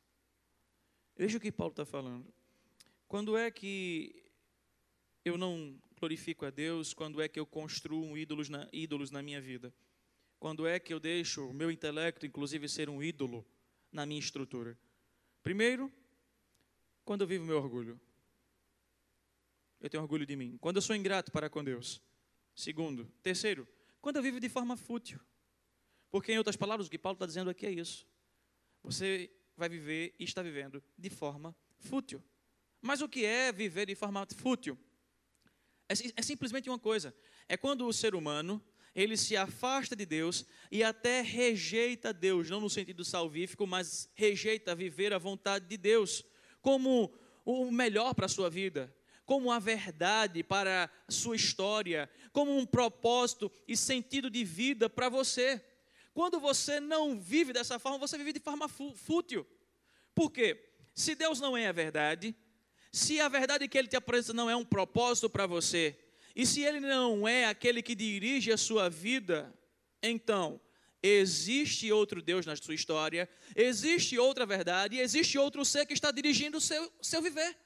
Veja 1.14 1.36
o 1.36 1.40
que 1.40 1.52
Paulo 1.52 1.72
está 1.72 1.84
falando. 1.84 2.32
Quando 3.06 3.36
é 3.36 3.50
que 3.50 4.24
eu 5.22 5.36
não 5.36 5.78
glorifico 5.98 6.46
a 6.46 6.50
Deus? 6.50 6.94
Quando 6.94 7.20
é 7.20 7.28
que 7.28 7.38
eu 7.38 7.44
construo 7.44 8.16
ídolos 8.16 8.48
na, 8.48 8.66
ídolos 8.72 9.10
na 9.10 9.22
minha 9.22 9.42
vida? 9.42 9.74
Quando 10.38 10.66
é 10.66 10.80
que 10.80 10.94
eu 10.94 10.98
deixo 10.98 11.46
o 11.46 11.52
meu 11.52 11.70
intelecto, 11.70 12.24
inclusive, 12.24 12.66
ser 12.66 12.88
um 12.88 13.02
ídolo 13.02 13.46
na 13.92 14.06
minha 14.06 14.20
estrutura? 14.20 14.74
Primeiro, 15.42 15.92
quando 17.10 17.22
eu 17.22 17.26
vivo 17.26 17.44
meu 17.44 17.56
orgulho. 17.56 18.00
Eu 19.80 19.90
tenho 19.90 20.00
orgulho 20.00 20.24
de 20.24 20.36
mim. 20.36 20.56
Quando 20.60 20.76
eu 20.76 20.80
sou 20.80 20.94
ingrato 20.94 21.32
para 21.32 21.50
com 21.50 21.64
Deus. 21.64 22.00
Segundo. 22.54 23.12
Terceiro, 23.20 23.66
quando 24.00 24.14
eu 24.14 24.22
vivo 24.22 24.38
de 24.38 24.48
forma 24.48 24.76
fútil. 24.76 25.18
Porque, 26.08 26.32
em 26.32 26.38
outras 26.38 26.54
palavras, 26.54 26.86
o 26.86 26.90
que 26.90 26.96
Paulo 26.96 27.16
está 27.16 27.26
dizendo 27.26 27.50
aqui 27.50 27.66
é 27.66 27.72
isso. 27.72 28.06
Você 28.84 29.28
vai 29.56 29.68
viver 29.68 30.14
e 30.20 30.22
está 30.22 30.40
vivendo 30.40 30.80
de 30.96 31.10
forma 31.10 31.52
fútil. 31.80 32.22
Mas 32.80 33.00
o 33.00 33.08
que 33.08 33.24
é 33.24 33.50
viver 33.50 33.86
de 33.86 33.96
forma 33.96 34.24
fútil? 34.36 34.78
É, 35.88 35.94
é 36.14 36.22
simplesmente 36.22 36.70
uma 36.70 36.78
coisa. 36.78 37.12
É 37.48 37.56
quando 37.56 37.88
o 37.88 37.92
ser 37.92 38.14
humano 38.14 38.64
ele 38.94 39.16
se 39.16 39.36
afasta 39.36 39.96
de 39.96 40.06
Deus 40.06 40.46
e 40.70 40.84
até 40.84 41.22
rejeita 41.22 42.12
Deus, 42.12 42.48
não 42.48 42.60
no 42.60 42.70
sentido 42.70 43.04
salvífico, 43.04 43.66
mas 43.66 44.08
rejeita 44.14 44.76
viver 44.76 45.12
a 45.12 45.18
vontade 45.18 45.66
de 45.66 45.76
Deus 45.76 46.24
como 46.60 47.12
o 47.44 47.70
melhor 47.70 48.14
para 48.14 48.26
a 48.26 48.28
sua 48.28 48.50
vida, 48.50 48.94
como 49.24 49.50
a 49.50 49.58
verdade 49.58 50.42
para 50.42 50.90
a 51.06 51.12
sua 51.12 51.36
história, 51.36 52.10
como 52.32 52.56
um 52.56 52.66
propósito 52.66 53.50
e 53.66 53.76
sentido 53.76 54.28
de 54.28 54.44
vida 54.44 54.88
para 54.90 55.08
você. 55.08 55.64
Quando 56.12 56.40
você 56.40 56.80
não 56.80 57.18
vive 57.20 57.52
dessa 57.52 57.78
forma, 57.78 57.98
você 57.98 58.18
vive 58.18 58.32
de 58.32 58.40
forma 58.40 58.68
fútil. 58.68 59.46
Por 60.14 60.30
quê? 60.30 60.70
Se 60.94 61.14
Deus 61.14 61.40
não 61.40 61.56
é 61.56 61.66
a 61.68 61.72
verdade, 61.72 62.34
se 62.92 63.20
a 63.20 63.28
verdade 63.28 63.68
que 63.68 63.78
Ele 63.78 63.88
te 63.88 63.96
apresenta 63.96 64.34
não 64.34 64.50
é 64.50 64.56
um 64.56 64.64
propósito 64.64 65.30
para 65.30 65.46
você, 65.46 65.96
e 66.34 66.46
se 66.46 66.62
ele 66.62 66.80
não 66.80 67.26
é 67.26 67.46
aquele 67.46 67.82
que 67.82 67.94
dirige 67.94 68.52
a 68.52 68.56
sua 68.56 68.88
vida, 68.88 69.52
então 70.02 70.60
existe 71.02 71.90
outro 71.92 72.20
Deus 72.22 72.46
na 72.46 72.56
sua 72.56 72.74
história, 72.74 73.28
existe 73.54 74.18
outra 74.18 74.44
verdade, 74.44 74.98
existe 74.98 75.38
outro 75.38 75.64
ser 75.64 75.86
que 75.86 75.94
está 75.94 76.10
dirigindo 76.10 76.58
o 76.58 76.60
seu, 76.60 76.92
seu 77.00 77.22
viver. 77.22 77.56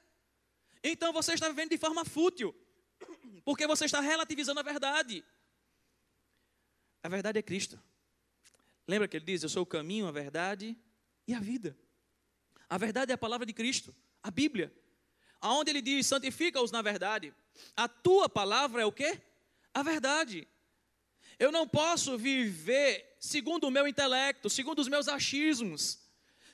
Então 0.82 1.12
você 1.12 1.34
está 1.34 1.48
vivendo 1.48 1.70
de 1.70 1.78
forma 1.78 2.04
fútil, 2.04 2.54
porque 3.44 3.66
você 3.66 3.84
está 3.84 4.00
relativizando 4.00 4.60
a 4.60 4.62
verdade. 4.62 5.24
A 7.02 7.08
verdade 7.08 7.38
é 7.38 7.42
Cristo. 7.42 7.80
Lembra 8.86 9.08
que 9.08 9.16
ele 9.16 9.24
diz: 9.24 9.42
Eu 9.42 9.48
sou 9.48 9.62
o 9.62 9.66
caminho, 9.66 10.06
a 10.06 10.12
verdade 10.12 10.76
e 11.26 11.34
a 11.34 11.40
vida. 11.40 11.76
A 12.68 12.78
verdade 12.78 13.12
é 13.12 13.14
a 13.14 13.18
palavra 13.18 13.46
de 13.46 13.52
Cristo, 13.52 13.94
a 14.22 14.30
Bíblia 14.30 14.72
aonde 15.44 15.70
ele 15.70 15.82
diz: 15.82 16.06
santifica-os 16.06 16.72
na 16.72 16.80
verdade. 16.80 17.34
A 17.76 17.86
tua 17.86 18.28
palavra 18.28 18.80
é 18.80 18.86
o 18.86 18.92
quê? 18.92 19.20
A 19.74 19.82
verdade. 19.82 20.48
Eu 21.38 21.50
não 21.50 21.66
posso 21.66 22.16
viver 22.16 23.16
segundo 23.18 23.66
o 23.66 23.70
meu 23.70 23.86
intelecto, 23.86 24.48
segundo 24.50 24.78
os 24.78 24.88
meus 24.88 25.08
achismos, 25.08 25.98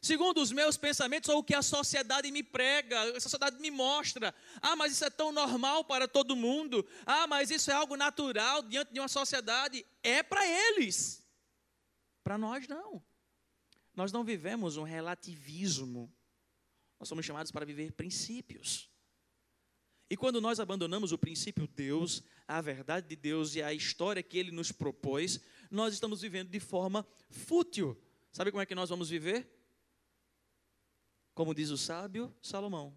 segundo 0.00 0.40
os 0.40 0.52
meus 0.52 0.76
pensamentos 0.76 1.28
ou 1.28 1.38
o 1.38 1.44
que 1.44 1.54
a 1.54 1.62
sociedade 1.62 2.30
me 2.30 2.42
prega, 2.42 3.16
a 3.16 3.20
sociedade 3.20 3.60
me 3.60 3.70
mostra. 3.70 4.34
Ah, 4.60 4.76
mas 4.76 4.92
isso 4.92 5.04
é 5.04 5.10
tão 5.10 5.32
normal 5.32 5.84
para 5.84 6.08
todo 6.08 6.36
mundo. 6.36 6.86
Ah, 7.04 7.26
mas 7.26 7.50
isso 7.50 7.70
é 7.70 7.74
algo 7.74 7.96
natural 7.96 8.62
diante 8.62 8.92
de 8.92 9.00
uma 9.00 9.08
sociedade. 9.08 9.84
É 10.02 10.22
para 10.22 10.46
eles. 10.46 11.22
Para 12.22 12.38
nós 12.38 12.66
não. 12.68 13.02
Nós 13.94 14.12
não 14.12 14.24
vivemos 14.24 14.76
um 14.76 14.82
relativismo 14.82 16.12
nós 17.00 17.08
somos 17.08 17.24
chamados 17.24 17.50
para 17.50 17.64
viver 17.64 17.92
princípios. 17.92 18.89
E 20.10 20.16
quando 20.16 20.40
nós 20.40 20.58
abandonamos 20.58 21.12
o 21.12 21.18
princípio 21.18 21.68
Deus, 21.68 22.20
a 22.48 22.60
verdade 22.60 23.06
de 23.06 23.14
Deus 23.14 23.54
e 23.54 23.62
a 23.62 23.72
história 23.72 24.24
que 24.24 24.36
Ele 24.36 24.50
nos 24.50 24.72
propôs, 24.72 25.40
nós 25.70 25.94
estamos 25.94 26.20
vivendo 26.20 26.48
de 26.48 26.58
forma 26.58 27.06
fútil. 27.30 27.96
Sabe 28.32 28.50
como 28.50 28.60
é 28.60 28.66
que 28.66 28.74
nós 28.74 28.90
vamos 28.90 29.08
viver? 29.08 29.48
Como 31.32 31.54
diz 31.54 31.70
o 31.70 31.78
sábio 31.78 32.34
Salomão: 32.42 32.92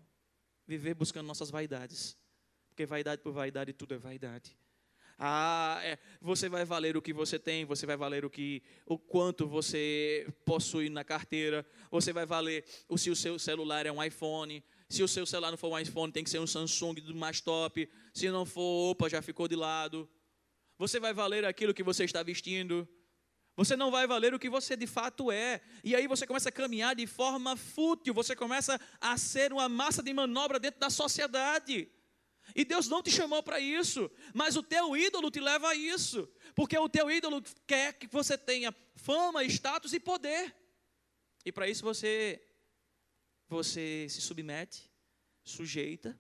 viver 0.66 0.96
buscando 0.96 1.28
nossas 1.28 1.52
vaidades. 1.52 2.18
Porque 2.70 2.84
vaidade 2.84 3.22
por 3.22 3.32
vaidade, 3.32 3.72
tudo 3.74 3.94
é 3.94 3.98
vaidade. 4.00 4.58
Ah, 5.18 5.80
é, 5.84 6.00
você 6.20 6.50
vai 6.50 6.66
valer 6.66 6.98
o 6.98 7.02
que 7.02 7.14
você 7.14 7.38
tem, 7.38 7.66
você 7.66 7.86
vai 7.86 7.96
valer 7.96 8.26
o 8.26 8.30
que, 8.30 8.64
o 8.86 8.98
quanto 8.98 9.48
você 9.48 10.28
possui 10.44 10.90
na 10.90 11.04
carteira, 11.04 11.64
você 11.92 12.12
vai 12.12 12.26
valer 12.26 12.66
o 12.90 12.98
se 12.98 13.12
o 13.12 13.16
seu 13.16 13.38
celular 13.38 13.86
é 13.86 13.92
um 13.92 14.04
iPhone, 14.04 14.64
se 14.94 15.02
o 15.02 15.08
seu 15.08 15.26
celular 15.26 15.52
não 15.52 15.58
for 15.58 15.70
um 15.70 15.80
iPhone, 15.80 16.12
tem 16.12 16.24
que 16.24 16.30
ser 16.30 16.40
um 16.40 16.48
Samsung 16.48 16.96
do 16.96 17.16
mais 17.16 17.42
top. 17.42 17.90
Se 18.14 18.30
não 18.30 18.46
for, 18.46 18.92
opa, 18.92 19.10
já 19.10 19.22
ficou 19.22 19.48
de 19.48 19.56
lado. 19.56 20.08
Você 20.78 21.00
vai 21.00 21.14
valer 21.14 21.46
aquilo 21.46 21.74
que 21.74 21.82
você 21.82 22.04
está 22.04 22.22
vestindo. 22.22 22.88
Você 23.56 23.76
não 23.76 23.92
vai 23.92 24.06
valer 24.06 24.34
o 24.34 24.40
que 24.40 24.50
você 24.50 24.76
de 24.76 24.88
fato 24.88 25.32
é. 25.32 25.62
E 25.84 25.96
aí 25.96 26.08
você 26.08 26.28
começa 26.28 26.50
a 26.50 26.52
caminhar 26.52 26.96
de 26.96 27.08
forma 27.08 27.56
fútil, 27.58 28.14
você 28.14 28.36
começa 28.36 28.80
a 29.02 29.18
ser 29.18 29.52
uma 29.52 29.68
massa 29.68 30.04
de 30.04 30.14
manobra 30.14 30.60
dentro 30.60 30.80
da 30.80 30.90
sociedade. 30.90 31.90
E 32.56 32.64
Deus 32.64 32.88
não 32.88 33.02
te 33.02 33.10
chamou 33.10 33.42
para 33.42 33.60
isso, 33.60 34.12
mas 34.34 34.56
o 34.56 34.62
teu 34.62 34.96
ídolo 34.98 35.32
te 35.32 35.40
leva 35.40 35.70
a 35.70 35.76
isso, 35.76 36.30
porque 36.54 36.78
o 36.78 36.90
teu 36.90 37.10
ídolo 37.10 37.42
quer 37.66 37.94
que 37.94 38.06
você 38.08 38.38
tenha 38.38 38.76
fama, 38.96 39.44
status 39.46 39.94
e 39.94 40.00
poder. 40.00 40.54
E 41.46 41.52
para 41.52 41.68
isso 41.68 41.84
você 41.84 42.42
você 43.48 44.08
se 44.10 44.22
submete, 44.22 44.90
sujeita 45.44 46.20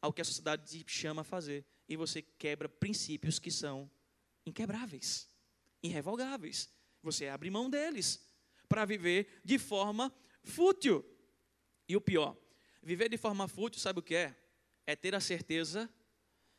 ao 0.00 0.12
que 0.12 0.20
a 0.20 0.24
sociedade 0.24 0.84
te 0.84 0.92
chama 0.92 1.22
a 1.22 1.24
fazer 1.24 1.64
e 1.88 1.96
você 1.96 2.22
quebra 2.22 2.68
princípios 2.68 3.38
que 3.38 3.50
são 3.50 3.90
inquebráveis, 4.46 5.28
irrevogáveis. 5.82 6.70
Você 7.02 7.28
abre 7.28 7.50
mão 7.50 7.68
deles 7.68 8.26
para 8.68 8.84
viver 8.84 9.40
de 9.44 9.58
forma 9.58 10.14
fútil. 10.42 11.04
E 11.88 11.96
o 11.96 12.00
pior, 12.00 12.36
viver 12.82 13.08
de 13.08 13.18
forma 13.18 13.46
fútil, 13.46 13.80
sabe 13.80 14.00
o 14.00 14.02
que 14.02 14.14
é? 14.14 14.36
é 14.86 14.94
ter 14.94 15.14
a 15.14 15.20
certeza 15.20 15.90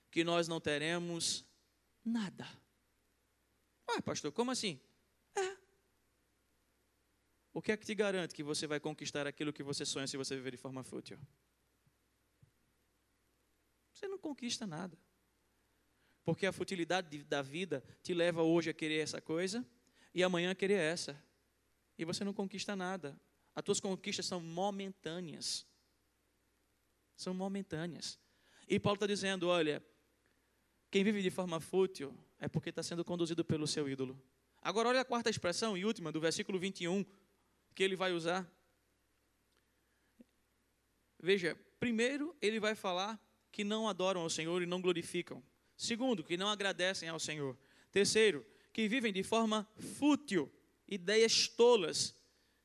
que 0.09 0.23
nós 0.23 0.47
não 0.47 0.59
teremos 0.59 1.45
nada. 2.03 2.47
Ué, 3.89 4.01
pastor, 4.01 4.31
como 4.31 4.51
assim? 4.51 4.79
O 7.55 7.61
que 7.61 7.71
é 7.71 7.77
que 7.77 7.85
te 7.85 7.95
garante 7.95 8.35
que 8.35 8.43
você 8.43 8.67
vai 8.67 8.81
conquistar 8.81 9.25
aquilo 9.25 9.53
que 9.53 9.63
você 9.63 9.85
sonha 9.85 10.05
se 10.05 10.17
você 10.17 10.35
viver 10.35 10.51
de 10.51 10.57
forma 10.57 10.83
fútil? 10.83 11.17
você 13.93 14.09
não 14.09 14.19
conquista 14.19 14.67
nada. 14.67 14.97
Porque 16.25 16.45
a 16.45 16.51
futilidade 16.51 17.23
da 17.23 17.41
vida 17.41 17.81
te 18.03 18.13
leva 18.13 18.43
hoje 18.43 18.69
a 18.69 18.73
querer 18.73 18.99
essa 18.99 19.21
coisa 19.21 19.65
e 20.13 20.21
amanhã 20.21 20.51
a 20.51 20.55
querer 20.55 20.79
essa. 20.79 21.17
E 21.97 22.03
você 22.03 22.25
não 22.25 22.33
conquista 22.33 22.75
nada. 22.75 23.17
As 23.55 23.63
tuas 23.63 23.79
conquistas 23.79 24.25
são 24.25 24.41
momentâneas. 24.41 25.65
São 27.15 27.33
momentâneas. 27.33 28.19
E 28.67 28.77
Paulo 28.77 28.97
está 28.97 29.07
dizendo: 29.07 29.47
olha, 29.47 29.81
quem 30.91 31.05
vive 31.05 31.21
de 31.21 31.29
forma 31.31 31.61
fútil 31.61 32.13
é 32.37 32.49
porque 32.49 32.67
está 32.67 32.83
sendo 32.83 33.05
conduzido 33.05 33.45
pelo 33.45 33.65
seu 33.65 33.87
ídolo. 33.87 34.21
Agora, 34.61 34.89
olha 34.89 34.99
a 34.99 35.05
quarta 35.05 35.29
expressão 35.29 35.77
e 35.77 35.85
última 35.85 36.11
do 36.11 36.19
versículo 36.19 36.59
21 36.59 37.05
que 37.75 37.83
ele 37.83 37.95
vai 37.95 38.13
usar. 38.13 38.49
Veja, 41.19 41.55
primeiro 41.79 42.35
ele 42.41 42.59
vai 42.59 42.73
falar 42.73 43.19
que 43.51 43.63
não 43.63 43.87
adoram 43.87 44.21
ao 44.21 44.29
Senhor 44.29 44.61
e 44.61 44.65
não 44.65 44.81
glorificam. 44.81 45.43
Segundo, 45.77 46.23
que 46.23 46.37
não 46.37 46.47
agradecem 46.47 47.09
ao 47.09 47.19
Senhor. 47.19 47.57
Terceiro, 47.91 48.45
que 48.71 48.87
vivem 48.87 49.11
de 49.11 49.23
forma 49.23 49.67
fútil, 49.97 50.51
ideias 50.87 51.47
tolas. 51.47 52.15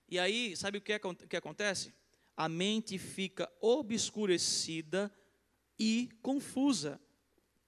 E 0.08 0.18
aí, 0.18 0.56
sabe 0.56 0.78
o 0.78 0.80
que, 0.80 0.92
é, 0.92 0.98
que 0.98 1.36
acontece? 1.36 1.92
A 2.36 2.48
mente 2.48 2.98
fica 2.98 3.50
obscurecida 3.60 5.12
e 5.78 6.08
confusa, 6.22 7.00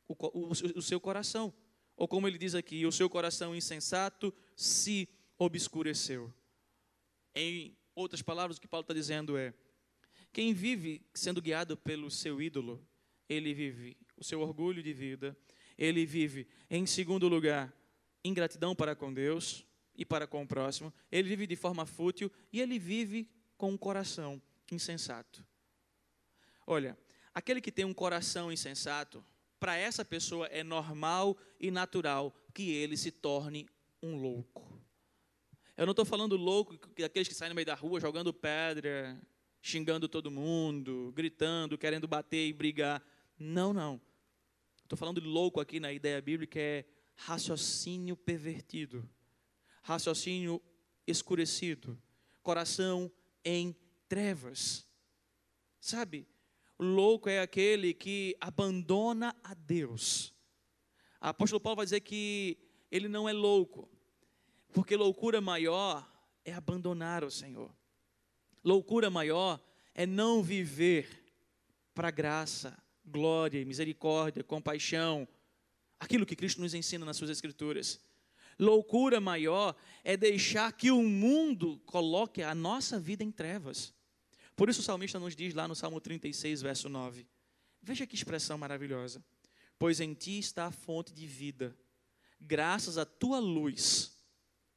o, 0.06 0.14
o, 0.14 0.50
o 0.50 0.82
seu 0.82 1.00
coração. 1.00 1.52
Ou 1.96 2.06
como 2.06 2.26
ele 2.26 2.38
diz 2.38 2.54
aqui, 2.54 2.84
o 2.86 2.92
seu 2.92 3.08
coração 3.08 3.54
insensato 3.54 4.32
se 4.56 5.08
obscureceu. 5.38 6.32
Em 7.34 7.76
outras 7.94 8.22
palavras, 8.22 8.56
o 8.56 8.60
que 8.60 8.68
Paulo 8.68 8.82
está 8.82 8.94
dizendo 8.94 9.36
é: 9.36 9.54
quem 10.32 10.52
vive 10.52 11.04
sendo 11.14 11.42
guiado 11.42 11.76
pelo 11.76 12.10
seu 12.10 12.40
ídolo, 12.40 12.86
ele 13.28 13.54
vive 13.54 13.96
o 14.16 14.24
seu 14.24 14.40
orgulho 14.40 14.82
de 14.82 14.92
vida, 14.92 15.36
ele 15.76 16.06
vive, 16.06 16.46
em 16.70 16.86
segundo 16.86 17.28
lugar, 17.28 17.72
ingratidão 18.24 18.74
para 18.74 18.94
com 18.94 19.12
Deus 19.12 19.64
e 19.94 20.04
para 20.04 20.26
com 20.26 20.42
o 20.42 20.46
próximo, 20.46 20.92
ele 21.10 21.28
vive 21.28 21.46
de 21.46 21.56
forma 21.56 21.84
fútil 21.84 22.30
e 22.52 22.60
ele 22.60 22.78
vive 22.78 23.28
com 23.56 23.70
um 23.70 23.76
coração 23.76 24.40
insensato. 24.70 25.44
Olha, 26.66 26.96
aquele 27.34 27.60
que 27.60 27.72
tem 27.72 27.84
um 27.84 27.94
coração 27.94 28.50
insensato, 28.50 29.24
para 29.58 29.76
essa 29.76 30.04
pessoa 30.04 30.46
é 30.46 30.64
normal 30.64 31.36
e 31.60 31.70
natural 31.70 32.34
que 32.52 32.70
ele 32.72 32.96
se 32.96 33.10
torne 33.10 33.68
um 34.02 34.16
louco. 34.16 34.71
Eu 35.76 35.86
não 35.86 35.92
estou 35.92 36.04
falando 36.04 36.36
louco 36.36 36.78
daqueles 36.98 37.28
que 37.28 37.34
saem 37.34 37.48
no 37.48 37.54
meio 37.54 37.66
da 37.66 37.74
rua 37.74 37.98
jogando 37.98 38.32
pedra, 38.32 39.18
xingando 39.62 40.08
todo 40.08 40.30
mundo, 40.30 41.12
gritando, 41.16 41.78
querendo 41.78 42.06
bater 42.06 42.46
e 42.46 42.52
brigar. 42.52 43.02
Não, 43.38 43.72
não. 43.72 44.00
Estou 44.82 44.98
falando 44.98 45.20
louco 45.20 45.60
aqui 45.60 45.80
na 45.80 45.90
ideia 45.92 46.20
bíblica 46.20 46.60
é 46.60 46.84
raciocínio 47.14 48.16
pervertido, 48.16 49.08
raciocínio 49.82 50.60
escurecido, 51.06 51.98
coração 52.42 53.10
em 53.42 53.74
trevas. 54.08 54.86
Sabe? 55.80 56.28
Louco 56.78 57.28
é 57.28 57.40
aquele 57.40 57.94
que 57.94 58.36
abandona 58.40 59.34
a 59.42 59.54
Deus. 59.54 60.34
O 61.20 61.26
apóstolo 61.26 61.60
Paulo 61.60 61.76
vai 61.76 61.86
dizer 61.86 62.00
que 62.00 62.58
ele 62.90 63.08
não 63.08 63.28
é 63.28 63.32
louco, 63.32 63.88
porque 64.72 64.96
loucura 64.96 65.40
maior 65.40 66.06
é 66.44 66.52
abandonar 66.52 67.22
o 67.24 67.30
Senhor. 67.30 67.74
Loucura 68.64 69.10
maior 69.10 69.60
é 69.94 70.06
não 70.06 70.42
viver 70.42 71.08
para 71.94 72.10
graça, 72.10 72.76
glória, 73.04 73.64
misericórdia, 73.64 74.42
compaixão, 74.42 75.28
aquilo 75.98 76.26
que 76.26 76.36
Cristo 76.36 76.60
nos 76.60 76.74
ensina 76.74 77.04
nas 77.04 77.16
suas 77.16 77.30
escrituras. 77.30 78.00
Loucura 78.58 79.20
maior 79.20 79.74
é 80.04 80.16
deixar 80.16 80.72
que 80.72 80.90
o 80.90 81.02
mundo 81.02 81.78
coloque 81.86 82.42
a 82.42 82.54
nossa 82.54 82.98
vida 82.98 83.22
em 83.22 83.30
trevas. 83.30 83.92
Por 84.54 84.68
isso 84.68 84.80
o 84.80 84.84
salmista 84.84 85.18
nos 85.18 85.34
diz 85.34 85.54
lá 85.54 85.66
no 85.66 85.74
Salmo 85.74 86.00
36, 86.00 86.62
verso 86.62 86.88
9. 86.88 87.26
Veja 87.82 88.06
que 88.06 88.14
expressão 88.14 88.56
maravilhosa. 88.58 89.24
Pois 89.78 90.00
em 90.00 90.14
ti 90.14 90.38
está 90.38 90.66
a 90.66 90.70
fonte 90.70 91.12
de 91.12 91.26
vida. 91.26 91.76
Graças 92.40 92.98
à 92.98 93.04
tua 93.04 93.38
luz, 93.38 94.11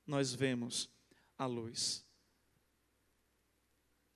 nós 0.06 0.34
vemos 0.34 0.90
a 1.38 1.46
luz. 1.46 2.06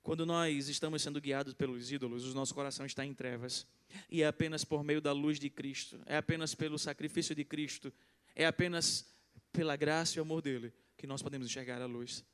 Quando 0.02 0.24
nós 0.24 0.68
estamos 0.68 1.02
sendo 1.02 1.20
guiados 1.20 1.54
pelos 1.54 1.92
ídolos, 1.92 2.24
o 2.24 2.34
nosso 2.34 2.54
coração 2.54 2.86
está 2.86 3.04
em 3.04 3.12
trevas. 3.12 3.66
E 4.08 4.22
é 4.22 4.26
apenas 4.26 4.64
por 4.64 4.82
meio 4.82 5.00
da 5.00 5.12
luz 5.12 5.38
de 5.38 5.50
Cristo, 5.50 6.00
é 6.06 6.16
apenas 6.16 6.54
pelo 6.54 6.78
sacrifício 6.78 7.34
de 7.34 7.44
Cristo, 7.44 7.92
é 8.34 8.46
apenas 8.46 9.12
pela 9.52 9.76
graça 9.76 10.18
e 10.18 10.20
amor 10.20 10.40
dele 10.40 10.72
que 10.96 11.06
nós 11.06 11.22
podemos 11.22 11.46
enxergar 11.46 11.82
a 11.82 11.86
luz. 11.86 12.24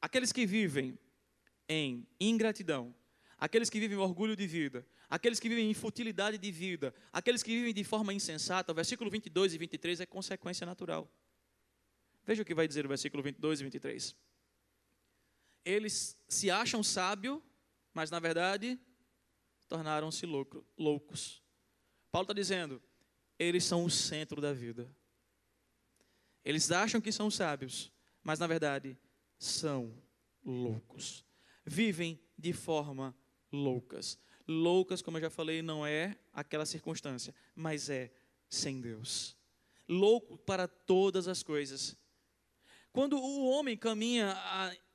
Aqueles 0.00 0.32
que 0.32 0.44
vivem 0.44 0.98
em 1.68 2.06
ingratidão, 2.20 2.94
aqueles 3.38 3.70
que 3.70 3.78
vivem 3.78 3.96
em 3.96 4.00
orgulho 4.00 4.34
de 4.34 4.46
vida, 4.46 4.84
aqueles 5.08 5.38
que 5.38 5.48
vivem 5.48 5.70
em 5.70 5.74
futilidade 5.74 6.36
de 6.36 6.50
vida, 6.50 6.92
aqueles 7.12 7.42
que 7.42 7.50
vivem 7.50 7.72
de 7.72 7.84
forma 7.84 8.12
insensata, 8.12 8.72
o 8.72 8.74
versículo 8.74 9.10
22 9.10 9.54
e 9.54 9.58
23 9.58 10.00
é 10.00 10.06
consequência 10.06 10.66
natural. 10.66 11.08
Veja 12.24 12.42
o 12.42 12.44
que 12.44 12.54
vai 12.54 12.68
dizer 12.68 12.84
o 12.84 12.88
versículo 12.88 13.22
22 13.22 13.60
e 13.60 13.64
23. 13.64 14.16
Eles 15.64 16.16
se 16.28 16.50
acham 16.50 16.82
sábios, 16.82 17.40
mas 17.92 18.10
na 18.10 18.18
verdade 18.18 18.78
tornaram-se 19.68 20.26
loucos. 20.26 21.42
Paulo 22.10 22.24
está 22.24 22.34
dizendo, 22.34 22.82
eles 23.38 23.64
são 23.64 23.84
o 23.84 23.90
centro 23.90 24.40
da 24.40 24.52
vida. 24.52 24.94
Eles 26.44 26.70
acham 26.70 27.00
que 27.00 27.12
são 27.12 27.30
sábios, 27.30 27.92
mas 28.22 28.38
na 28.38 28.46
verdade 28.46 28.98
são 29.38 29.96
loucos. 30.44 31.24
Vivem 31.64 32.20
de 32.36 32.52
forma 32.52 33.16
loucas. 33.50 34.18
Loucas, 34.46 35.00
como 35.00 35.16
eu 35.16 35.22
já 35.22 35.30
falei, 35.30 35.62
não 35.62 35.86
é 35.86 36.18
aquela 36.32 36.66
circunstância, 36.66 37.34
mas 37.54 37.88
é 37.88 38.12
sem 38.48 38.80
Deus. 38.80 39.36
Louco 39.88 40.36
para 40.36 40.66
todas 40.66 41.28
as 41.28 41.42
coisas. 41.42 41.96
Quando 42.92 43.18
o 43.18 43.46
homem 43.46 43.76
caminha 43.76 44.36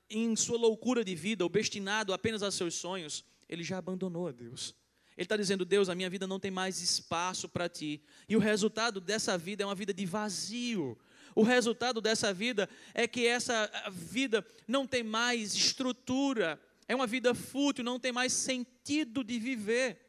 em 0.10 0.36
sua 0.36 0.58
loucura 0.58 1.04
de 1.04 1.16
vida, 1.16 1.44
ou 1.44 1.50
destinado 1.50 2.14
apenas 2.14 2.44
a 2.44 2.52
seus 2.52 2.76
sonhos, 2.76 3.26
ele 3.50 3.64
já 3.64 3.78
abandonou 3.78 4.28
a 4.28 4.32
Deus. 4.32 4.76
Ele 5.18 5.26
está 5.26 5.36
dizendo: 5.36 5.66
Deus, 5.66 5.90
a 5.90 5.96
minha 5.96 6.10
vida 6.10 6.28
não 6.28 6.40
tem 6.40 6.52
mais 6.52 6.80
espaço 6.80 7.50
para 7.50 7.68
ti. 7.68 8.02
E 8.30 8.36
o 8.36 8.40
resultado 8.40 9.02
dessa 9.02 9.36
vida 9.38 9.64
é 9.64 9.66
uma 9.66 9.74
vida 9.74 9.94
de 9.94 10.06
vazio. 10.06 10.98
O 11.34 11.42
resultado 11.42 12.00
dessa 12.00 12.32
vida 12.34 12.70
é 12.94 13.08
que 13.08 13.26
essa 13.26 13.70
vida 13.92 14.46
não 14.68 14.88
tem 14.88 15.04
mais 15.04 15.56
estrutura, 15.56 16.60
é 16.88 16.96
uma 16.96 17.08
vida 17.08 17.34
fútil, 17.34 17.84
não 17.84 18.00
tem 18.00 18.12
mais 18.12 18.32
sentido 18.34 19.24
de 19.24 19.40
viver. 19.40 20.00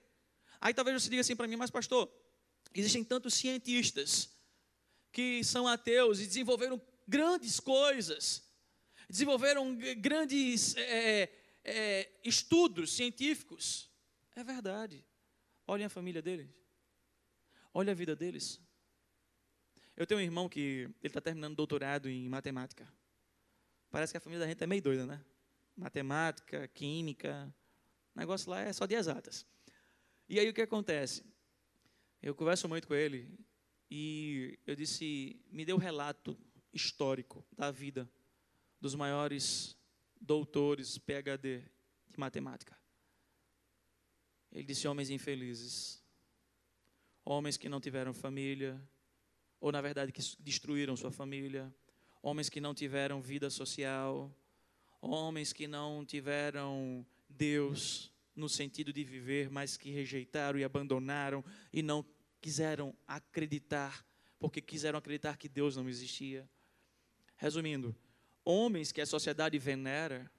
Aí 0.60 0.74
talvez 0.74 1.02
você 1.02 1.10
diga 1.10 1.20
assim 1.20 1.36
para 1.36 1.46
mim, 1.46 1.56
mas 1.56 1.70
pastor, 1.70 2.10
existem 2.74 3.04
tantos 3.04 3.34
cientistas 3.34 4.30
que 5.12 5.42
são 5.44 5.66
ateus 5.66 6.20
e 6.20 6.26
desenvolveram 6.26 6.80
grandes 7.08 7.58
coisas, 7.58 8.46
desenvolveram 9.08 9.74
grandes 9.96 10.76
é, 10.76 11.32
é, 11.64 12.12
estudos 12.22 12.92
científicos. 12.92 13.90
É 14.36 14.44
verdade. 14.44 15.04
Olhem 15.66 15.86
a 15.86 15.90
família 15.90 16.20
deles. 16.20 16.48
Olha 17.72 17.92
a 17.92 17.94
vida 17.94 18.14
deles. 18.14 18.60
Eu 19.96 20.06
tenho 20.06 20.20
um 20.20 20.22
irmão 20.22 20.48
que 20.48 20.88
ele 21.02 21.08
está 21.08 21.20
terminando 21.20 21.56
doutorado 21.56 22.08
em 22.08 22.28
matemática. 22.28 22.86
Parece 23.90 24.12
que 24.12 24.18
a 24.18 24.20
família 24.20 24.44
da 24.44 24.48
gente 24.48 24.62
é 24.62 24.66
meio 24.66 24.82
doida, 24.82 25.06
né? 25.06 25.24
Matemática, 25.74 26.68
química, 26.68 27.52
o 28.14 28.18
negócio 28.18 28.50
lá 28.50 28.60
é 28.60 28.72
só 28.72 28.84
de 28.84 28.94
exatas. 28.94 29.46
E 30.28 30.38
aí 30.38 30.48
o 30.48 30.54
que 30.54 30.62
acontece? 30.62 31.24
Eu 32.20 32.34
converso 32.34 32.68
muito 32.68 32.86
com 32.86 32.94
ele 32.94 33.38
e 33.90 34.58
eu 34.66 34.76
disse, 34.76 35.40
me 35.50 35.64
o 35.72 35.76
um 35.76 35.78
relato 35.78 36.38
histórico 36.78 37.44
da 37.52 37.70
vida 37.70 38.08
dos 38.80 38.94
maiores 38.94 39.76
doutores 40.20 40.96
PhD 40.98 41.62
de 42.08 42.18
matemática. 42.18 42.78
Ele 44.52 44.64
disse: 44.64 44.88
homens 44.88 45.10
infelizes, 45.10 46.02
homens 47.24 47.56
que 47.56 47.68
não 47.68 47.80
tiveram 47.80 48.14
família, 48.14 48.80
ou 49.60 49.70
na 49.70 49.80
verdade 49.80 50.12
que 50.12 50.22
destruíram 50.38 50.96
sua 50.96 51.10
família, 51.10 51.74
homens 52.22 52.48
que 52.48 52.60
não 52.60 52.74
tiveram 52.74 53.20
vida 53.20 53.50
social, 53.50 54.32
homens 55.00 55.52
que 55.52 55.66
não 55.66 56.04
tiveram 56.04 57.04
Deus 57.28 58.12
no 58.34 58.48
sentido 58.48 58.92
de 58.92 59.02
viver, 59.02 59.50
mas 59.50 59.76
que 59.76 59.90
rejeitaram 59.90 60.58
e 60.58 60.64
abandonaram 60.64 61.44
e 61.72 61.82
não 61.82 62.06
quiseram 62.40 62.96
acreditar, 63.06 64.06
porque 64.38 64.60
quiseram 64.60 64.98
acreditar 64.98 65.36
que 65.36 65.48
Deus 65.48 65.76
não 65.76 65.88
existia. 65.88 66.48
Resumindo, 67.38 67.96
homens 68.44 68.92
que 68.92 69.00
a 69.00 69.06
sociedade 69.06 69.58
venera 69.58 70.30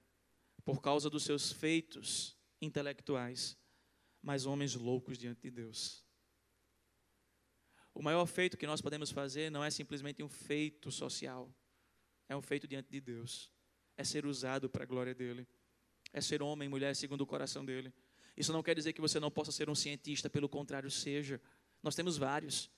por 0.64 0.80
causa 0.80 1.10
dos 1.10 1.24
seus 1.24 1.50
feitos 1.50 2.36
intelectuais, 2.60 3.58
mas 4.22 4.46
homens 4.46 4.74
loucos 4.74 5.18
diante 5.18 5.40
de 5.40 5.50
Deus. 5.50 6.04
O 7.94 8.02
maior 8.02 8.26
feito 8.26 8.56
que 8.56 8.66
nós 8.66 8.80
podemos 8.80 9.10
fazer 9.10 9.50
não 9.50 9.64
é 9.64 9.70
simplesmente 9.70 10.22
um 10.22 10.28
feito 10.28 10.92
social, 10.92 11.52
é 12.28 12.36
um 12.36 12.42
feito 12.42 12.68
diante 12.68 12.88
de 12.88 13.00
Deus. 13.00 13.50
É 13.96 14.04
ser 14.04 14.24
usado 14.24 14.70
para 14.70 14.84
a 14.84 14.86
glória 14.86 15.14
dele. 15.14 15.46
É 16.12 16.20
ser 16.20 16.42
homem 16.42 16.66
e 16.66 16.68
mulher 16.68 16.94
segundo 16.94 17.22
o 17.22 17.26
coração 17.26 17.64
dele. 17.64 17.92
Isso 18.36 18.52
não 18.52 18.62
quer 18.62 18.74
dizer 18.74 18.92
que 18.92 19.00
você 19.00 19.18
não 19.18 19.30
possa 19.30 19.50
ser 19.50 19.68
um 19.68 19.74
cientista, 19.74 20.30
pelo 20.30 20.48
contrário, 20.48 20.90
seja. 20.90 21.40
Nós 21.82 21.94
temos 21.94 22.16
vários. 22.16 22.70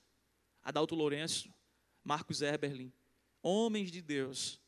Adalto 0.61 0.95
Lourenço, 0.95 1.53
Marcos 2.03 2.41
Eberlin, 2.41 2.91
homens 3.43 3.91
de 3.91 4.01
Deus, 4.01 4.59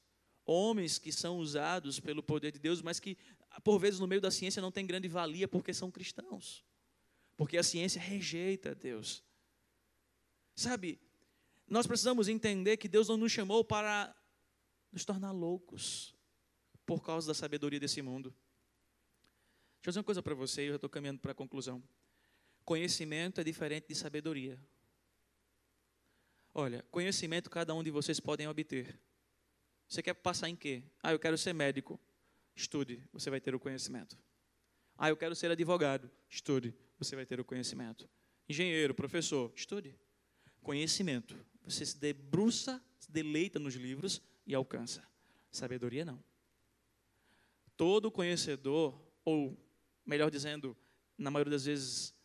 homens 0.45 0.99
que 0.99 1.11
são 1.11 1.37
usados 1.37 1.99
pelo 1.99 2.21
poder 2.21 2.51
de 2.51 2.59
Deus, 2.59 2.81
mas 2.81 2.99
que 2.99 3.17
por 3.63 3.79
vezes 3.79 3.99
no 3.99 4.07
meio 4.07 4.21
da 4.21 4.29
ciência 4.29 4.61
não 4.61 4.71
tem 4.71 4.85
grande 4.85 5.07
valia 5.07 5.47
porque 5.47 5.73
são 5.73 5.89
cristãos. 5.89 6.63
Porque 7.37 7.57
a 7.57 7.63
ciência 7.63 7.99
rejeita 7.99 8.75
Deus. 8.75 9.23
Sabe, 10.55 10.99
nós 11.67 11.87
precisamos 11.87 12.27
entender 12.27 12.77
que 12.77 12.87
Deus 12.87 13.07
não 13.07 13.17
nos 13.17 13.31
chamou 13.31 13.63
para 13.63 14.15
nos 14.91 15.03
tornar 15.03 15.31
loucos 15.31 16.13
por 16.85 17.03
causa 17.03 17.27
da 17.27 17.33
sabedoria 17.33 17.79
desse 17.79 18.01
mundo. 18.01 18.29
Deixa 19.77 19.87
eu 19.87 19.91
dizer 19.91 19.99
uma 19.99 20.03
coisa 20.03 20.21
para 20.21 20.35
você, 20.35 20.61
eu 20.63 20.69
já 20.69 20.75
estou 20.75 20.89
caminhando 20.89 21.19
para 21.19 21.31
a 21.31 21.35
conclusão. 21.35 21.83
Conhecimento 22.63 23.41
é 23.41 23.43
diferente 23.43 23.87
de 23.87 23.95
sabedoria. 23.95 24.59
Olha, 26.57 26.85
conhecimento 26.89 27.49
cada 27.49 27.73
um 27.73 27.83
de 27.83 27.91
vocês 27.91 28.17
podem 28.17 28.47
obter. 28.47 28.97
Você 29.89 30.01
quer 30.01 30.13
passar 30.13 30.47
em 30.47 30.55
quê? 30.55 30.83
Ah, 31.03 31.11
eu 31.11 31.19
quero 31.19 31.37
ser 31.37 31.51
médico. 31.51 31.99
Estude, 32.55 33.03
você 33.11 33.29
vai 33.29 33.41
ter 33.41 33.53
o 33.53 33.59
conhecimento. 33.59 34.17
Ah, 34.97 35.09
eu 35.09 35.17
quero 35.17 35.35
ser 35.35 35.51
advogado. 35.51 36.09
Estude, 36.29 36.73
você 36.97 37.13
vai 37.13 37.25
ter 37.25 37.41
o 37.41 37.43
conhecimento. 37.43 38.09
Engenheiro, 38.47 38.95
professor, 38.95 39.51
estude. 39.53 39.99
Conhecimento. 40.61 41.35
Você 41.65 41.85
se 41.85 41.97
debruça, 41.97 42.81
se 42.97 43.11
deleita 43.11 43.59
nos 43.59 43.75
livros 43.75 44.21
e 44.47 44.55
alcança. 44.55 45.05
Sabedoria 45.51 46.05
não. 46.05 46.23
Todo 47.75 48.09
conhecedor, 48.09 48.97
ou 49.25 49.61
melhor 50.05 50.31
dizendo, 50.31 50.77
na 51.17 51.29
maioria 51.29 51.51
das 51.51 51.65
vezes, 51.65 52.15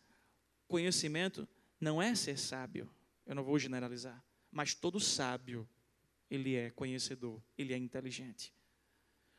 conhecimento 0.69 1.45
não 1.81 2.01
é 2.01 2.15
ser 2.15 2.39
sábio. 2.39 2.89
Eu 3.31 3.35
não 3.35 3.45
vou 3.45 3.57
generalizar. 3.57 4.21
Mas 4.51 4.75
todo 4.75 4.99
sábio, 4.99 5.65
ele 6.29 6.53
é 6.53 6.69
conhecedor, 6.69 7.41
ele 7.57 7.73
é 7.73 7.77
inteligente. 7.77 8.53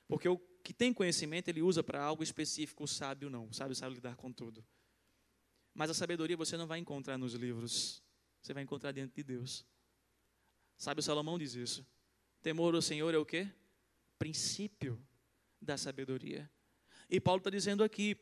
Porque 0.09 0.27
o 0.27 0.39
que 0.65 0.73
tem 0.73 0.95
conhecimento, 0.95 1.49
ele 1.49 1.61
usa 1.61 1.85
para 1.85 2.03
algo 2.03 2.23
específico, 2.23 2.85
o 2.85 2.89
sábio 2.89 3.29
não. 3.29 3.49
O 3.49 3.53
sábio 3.53 3.77
sabe 3.77 3.97
lidar 3.97 4.17
com 4.17 4.33
tudo. 4.33 4.65
Mas 5.75 5.91
a 5.91 5.95
sabedoria 5.95 6.39
você 6.39 6.57
não 6.57 6.67
vai 6.67 6.79
encontrar 6.79 7.19
nos 7.19 7.35
livros. 7.35 8.03
Você 8.41 8.55
vai 8.55 8.63
encontrar 8.63 8.93
diante 8.93 9.15
de 9.15 9.23
Deus. 9.23 9.67
Sabe, 10.79 11.03
Salomão 11.03 11.39
diz 11.39 11.55
isso. 11.55 11.87
Temor 12.41 12.75
ao 12.75 12.81
Senhor 12.81 13.13
é 13.13 13.19
o 13.19 13.27
quê? 13.27 13.47
Princípio 14.19 14.99
da 15.61 15.77
sabedoria. 15.77 16.51
E 17.11 17.21
Paulo 17.21 17.41
está 17.41 17.51
dizendo 17.51 17.85
aqui: 17.85 18.17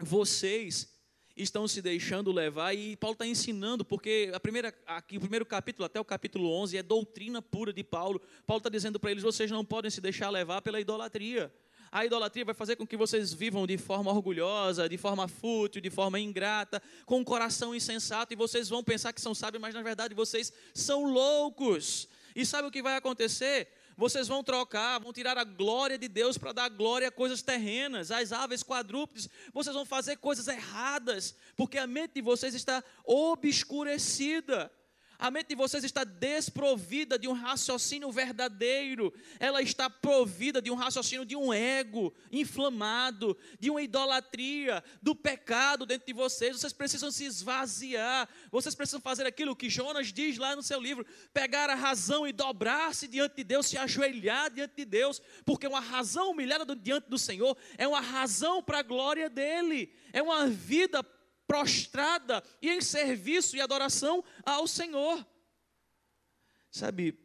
vocês 0.00 0.95
estão 1.36 1.68
se 1.68 1.82
deixando 1.82 2.32
levar, 2.32 2.74
e 2.74 2.96
Paulo 2.96 3.12
está 3.12 3.26
ensinando, 3.26 3.84
porque 3.84 4.30
a 4.32 4.40
primeira, 4.40 4.74
aqui, 4.86 5.18
o 5.18 5.20
primeiro 5.20 5.44
capítulo 5.44 5.84
até 5.84 6.00
o 6.00 6.04
capítulo 6.04 6.50
11 6.50 6.78
é 6.78 6.82
doutrina 6.82 7.42
pura 7.42 7.72
de 7.72 7.84
Paulo. 7.84 8.20
Paulo 8.46 8.58
está 8.58 8.70
dizendo 8.70 8.98
para 8.98 9.10
eles: 9.10 9.22
vocês 9.22 9.50
não 9.50 9.64
podem 9.64 9.90
se 9.90 10.00
deixar 10.00 10.30
levar 10.30 10.62
pela 10.62 10.80
idolatria. 10.80 11.52
A 11.90 12.04
idolatria 12.04 12.44
vai 12.44 12.54
fazer 12.54 12.76
com 12.76 12.86
que 12.86 12.96
vocês 12.96 13.32
vivam 13.32 13.66
de 13.66 13.78
forma 13.78 14.10
orgulhosa, 14.10 14.88
de 14.88 14.98
forma 14.98 15.28
fútil, 15.28 15.80
de 15.80 15.90
forma 15.90 16.18
ingrata, 16.18 16.82
com 17.04 17.18
um 17.18 17.24
coração 17.24 17.74
insensato, 17.74 18.32
e 18.32 18.36
vocês 18.36 18.68
vão 18.68 18.82
pensar 18.82 19.12
que 19.12 19.20
são 19.20 19.34
sábios, 19.34 19.60
mas 19.60 19.74
na 19.74 19.82
verdade 19.82 20.14
vocês 20.14 20.52
são 20.74 21.04
loucos. 21.04 22.08
E 22.34 22.44
sabe 22.44 22.68
o 22.68 22.70
que 22.70 22.82
vai 22.82 22.96
acontecer? 22.96 23.68
Vocês 23.96 24.28
vão 24.28 24.44
trocar, 24.44 25.00
vão 25.00 25.12
tirar 25.12 25.38
a 25.38 25.44
glória 25.44 25.96
de 25.96 26.06
Deus 26.06 26.36
para 26.36 26.52
dar 26.52 26.68
glória 26.68 27.08
a 27.08 27.10
coisas 27.10 27.40
terrenas, 27.40 28.10
às 28.10 28.30
aves 28.30 28.62
quadrúpedes. 28.62 29.28
Vocês 29.54 29.74
vão 29.74 29.86
fazer 29.86 30.16
coisas 30.16 30.48
erradas, 30.48 31.34
porque 31.56 31.78
a 31.78 31.86
mente 31.86 32.14
de 32.14 32.20
vocês 32.20 32.54
está 32.54 32.84
obscurecida. 33.04 34.70
A 35.18 35.30
mente 35.30 35.48
de 35.48 35.54
vocês 35.54 35.82
está 35.82 36.04
desprovida 36.04 37.18
de 37.18 37.26
um 37.26 37.32
raciocínio 37.32 38.10
verdadeiro, 38.12 39.12
ela 39.40 39.62
está 39.62 39.88
provida 39.88 40.60
de 40.60 40.70
um 40.70 40.74
raciocínio 40.74 41.24
de 41.24 41.34
um 41.34 41.52
ego 41.52 42.12
inflamado, 42.30 43.36
de 43.58 43.70
uma 43.70 43.80
idolatria, 43.80 44.84
do 45.00 45.14
pecado 45.14 45.86
dentro 45.86 46.06
de 46.06 46.12
vocês. 46.12 46.58
Vocês 46.58 46.72
precisam 46.72 47.10
se 47.10 47.24
esvaziar, 47.24 48.28
vocês 48.50 48.74
precisam 48.74 49.00
fazer 49.00 49.26
aquilo 49.26 49.56
que 49.56 49.70
Jonas 49.70 50.12
diz 50.12 50.36
lá 50.36 50.54
no 50.54 50.62
seu 50.62 50.80
livro: 50.80 51.06
pegar 51.32 51.70
a 51.70 51.74
razão 51.74 52.26
e 52.26 52.32
dobrar-se 52.32 53.08
diante 53.08 53.36
de 53.36 53.44
Deus, 53.44 53.66
se 53.66 53.78
ajoelhar 53.78 54.50
diante 54.50 54.74
de 54.76 54.84
Deus, 54.84 55.22
porque 55.44 55.66
uma 55.66 55.80
razão 55.80 56.30
humilhada 56.30 56.76
diante 56.76 57.08
do 57.08 57.18
Senhor 57.18 57.56
é 57.78 57.88
uma 57.88 58.00
razão 58.00 58.62
para 58.62 58.80
a 58.80 58.82
glória 58.82 59.30
dEle, 59.30 59.90
é 60.12 60.22
uma 60.22 60.46
vida 60.46 61.02
prostrada 61.46 62.42
e 62.60 62.70
em 62.70 62.80
serviço 62.80 63.56
e 63.56 63.60
adoração 63.60 64.24
ao 64.44 64.66
Senhor. 64.66 65.26
Sabe, 66.70 67.18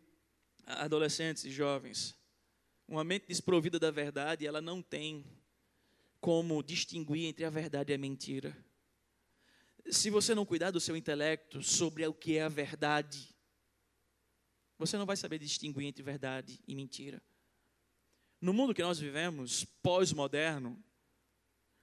adolescentes 0.66 1.44
e 1.44 1.52
jovens, 1.52 2.16
uma 2.88 3.04
mente 3.04 3.28
desprovida 3.28 3.80
da 3.80 3.92
verdade, 3.92 4.46
ela 4.46 4.62
não 4.62 4.82
tem 4.82 5.26
como 6.20 6.62
distinguir 6.62 7.26
entre 7.26 7.44
a 7.46 7.50
verdade 7.50 7.92
e 7.92 7.96
a 7.96 7.98
mentira. 7.98 8.56
Se 9.90 10.10
você 10.10 10.36
não 10.36 10.46
cuidar 10.46 10.72
do 10.72 10.80
seu 10.80 10.96
intelecto 10.96 11.64
sobre 11.64 12.06
o 12.06 12.14
que 12.14 12.38
é 12.38 12.44
a 12.44 12.50
verdade, 12.50 13.36
você 14.78 14.98
não 14.98 15.06
vai 15.06 15.18
saber 15.18 15.40
distinguir 15.40 15.88
entre 15.88 16.04
verdade 16.04 16.62
e 16.68 16.76
mentira. 16.76 17.22
No 18.40 18.54
mundo 18.54 18.74
que 18.74 18.82
nós 18.82 19.00
vivemos, 19.00 19.66
pós-moderno, 19.84 20.82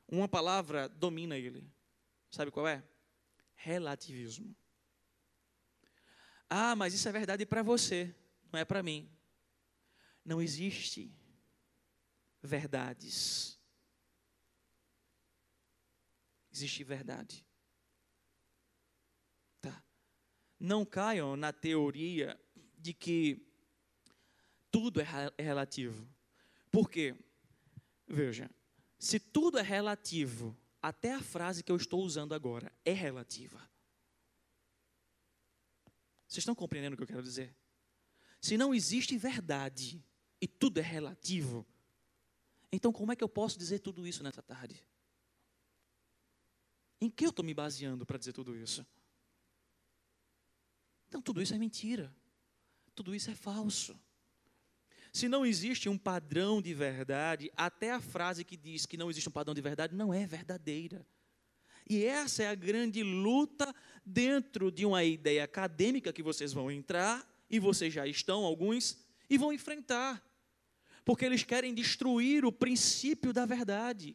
uma 0.09 0.29
palavra 0.29 0.89
domina 0.89 1.37
ele. 1.37 1.71
Sabe 2.31 2.51
qual 2.51 2.67
é? 2.67 2.83
Relativismo. 3.55 4.55
Ah, 6.49 6.75
mas 6.75 6.95
isso 6.95 7.09
é 7.09 7.13
verdade 7.13 7.45
para 7.45 7.63
você, 7.63 8.15
não 8.53 8.59
é 8.59 8.65
para 8.65 8.83
mim. 8.83 9.11
Não 10.25 10.41
existe 10.41 11.13
verdades. 12.43 13.59
Existe 16.51 16.85
verdade. 16.85 17.47
Tá. 19.61 19.83
Não 20.59 20.85
caiam 20.85 21.37
na 21.37 21.53
teoria 21.53 22.39
de 22.77 22.95
que 22.95 23.47
tudo 24.71 25.01
é, 25.01 25.07
é 25.37 25.43
relativo. 25.43 26.09
Por 26.71 26.91
quê? 26.91 27.15
Veja, 28.07 28.51
se 28.99 29.21
tudo 29.21 29.59
é 29.59 29.63
relativo 29.63 30.57
até 30.81 31.15
a 31.15 31.23
frase 31.23 31.63
que 31.63 31.73
eu 31.73 31.77
estou 31.77 32.03
usando 32.03 32.35
agora 32.35 32.73
é 32.85 32.93
relativa. 32.93 33.59
Vocês 36.27 36.39
estão 36.39 36.55
compreendendo 36.55 36.95
o 36.95 36.97
que 36.97 37.03
eu 37.03 37.07
quero 37.07 37.23
dizer? 37.23 37.55
Se 38.41 38.57
não 38.57 38.75
existe 38.75 39.17
verdade 39.17 40.05
e 40.41 40.47
tudo 40.47 40.79
é 40.79 40.83
relativo, 40.83 41.67
então 42.71 42.93
como 42.93 43.13
é 43.13 43.17
que 43.17 43.25
eu 43.25 43.29
posso 43.29 43.59
dizer 43.59 43.81
tudo 43.81 44.07
isso 44.07 44.23
nessa 44.23 44.43
tarde? 44.43 44.85
Em 47.01 47.09
que 47.09 47.25
eu 47.25 47.31
estou 47.31 47.45
me 47.45 47.55
baseando 47.55 48.05
para 48.05 48.19
dizer 48.19 48.33
tudo 48.33 48.57
isso? 48.57 48.87
Então 51.09 51.23
tudo 51.23 51.41
isso 51.41 51.55
é 51.55 51.59
mentira. 51.59 52.15
Tudo 52.95 53.15
isso 53.15 53.31
é 53.31 53.35
falso. 53.35 53.99
Se 55.13 55.29
não 55.29 55.45
existe 55.45 55.89
um 55.89 55.99
padrão 55.99 56.61
de 56.61 56.75
verdade, 56.75 57.51
até 57.57 57.91
a 57.91 58.01
frase 58.01 58.45
que 58.45 58.57
diz 58.57 58.87
que 58.87 58.97
não 58.97 59.11
existe 59.11 59.29
um 59.29 59.33
padrão 59.33 59.55
de 59.55 59.61
verdade 59.61 59.95
não 59.95 60.13
é 60.13 60.27
verdadeira. 60.27 61.07
E 61.89 62.05
essa 62.05 62.43
é 62.43 62.49
a 62.49 62.55
grande 62.55 63.03
luta 63.03 63.75
dentro 64.05 64.71
de 64.71 64.85
uma 64.85 65.03
ideia 65.03 65.45
acadêmica 65.45 66.13
que 66.13 66.23
vocês 66.23 66.53
vão 66.53 66.71
entrar, 66.71 67.27
e 67.51 67.59
vocês 67.59 67.93
já 67.95 68.07
estão, 68.07 68.45
alguns, 68.45 68.99
e 69.31 69.39
vão 69.39 69.53
enfrentar. 69.53 70.23
Porque 71.05 71.25
eles 71.25 71.43
querem 71.43 71.73
destruir 71.73 72.45
o 72.45 72.53
princípio 72.53 73.33
da 73.33 73.47
verdade. 73.47 74.15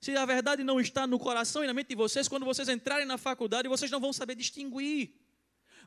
Se 0.00 0.16
a 0.16 0.24
verdade 0.24 0.62
não 0.62 0.78
está 0.78 1.06
no 1.06 1.18
coração 1.18 1.64
e 1.64 1.66
na 1.66 1.74
mente 1.74 1.88
de 1.88 1.96
vocês, 1.96 2.28
quando 2.28 2.46
vocês 2.46 2.68
entrarem 2.68 3.04
na 3.04 3.18
faculdade, 3.18 3.68
vocês 3.68 3.90
não 3.90 3.98
vão 3.98 4.12
saber 4.12 4.36
distinguir. 4.36 5.12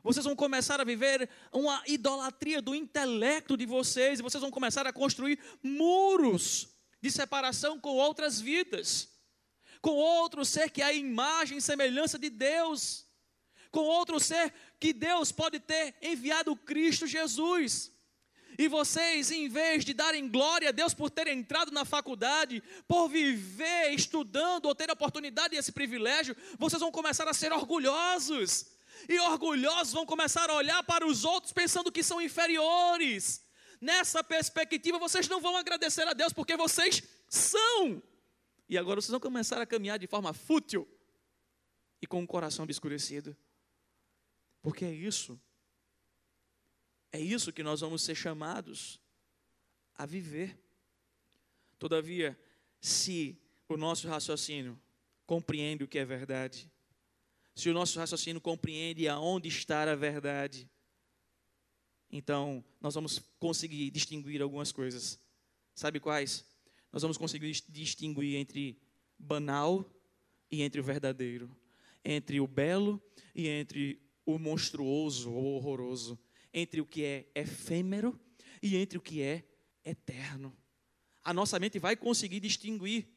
Vocês 0.02 0.24
vão 0.24 0.34
começar 0.34 0.80
a 0.80 0.84
viver 0.84 1.28
uma 1.52 1.82
idolatria 1.86 2.60
do 2.60 2.74
intelecto 2.74 3.56
de 3.56 3.64
vocês, 3.64 4.18
e 4.18 4.22
vocês 4.22 4.40
vão 4.40 4.50
começar 4.50 4.86
a 4.86 4.92
construir 4.92 5.38
muros 5.62 6.68
de 7.00 7.10
separação 7.10 7.78
com 7.78 7.90
outras 7.90 8.40
vidas, 8.40 9.08
com 9.80 9.90
outro 9.90 10.44
ser 10.44 10.70
que 10.70 10.82
é 10.82 10.86
a 10.86 10.92
imagem 10.92 11.58
e 11.58 11.62
semelhança 11.62 12.18
de 12.18 12.30
Deus, 12.30 13.06
com 13.70 13.80
outro 13.80 14.18
ser 14.18 14.52
que 14.78 14.92
Deus 14.92 15.30
pode 15.30 15.60
ter 15.60 15.94
enviado 16.02 16.56
Cristo 16.56 17.06
Jesus. 17.06 17.92
E 18.58 18.68
vocês, 18.68 19.30
em 19.30 19.48
vez 19.48 19.84
de 19.84 19.94
darem 19.94 20.28
glória 20.28 20.68
a 20.68 20.72
Deus 20.72 20.92
por 20.92 21.10
terem 21.10 21.38
entrado 21.38 21.70
na 21.70 21.84
faculdade, 21.84 22.62
por 22.86 23.08
viver 23.08 23.94
estudando 23.94 24.66
ou 24.66 24.74
ter 24.74 24.90
a 24.90 24.92
oportunidade 24.92 25.54
e 25.54 25.58
esse 25.58 25.72
privilégio, 25.72 26.36
vocês 26.58 26.80
vão 26.80 26.92
começar 26.92 27.26
a 27.26 27.32
ser 27.32 27.52
orgulhosos 27.52 28.66
E 29.08 29.18
orgulhosos 29.20 29.92
vão 29.92 30.06
começar 30.06 30.48
a 30.48 30.54
olhar 30.54 30.82
para 30.84 31.06
os 31.06 31.24
outros 31.24 31.52
pensando 31.52 31.90
que 31.90 32.02
são 32.02 32.20
inferiores. 32.20 33.44
Nessa 33.80 34.22
perspectiva, 34.22 34.98
vocês 34.98 35.28
não 35.28 35.40
vão 35.40 35.56
agradecer 35.56 36.06
a 36.06 36.12
Deus 36.12 36.32
porque 36.32 36.56
vocês 36.56 37.02
são. 37.28 38.02
E 38.68 38.78
agora 38.78 39.00
vocês 39.00 39.10
vão 39.10 39.20
começar 39.20 39.60
a 39.60 39.66
caminhar 39.66 39.98
de 39.98 40.06
forma 40.06 40.32
fútil 40.32 40.88
e 42.00 42.06
com 42.06 42.22
o 42.22 42.26
coração 42.26 42.64
obscurecido. 42.64 43.36
Porque 44.62 44.84
é 44.84 44.92
isso. 44.92 45.40
É 47.10 47.20
isso 47.20 47.52
que 47.52 47.62
nós 47.62 47.80
vamos 47.80 48.02
ser 48.02 48.14
chamados 48.14 49.00
a 49.94 50.06
viver. 50.06 50.58
Todavia, 51.78 52.38
se 52.80 53.38
o 53.68 53.76
nosso 53.76 54.08
raciocínio 54.08 54.80
compreende 55.26 55.84
o 55.84 55.88
que 55.88 55.98
é 55.98 56.04
verdade, 56.04 56.70
se 57.54 57.68
o 57.68 57.74
nosso 57.74 57.98
raciocínio 57.98 58.40
compreende 58.40 59.08
aonde 59.08 59.48
está 59.48 59.82
a 59.90 59.94
verdade, 59.94 60.68
então 62.10 62.64
nós 62.80 62.94
vamos 62.94 63.20
conseguir 63.38 63.90
distinguir 63.90 64.42
algumas 64.42 64.70
coisas. 64.72 65.18
Sabe 65.74 65.98
quais? 65.98 66.44
Nós 66.92 67.02
vamos 67.02 67.16
conseguir 67.16 67.50
distinguir 67.68 68.36
entre 68.36 68.78
banal 69.18 69.90
e 70.50 70.62
entre 70.62 70.80
o 70.80 70.84
verdadeiro, 70.84 71.54
entre 72.04 72.40
o 72.40 72.46
belo 72.46 73.02
e 73.34 73.48
entre 73.48 74.00
o 74.26 74.38
monstruoso 74.38 75.32
ou 75.32 75.56
horroroso, 75.56 76.18
entre 76.52 76.80
o 76.80 76.86
que 76.86 77.02
é 77.02 77.26
efêmero 77.34 78.18
e 78.62 78.76
entre 78.76 78.98
o 78.98 79.00
que 79.00 79.22
é 79.22 79.44
eterno. 79.84 80.54
A 81.24 81.32
nossa 81.32 81.58
mente 81.58 81.78
vai 81.78 81.96
conseguir 81.96 82.40
distinguir. 82.40 83.08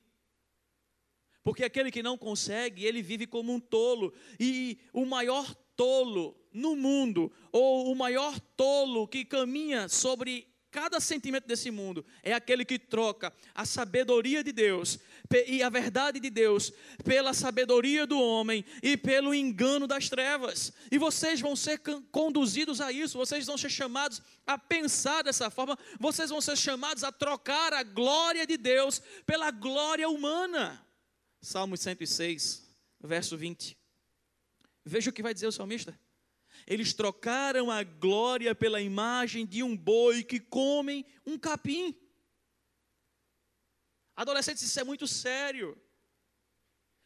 Porque 1.45 1.63
aquele 1.63 1.91
que 1.91 2.01
não 2.01 2.17
consegue, 2.17 2.85
ele 2.85 3.03
vive 3.03 3.27
como 3.27 3.53
um 3.53 3.59
tolo. 3.59 4.11
E 4.39 4.79
o 4.91 5.05
maior 5.05 5.53
tolo 5.75 6.35
no 6.51 6.75
mundo, 6.75 7.31
ou 7.51 7.91
o 7.91 7.95
maior 7.95 8.39
tolo 8.57 9.07
que 9.07 9.23
caminha 9.23 9.87
sobre 9.87 10.47
cada 10.71 10.99
sentimento 10.99 11.47
desse 11.47 11.69
mundo 11.69 12.03
é 12.23 12.33
aquele 12.33 12.65
que 12.65 12.79
troca 12.79 13.31
a 13.53 13.63
sabedoria 13.63 14.43
de 14.43 14.51
Deus 14.51 14.99
e 15.47 15.61
a 15.61 15.69
verdade 15.69 16.19
de 16.19 16.29
Deus 16.29 16.73
pela 17.03 17.33
sabedoria 17.33 18.07
do 18.07 18.19
homem 18.19 18.65
e 18.81 18.97
pelo 18.97 19.33
engano 19.33 19.85
das 19.85 20.09
trevas. 20.09 20.73
E 20.91 20.97
vocês 20.97 21.39
vão 21.39 21.55
ser 21.55 21.79
conduzidos 22.11 22.81
a 22.81 22.91
isso, 22.91 23.19
vocês 23.19 23.45
vão 23.45 23.57
ser 23.57 23.69
chamados 23.69 24.19
a 24.47 24.57
pensar 24.57 25.23
dessa 25.23 25.51
forma, 25.51 25.77
vocês 25.99 26.31
vão 26.31 26.41
ser 26.41 26.57
chamados 26.57 27.03
a 27.03 27.11
trocar 27.11 27.71
a 27.71 27.83
glória 27.83 28.47
de 28.47 28.57
Deus 28.57 28.99
pela 29.27 29.51
glória 29.51 30.09
humana. 30.09 30.84
Salmo 31.41 31.77
106, 31.77 32.67
verso 32.99 33.37
20. 33.37 33.77
Veja 34.83 35.09
o 35.09 35.13
que 35.13 35.23
vai 35.23 35.33
dizer 35.33 35.47
o 35.47 35.51
salmista. 35.51 35.97
Eles 36.67 36.93
trocaram 36.93 37.69
a 37.69 37.83
glória 37.83 38.55
pela 38.55 38.81
imagem 38.81 39.45
de 39.45 39.61
um 39.61 39.75
boi 39.75 40.23
que 40.23 40.39
comem 40.39 41.05
um 41.25 41.37
capim. 41.37 41.95
Adolescentes, 44.15 44.63
isso 44.63 44.79
é 44.79 44.83
muito 44.83 45.07
sério. 45.07 45.79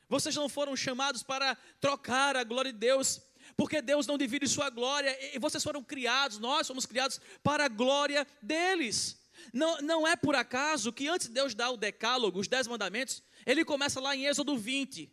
Vocês 0.07 0.35
não 0.35 0.49
foram 0.49 0.75
chamados 0.75 1.23
para 1.23 1.55
trocar 1.79 2.35
a 2.35 2.43
glória 2.43 2.71
de 2.71 2.79
Deus, 2.79 3.21
porque 3.55 3.81
Deus 3.81 4.07
não 4.07 4.17
divide 4.17 4.47
sua 4.47 4.69
glória, 4.69 5.35
e 5.35 5.39
vocês 5.39 5.63
foram 5.63 5.83
criados, 5.83 6.39
nós 6.39 6.65
somos 6.65 6.85
criados 6.85 7.19
para 7.43 7.65
a 7.65 7.69
glória 7.69 8.25
deles. 8.41 9.19
Não, 9.53 9.81
não 9.81 10.07
é 10.07 10.15
por 10.15 10.35
acaso 10.35 10.91
que 10.91 11.07
antes 11.07 11.27
de 11.27 11.33
Deus 11.33 11.53
dar 11.53 11.71
o 11.71 11.77
decálogo, 11.77 12.39
os 12.39 12.47
dez 12.47 12.67
mandamentos, 12.67 13.23
ele 13.45 13.65
começa 13.65 13.99
lá 13.99 14.15
em 14.15 14.25
Êxodo 14.25 14.57
20. 14.57 15.11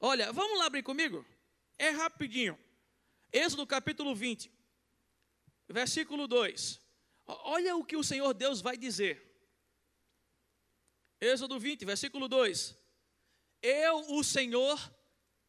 Olha, 0.00 0.32
vamos 0.32 0.58
lá 0.58 0.66
abrir 0.66 0.82
comigo? 0.82 1.24
É 1.78 1.90
rapidinho. 1.90 2.58
Êxodo 3.32 3.66
capítulo 3.66 4.14
20, 4.14 4.52
versículo 5.68 6.28
2. 6.28 6.80
Olha 7.26 7.76
o 7.76 7.84
que 7.84 7.96
o 7.96 8.04
Senhor 8.04 8.34
Deus 8.34 8.60
vai 8.60 8.76
dizer. 8.76 9.30
Êxodo 11.20 11.58
20, 11.58 11.84
versículo 11.84 12.28
2. 12.28 12.76
Eu, 13.62 14.12
o 14.12 14.22
Senhor 14.22 14.78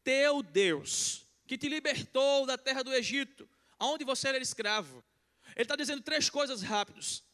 teu 0.04 0.42
Deus, 0.42 1.26
que 1.46 1.58
te 1.58 1.68
libertou 1.68 2.46
da 2.46 2.56
terra 2.56 2.82
do 2.82 2.92
Egito, 2.94 3.48
aonde 3.78 4.04
você 4.04 4.28
era 4.28 4.38
escravo. 4.38 5.04
Ele 5.56 5.62
está 5.64 5.76
dizendo 5.76 6.02
três 6.02 6.30
coisas 6.30 6.62
rápidas. 6.62 7.24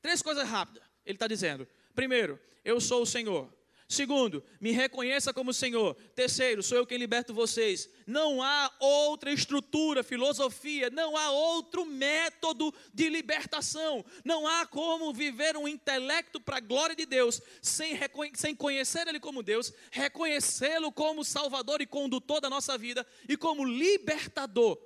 Três 0.00 0.22
coisas 0.22 0.48
rápidas. 0.48 0.82
Ele 1.04 1.16
está 1.16 1.26
dizendo: 1.26 1.66
primeiro, 1.94 2.40
eu 2.64 2.80
sou 2.80 3.02
o 3.02 3.06
Senhor. 3.06 3.52
Segundo, 3.88 4.44
me 4.60 4.70
reconheça 4.70 5.32
como 5.32 5.50
Senhor. 5.50 5.94
Terceiro, 6.14 6.62
sou 6.62 6.76
eu 6.76 6.86
quem 6.86 6.98
liberto 6.98 7.32
vocês. 7.32 7.88
Não 8.06 8.42
há 8.42 8.70
outra 8.78 9.32
estrutura, 9.32 10.02
filosofia, 10.02 10.90
não 10.90 11.16
há 11.16 11.30
outro 11.30 11.86
método 11.86 12.72
de 12.92 13.08
libertação. 13.08 14.04
Não 14.22 14.46
há 14.46 14.66
como 14.66 15.10
viver 15.14 15.56
um 15.56 15.66
intelecto 15.66 16.38
para 16.38 16.58
a 16.58 16.60
glória 16.60 16.94
de 16.94 17.06
Deus 17.06 17.40
sem, 17.62 17.98
sem 18.34 18.54
conhecer 18.54 19.08
Ele 19.08 19.18
como 19.18 19.42
Deus, 19.42 19.72
reconhecê-lo 19.90 20.92
como 20.92 21.24
Salvador 21.24 21.80
e 21.80 21.86
condutor 21.86 22.42
da 22.42 22.50
nossa 22.50 22.76
vida 22.76 23.06
e 23.26 23.38
como 23.38 23.64
libertador 23.64 24.78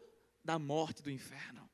da 0.44 0.60
morte 0.60 1.02
do 1.02 1.10
inferno. 1.10 1.68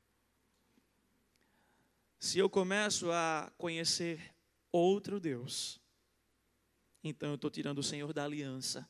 Se 2.19 2.39
eu 2.39 2.49
começo 2.49 3.11
a 3.11 3.51
conhecer 3.55 4.19
outro 4.71 5.19
Deus, 5.19 5.79
então 7.03 7.29
eu 7.29 7.35
estou 7.35 7.49
tirando 7.49 7.79
o 7.79 7.83
Senhor 7.83 8.11
da 8.13 8.23
aliança 8.23 8.87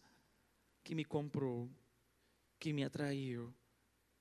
que 0.84 0.95
me 0.95 1.05
comprou, 1.05 1.70
que 2.60 2.74
me 2.74 2.84
atraiu. 2.84 3.53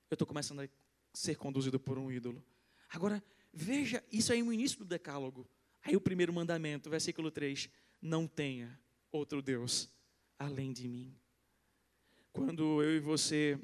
Eu 0.09 0.15
estou 0.15 0.27
começando 0.27 0.61
a 0.61 0.69
ser 1.13 1.35
conduzido 1.35 1.79
por 1.79 1.97
um 1.97 2.11
ídolo. 2.11 2.43
Agora, 2.89 3.23
veja, 3.53 4.03
isso 4.11 4.31
aí 4.31 4.41
no 4.41 4.53
início 4.53 4.79
do 4.79 4.85
decálogo. 4.85 5.49
Aí 5.81 5.95
o 5.95 6.01
primeiro 6.01 6.33
mandamento, 6.33 6.89
versículo 6.89 7.31
3: 7.31 7.69
Não 8.01 8.27
tenha 8.27 8.79
outro 9.11 9.41
Deus 9.41 9.89
além 10.37 10.71
de 10.71 10.87
mim. 10.87 11.15
Quando 12.31 12.83
eu 12.83 12.95
e 12.95 12.99
você 12.99 13.59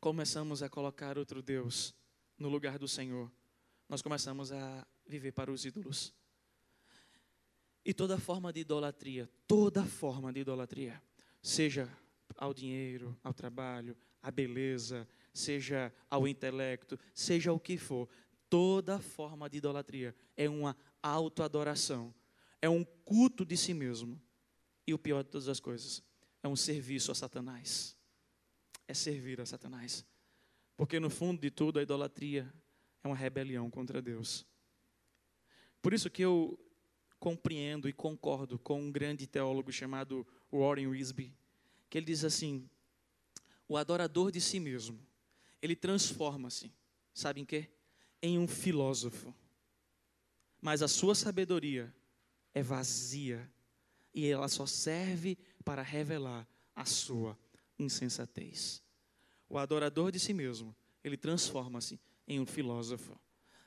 começamos 0.00 0.62
a 0.62 0.68
colocar 0.68 1.18
outro 1.18 1.42
Deus 1.42 1.94
no 2.38 2.48
lugar 2.48 2.78
do 2.78 2.86
Senhor, 2.86 3.30
nós 3.88 4.02
começamos 4.02 4.52
a 4.52 4.86
viver 5.06 5.32
para 5.32 5.50
os 5.50 5.64
ídolos. 5.64 6.14
E 7.86 7.94
toda 7.94 8.18
forma 8.18 8.52
de 8.52 8.62
idolatria, 8.62 9.30
toda 9.46 9.84
forma 9.84 10.32
de 10.32 10.40
idolatria, 10.40 11.00
seja 11.40 11.88
ao 12.36 12.52
dinheiro, 12.52 13.16
ao 13.22 13.32
trabalho, 13.32 13.96
à 14.20 14.28
beleza, 14.28 15.06
seja 15.32 15.94
ao 16.10 16.26
intelecto, 16.26 16.98
seja 17.14 17.52
o 17.52 17.60
que 17.60 17.78
for, 17.78 18.08
toda 18.50 18.98
forma 18.98 19.48
de 19.48 19.58
idolatria 19.58 20.12
é 20.36 20.48
uma 20.48 20.76
autoadoração, 21.00 22.12
é 22.60 22.68
um 22.68 22.84
culto 23.04 23.46
de 23.46 23.56
si 23.56 23.72
mesmo. 23.72 24.20
E 24.84 24.92
o 24.92 24.98
pior 24.98 25.22
de 25.22 25.30
todas 25.30 25.48
as 25.48 25.60
coisas, 25.60 26.02
é 26.42 26.48
um 26.48 26.56
serviço 26.56 27.12
a 27.12 27.14
Satanás. 27.14 27.96
É 28.88 28.94
servir 28.94 29.40
a 29.40 29.46
Satanás. 29.46 30.04
Porque 30.76 30.98
no 30.98 31.08
fundo 31.08 31.40
de 31.40 31.52
tudo, 31.52 31.78
a 31.78 31.82
idolatria 31.82 32.52
é 33.04 33.06
uma 33.06 33.16
rebelião 33.16 33.70
contra 33.70 34.02
Deus. 34.02 34.44
Por 35.80 35.94
isso 35.94 36.10
que 36.10 36.22
eu 36.22 36.58
compreendo 37.26 37.88
e 37.88 37.92
concordo 37.92 38.56
com 38.56 38.80
um 38.80 38.92
grande 38.92 39.26
teólogo 39.26 39.72
chamado 39.72 40.24
Warren 40.48 40.86
Wisby, 40.86 41.36
que 41.90 41.98
ele 41.98 42.06
diz 42.06 42.22
assim: 42.22 42.70
o 43.66 43.76
adorador 43.76 44.30
de 44.30 44.40
si 44.40 44.60
mesmo, 44.60 45.04
ele 45.60 45.74
transforma-se, 45.74 46.72
sabe 47.12 47.40
em 47.40 47.44
quê? 47.44 47.68
Em 48.22 48.38
um 48.38 48.46
filósofo. 48.46 49.34
Mas 50.60 50.82
a 50.82 50.86
sua 50.86 51.16
sabedoria 51.16 51.92
é 52.54 52.62
vazia 52.62 53.50
e 54.14 54.28
ela 54.28 54.46
só 54.46 54.64
serve 54.64 55.36
para 55.64 55.82
revelar 55.82 56.46
a 56.76 56.84
sua 56.84 57.36
insensatez. 57.76 58.80
O 59.48 59.58
adorador 59.58 60.12
de 60.12 60.20
si 60.20 60.32
mesmo, 60.32 60.76
ele 61.02 61.16
transforma-se 61.16 61.98
em 62.28 62.38
um 62.38 62.46
filósofo. 62.46 63.20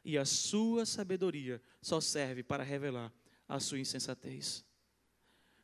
E 0.06 0.18
a 0.18 0.24
sua 0.24 0.86
sabedoria 0.86 1.62
só 1.82 2.00
serve 2.00 2.42
para 2.42 2.64
revelar 2.64 3.14
a 3.50 3.60
sua 3.60 3.80
insensatez. 3.80 4.64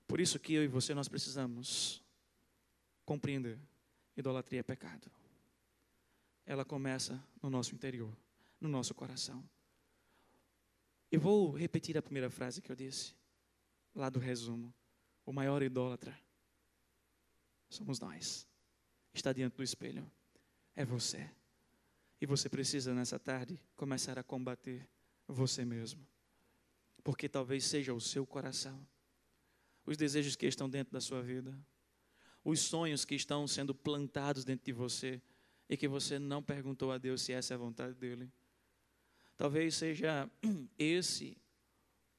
Por 0.07 0.19
isso 0.19 0.39
que 0.39 0.53
eu 0.53 0.63
e 0.63 0.67
você 0.67 0.93
nós 0.95 1.07
precisamos 1.07 2.03
compreender: 3.05 3.59
idolatria 4.17 4.61
é 4.61 4.63
pecado. 4.63 5.09
Ela 6.45 6.65
começa 6.65 7.23
no 7.41 7.49
nosso 7.49 7.75
interior, 7.75 8.15
no 8.59 8.67
nosso 8.67 8.93
coração. 8.93 9.47
Eu 11.11 11.19
vou 11.19 11.51
repetir 11.51 11.97
a 11.97 12.01
primeira 12.01 12.29
frase 12.29 12.61
que 12.61 12.71
eu 12.71 12.75
disse, 12.75 13.15
lá 13.93 14.09
do 14.09 14.19
resumo. 14.19 14.73
O 15.25 15.31
maior 15.31 15.63
idólatra 15.63 16.19
somos 17.69 17.99
nós. 17.99 18.47
Está 19.13 19.31
diante 19.31 19.55
do 19.55 19.63
espelho. 19.63 20.09
É 20.75 20.85
você. 20.85 21.29
E 22.21 22.25
você 22.25 22.47
precisa, 22.47 22.93
nessa 22.93 23.17
tarde, 23.17 23.59
começar 23.75 24.19
a 24.19 24.23
combater 24.23 24.87
você 25.27 25.65
mesmo 25.65 26.05
porque 27.05 27.29
talvez 27.29 27.63
seja 27.63 27.93
o 27.93 28.01
seu 28.01 28.25
coração, 28.25 28.83
os 29.85 29.95
desejos 29.95 30.35
que 30.35 30.47
estão 30.47 30.67
dentro 30.67 30.91
da 30.91 30.99
sua 30.99 31.21
vida, 31.21 31.55
os 32.43 32.59
sonhos 32.59 33.05
que 33.05 33.13
estão 33.13 33.47
sendo 33.47 33.75
plantados 33.75 34.43
dentro 34.43 34.65
de 34.65 34.73
você 34.73 35.21
e 35.69 35.77
que 35.77 35.87
você 35.87 36.17
não 36.17 36.41
perguntou 36.41 36.91
a 36.91 36.97
Deus 36.97 37.21
se 37.21 37.31
essa 37.31 37.53
é 37.53 37.55
a 37.55 37.59
vontade 37.59 37.93
dele. 37.93 38.27
Talvez 39.37 39.75
seja 39.75 40.27
esse 40.79 41.37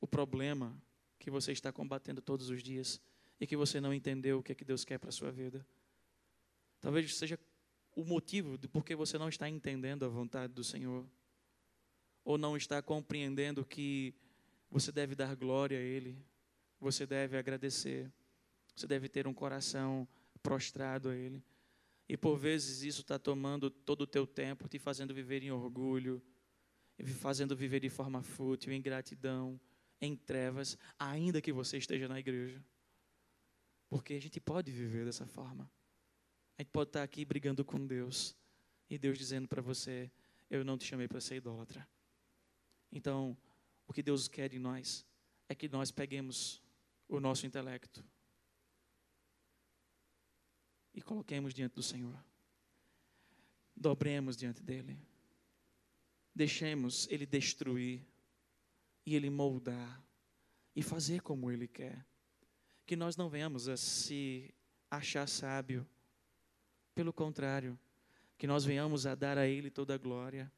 o 0.01 0.07
problema 0.07 0.81
que 1.19 1.33
você 1.33 1.51
está 1.51 1.73
combatendo 1.73 2.23
todos 2.23 2.49
os 2.49 2.63
dias 2.63 3.01
e 3.41 3.47
que 3.47 3.57
você 3.57 3.81
não 3.81 3.93
entendeu 3.93 4.39
o 4.39 4.43
que 4.43 4.53
é 4.53 4.55
que 4.55 4.65
Deus 4.65 4.85
quer 4.85 4.99
para 4.99 5.09
a 5.09 5.13
sua 5.13 5.33
vida. 5.33 5.67
Talvez 6.81 7.13
seja 7.17 7.37
o 7.93 8.05
motivo 8.05 8.57
de 8.57 8.69
por 8.69 8.85
que 8.85 8.95
você 8.95 9.19
não 9.19 9.29
está 9.29 9.49
entendendo 9.49 10.05
a 10.05 10.09
vontade 10.09 10.53
do 10.53 10.63
Senhor 10.63 11.05
ou 12.25 12.39
não 12.39 12.57
está 12.57 12.81
compreendendo 12.81 13.65
que 13.65 14.15
você 14.79 14.93
deve 14.93 15.15
dar 15.15 15.35
glória 15.35 15.79
a 15.79 15.81
Ele, 15.81 16.23
você 16.79 17.07
deve 17.07 17.39
agradecer, 17.39 18.13
você 18.75 18.87
deve 18.87 19.09
ter 19.09 19.27
um 19.27 19.33
coração 19.33 20.07
prostrado 20.43 21.09
a 21.09 21.17
Ele. 21.17 21.43
E 22.07 22.15
por 22.15 22.37
vezes 22.37 22.83
isso 22.83 23.01
está 23.01 23.19
tomando 23.19 23.71
todo 23.71 24.03
o 24.03 24.07
teu 24.07 24.27
tempo, 24.27 24.69
te 24.69 24.79
fazendo 24.79 25.15
viver 25.15 25.43
em 25.43 25.51
orgulho, 25.51 26.23
fazendo 27.07 27.57
viver 27.57 27.81
de 27.81 27.89
forma 27.89 28.23
fútil, 28.23 28.71
em 28.71 28.83
gratidão, 28.83 29.59
em 29.99 30.15
trevas, 30.15 30.77
ainda 30.99 31.41
que 31.41 31.55
você 31.55 31.79
esteja 31.79 32.07
na 32.07 32.21
igreja. 32.21 32.63
Porque 33.89 34.13
a 34.13 34.21
gente 34.21 34.39
pode 34.39 34.71
viver 34.71 35.07
dessa 35.07 35.27
forma. 35.27 35.71
A 36.59 36.63
gente 36.63 36.71
pode 36.71 36.91
estar 36.91 37.03
aqui 37.03 37.25
brigando 37.25 37.65
com 37.65 37.87
Deus 37.87 38.37
e 38.91 38.99
Deus 38.99 39.17
dizendo 39.17 39.49
para 39.49 39.63
você: 39.63 40.11
Eu 40.51 40.63
não 40.67 40.77
te 40.77 40.85
chamei 40.85 41.09
para 41.09 41.21
ser 41.21 41.37
idólatra. 41.37 41.89
Então, 42.93 43.37
o 43.87 43.93
que 43.93 44.03
Deus 44.03 44.29
quer 44.29 44.49
de 44.49 44.59
nós 44.59 45.07
é 45.49 45.55
que 45.55 45.69
nós 45.69 45.91
peguemos 45.91 46.63
o 47.09 47.21
nosso 47.21 47.47
intelecto 47.47 48.05
e 50.97 51.03
coloquemos 51.03 51.53
diante 51.53 51.75
do 51.75 51.83
Senhor. 51.83 52.19
Dobremos 53.77 54.35
diante 54.35 54.63
dele. 54.63 54.99
Deixemos 56.35 57.07
ele 57.11 57.27
destruir 57.27 58.03
e 59.05 59.15
ele 59.15 59.29
moldar 59.29 60.03
e 60.75 60.83
fazer 60.83 61.21
como 61.21 61.51
ele 61.51 61.69
quer. 61.69 62.05
Que 62.87 62.97
nós 62.97 63.15
não 63.15 63.29
venhamos 63.29 63.69
a 63.69 63.77
se 63.77 64.55
achar 64.91 65.29
sábio. 65.29 65.87
Pelo 66.95 67.13
contrário, 67.13 67.79
que 68.39 68.47
nós 68.47 68.65
venhamos 68.65 69.07
a 69.07 69.15
dar 69.15 69.37
a 69.37 69.47
ele 69.47 69.71
toda 69.71 69.95
a 69.95 69.99
glória. 69.99 70.51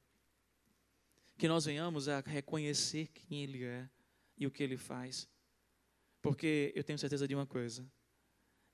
Que 1.38 1.48
nós 1.48 1.64
venhamos 1.64 2.08
a 2.08 2.20
reconhecer 2.20 3.06
quem 3.08 3.44
ele 3.44 3.64
é 3.64 3.88
e 4.36 4.46
o 4.46 4.50
que 4.50 4.62
ele 4.62 4.76
faz. 4.76 5.26
Porque 6.20 6.72
eu 6.74 6.84
tenho 6.84 6.98
certeza 6.98 7.26
de 7.26 7.34
uma 7.34 7.46
coisa: 7.46 7.90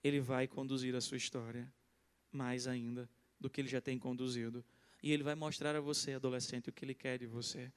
ele 0.02 0.18
vai 0.18 0.48
conduzir 0.48 0.94
a 0.96 1.00
sua 1.00 1.16
história 1.16 1.72
mais 2.32 2.66
ainda 2.66 3.08
do 3.38 3.48
que 3.48 3.60
ele 3.60 3.68
já 3.68 3.80
tem 3.80 3.98
conduzido. 3.98 4.64
E 5.02 5.12
ele 5.12 5.22
vai 5.22 5.34
mostrar 5.34 5.76
a 5.76 5.80
você, 5.80 6.14
adolescente, 6.14 6.70
o 6.70 6.72
que 6.72 6.84
ele 6.84 6.94
quer 6.94 7.18
de 7.18 7.26
você. 7.26 7.70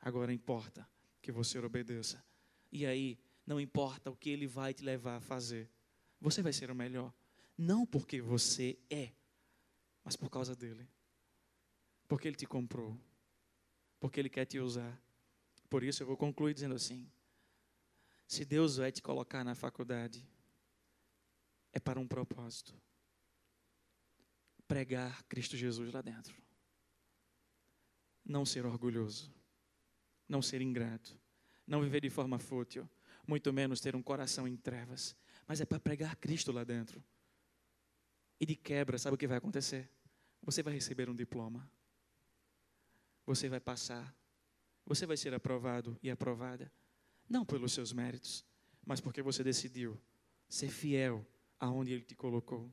Agora 0.00 0.32
importa 0.32 0.88
que 1.20 1.30
você 1.30 1.58
obedeça. 1.58 2.24
E 2.72 2.86
aí, 2.86 3.18
não 3.46 3.60
importa 3.60 4.10
o 4.10 4.16
que 4.16 4.30
ele 4.30 4.46
vai 4.46 4.72
te 4.72 4.82
levar 4.82 5.16
a 5.16 5.20
fazer, 5.20 5.68
você 6.20 6.40
vai 6.40 6.52
ser 6.52 6.70
o 6.70 6.74
melhor. 6.74 7.12
Não 7.56 7.84
porque 7.84 8.20
você 8.20 8.78
é, 8.88 9.12
mas 10.02 10.16
por 10.16 10.30
causa 10.30 10.56
dele. 10.56 10.88
Porque 12.08 12.26
ele 12.26 12.36
te 12.36 12.46
comprou. 12.46 12.98
Porque 14.02 14.18
ele 14.18 14.28
quer 14.28 14.44
te 14.46 14.58
usar. 14.58 15.00
Por 15.70 15.84
isso 15.84 16.02
eu 16.02 16.06
vou 16.08 16.16
concluir 16.16 16.52
dizendo 16.52 16.74
assim: 16.74 17.08
se 18.26 18.44
Deus 18.44 18.78
vai 18.78 18.90
te 18.90 19.00
colocar 19.00 19.44
na 19.44 19.54
faculdade, 19.54 20.26
é 21.72 21.78
para 21.78 22.00
um 22.00 22.08
propósito 22.08 22.74
pregar 24.66 25.22
Cristo 25.28 25.56
Jesus 25.56 25.92
lá 25.92 26.02
dentro. 26.02 26.34
Não 28.24 28.44
ser 28.44 28.66
orgulhoso, 28.66 29.32
não 30.28 30.42
ser 30.42 30.60
ingrato, 30.60 31.16
não 31.64 31.80
viver 31.80 32.00
de 32.00 32.10
forma 32.10 32.40
fútil, 32.40 32.90
muito 33.24 33.52
menos 33.52 33.80
ter 33.80 33.94
um 33.94 34.02
coração 34.02 34.48
em 34.48 34.56
trevas, 34.56 35.14
mas 35.46 35.60
é 35.60 35.64
para 35.64 35.78
pregar 35.78 36.16
Cristo 36.16 36.50
lá 36.50 36.64
dentro. 36.64 37.04
E 38.40 38.46
de 38.46 38.56
quebra, 38.56 38.98
sabe 38.98 39.14
o 39.14 39.18
que 39.18 39.28
vai 39.28 39.38
acontecer? 39.38 39.88
Você 40.42 40.60
vai 40.60 40.74
receber 40.74 41.08
um 41.08 41.14
diploma. 41.14 41.70
Você 43.26 43.48
vai 43.48 43.60
passar. 43.60 44.14
Você 44.86 45.06
vai 45.06 45.16
ser 45.16 45.32
aprovado 45.34 45.98
e 46.02 46.10
aprovada. 46.10 46.72
Não 47.28 47.44
pelos 47.44 47.72
seus 47.72 47.92
méritos, 47.92 48.44
mas 48.84 49.00
porque 49.00 49.22
você 49.22 49.44
decidiu 49.44 50.00
ser 50.48 50.68
fiel 50.68 51.26
aonde 51.58 51.92
Ele 51.92 52.02
te 52.02 52.14
colocou. 52.14 52.72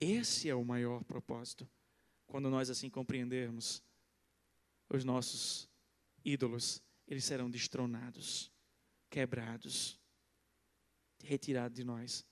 Esse 0.00 0.48
é 0.48 0.54
o 0.54 0.64
maior 0.64 1.04
propósito. 1.04 1.68
Quando 2.26 2.50
nós 2.50 2.70
assim 2.70 2.90
compreendermos, 2.90 3.82
os 4.88 5.04
nossos 5.04 5.68
ídolos, 6.24 6.82
eles 7.06 7.24
serão 7.24 7.50
destronados, 7.50 8.50
quebrados, 9.08 9.98
retirados 11.22 11.76
de 11.76 11.84
nós. 11.84 12.26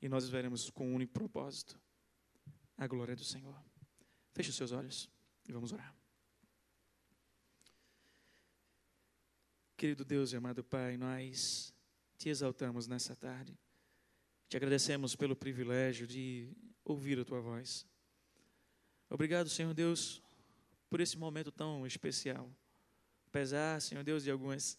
E 0.00 0.08
nós 0.08 0.28
veremos 0.28 0.68
com 0.70 0.88
um 0.88 0.94
único 0.94 1.12
propósito: 1.12 1.80
a 2.76 2.86
glória 2.86 3.14
do 3.14 3.24
Senhor. 3.24 3.62
Feche 4.32 4.50
os 4.50 4.56
seus 4.56 4.72
olhos 4.72 5.08
e 5.48 5.52
vamos 5.52 5.72
orar. 5.72 6.01
Querido 9.82 10.04
Deus 10.04 10.32
e 10.32 10.36
amado 10.36 10.62
Pai, 10.62 10.96
nós 10.96 11.74
te 12.16 12.28
exaltamos 12.28 12.86
nessa 12.86 13.16
tarde. 13.16 13.58
Te 14.48 14.56
agradecemos 14.56 15.16
pelo 15.16 15.34
privilégio 15.34 16.06
de 16.06 16.52
ouvir 16.84 17.18
a 17.18 17.24
tua 17.24 17.40
voz. 17.40 17.84
Obrigado, 19.10 19.48
Senhor 19.48 19.74
Deus, 19.74 20.22
por 20.88 21.00
esse 21.00 21.18
momento 21.18 21.50
tão 21.50 21.84
especial. 21.84 22.48
Apesar, 23.26 23.82
Senhor 23.82 24.04
Deus, 24.04 24.22
de 24.22 24.30
algumas, 24.30 24.78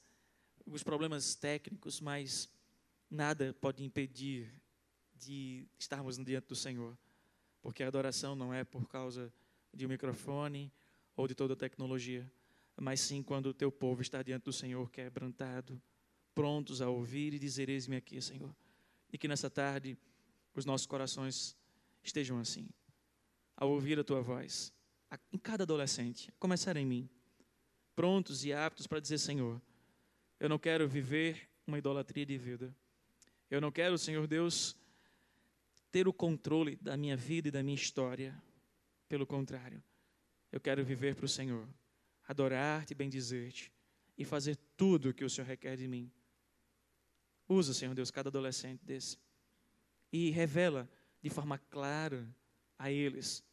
alguns 0.65 0.83
problemas 0.83 1.35
técnicos, 1.35 1.99
mas 1.99 2.49
nada 3.11 3.53
pode 3.59 3.83
impedir 3.83 4.53
de 5.13 5.67
estarmos 5.77 6.17
diante 6.17 6.47
do 6.47 6.55
Senhor. 6.55 6.97
Porque 7.61 7.83
a 7.83 7.89
adoração 7.89 8.37
não 8.37 8.53
é 8.53 8.63
por 8.63 8.87
causa 8.87 9.33
de 9.73 9.85
um 9.85 9.89
microfone 9.89 10.71
ou 11.13 11.27
de 11.27 11.35
toda 11.35 11.55
a 11.55 11.57
tecnologia, 11.57 12.25
mas 12.79 12.99
sim 13.01 13.21
quando 13.21 13.47
o 13.47 13.53
teu 13.53 13.71
povo 13.71 14.01
está 14.01 14.21
diante 14.21 14.43
do 14.43 14.53
Senhor 14.53 14.89
quebrantado, 14.89 15.81
prontos 16.33 16.81
a 16.81 16.89
ouvir 16.89 17.33
e 17.33 17.39
dizer: 17.39 17.69
Eis-me 17.69 17.95
aqui, 17.95 18.21
Senhor. 18.21 18.55
E 19.11 19.17
que 19.17 19.27
nessa 19.27 19.49
tarde 19.49 19.97
os 20.55 20.65
nossos 20.65 20.87
corações 20.87 21.55
estejam 22.03 22.39
assim, 22.39 22.67
ao 23.55 23.71
ouvir 23.71 23.99
a 23.99 24.03
tua 24.03 24.21
voz, 24.21 24.73
em 25.31 25.37
cada 25.37 25.63
adolescente, 25.63 26.29
a 26.29 26.33
começar 26.39 26.75
em 26.75 26.85
mim, 26.85 27.09
prontos 27.95 28.43
e 28.43 28.51
aptos 28.51 28.87
para 28.87 28.99
dizer: 28.99 29.19
Senhor, 29.19 29.61
eu 30.39 30.49
não 30.49 30.57
quero 30.57 30.87
viver 30.87 31.49
uma 31.65 31.77
idolatria 31.77 32.25
de 32.25 32.37
vida, 32.37 32.75
eu 33.49 33.61
não 33.61 33.71
quero, 33.71 33.97
Senhor 33.97 34.25
Deus, 34.27 34.75
ter 35.91 36.07
o 36.07 36.13
controle 36.13 36.75
da 36.77 36.97
minha 36.97 37.15
vida 37.15 37.49
e 37.49 37.51
da 37.51 37.61
minha 37.61 37.75
história, 37.75 38.35
pelo 39.07 39.27
contrário, 39.27 39.81
eu 40.51 40.59
quero 40.59 40.83
viver 40.83 41.15
para 41.15 41.25
o 41.25 41.29
Senhor, 41.29 41.67
adorar-te, 42.27 42.93
bendizer-te 42.93 43.71
e 44.17 44.23
fazer 44.23 44.57
tudo 44.77 45.09
o 45.09 45.13
que 45.13 45.25
o 45.25 45.29
Senhor 45.29 45.47
requer 45.47 45.75
de 45.75 45.87
mim 45.87 46.11
Usa, 47.47 47.73
Senhor 47.73 47.93
Deus, 47.93 48.09
cada 48.09 48.29
adolescente 48.29 48.83
desse 48.83 49.17
e 50.11 50.29
revela 50.29 50.89
de 51.21 51.29
forma 51.29 51.57
clara 51.57 52.27
a 52.77 52.91
eles 52.91 53.43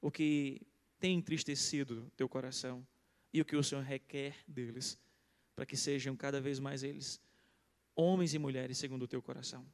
o 0.00 0.10
que 0.10 0.60
tem 0.98 1.16
entristecido 1.16 2.10
teu 2.16 2.28
coração 2.28 2.86
e 3.32 3.40
o 3.40 3.44
que 3.44 3.56
o 3.56 3.62
Senhor 3.62 3.82
requer 3.82 4.36
deles, 4.48 4.98
para 5.54 5.66
que 5.66 5.76
sejam 5.76 6.16
cada 6.16 6.40
vez 6.40 6.58
mais 6.58 6.82
eles 6.82 7.20
homens 7.94 8.34
e 8.34 8.38
mulheres 8.38 8.78
segundo 8.78 9.02
o 9.02 9.08
teu 9.08 9.22
coração. 9.22 9.66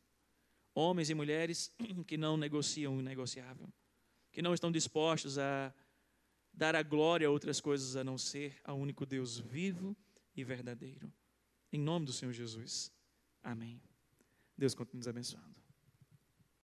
Homens 0.74 1.08
e 1.10 1.14
mulheres 1.14 1.72
que 2.06 2.16
não 2.16 2.36
negociam 2.36 2.96
o 2.98 3.02
negociável, 3.02 3.72
que 4.30 4.42
não 4.42 4.52
estão 4.52 4.70
dispostos 4.70 5.38
a 5.38 5.72
dar 6.56 6.74
a 6.74 6.82
glória 6.82 7.28
a 7.28 7.30
outras 7.30 7.60
coisas 7.60 7.96
a 7.96 8.02
não 8.02 8.16
ser 8.16 8.58
ao 8.64 8.78
único 8.78 9.04
Deus 9.04 9.38
vivo 9.38 9.94
e 10.34 10.42
verdadeiro. 10.42 11.12
Em 11.70 11.78
nome 11.78 12.06
do 12.06 12.12
Senhor 12.12 12.32
Jesus. 12.32 12.90
Amém. 13.42 13.80
Deus 14.56 14.74
continue 14.74 14.98
nos 14.98 15.08
abençoando. 15.08 15.55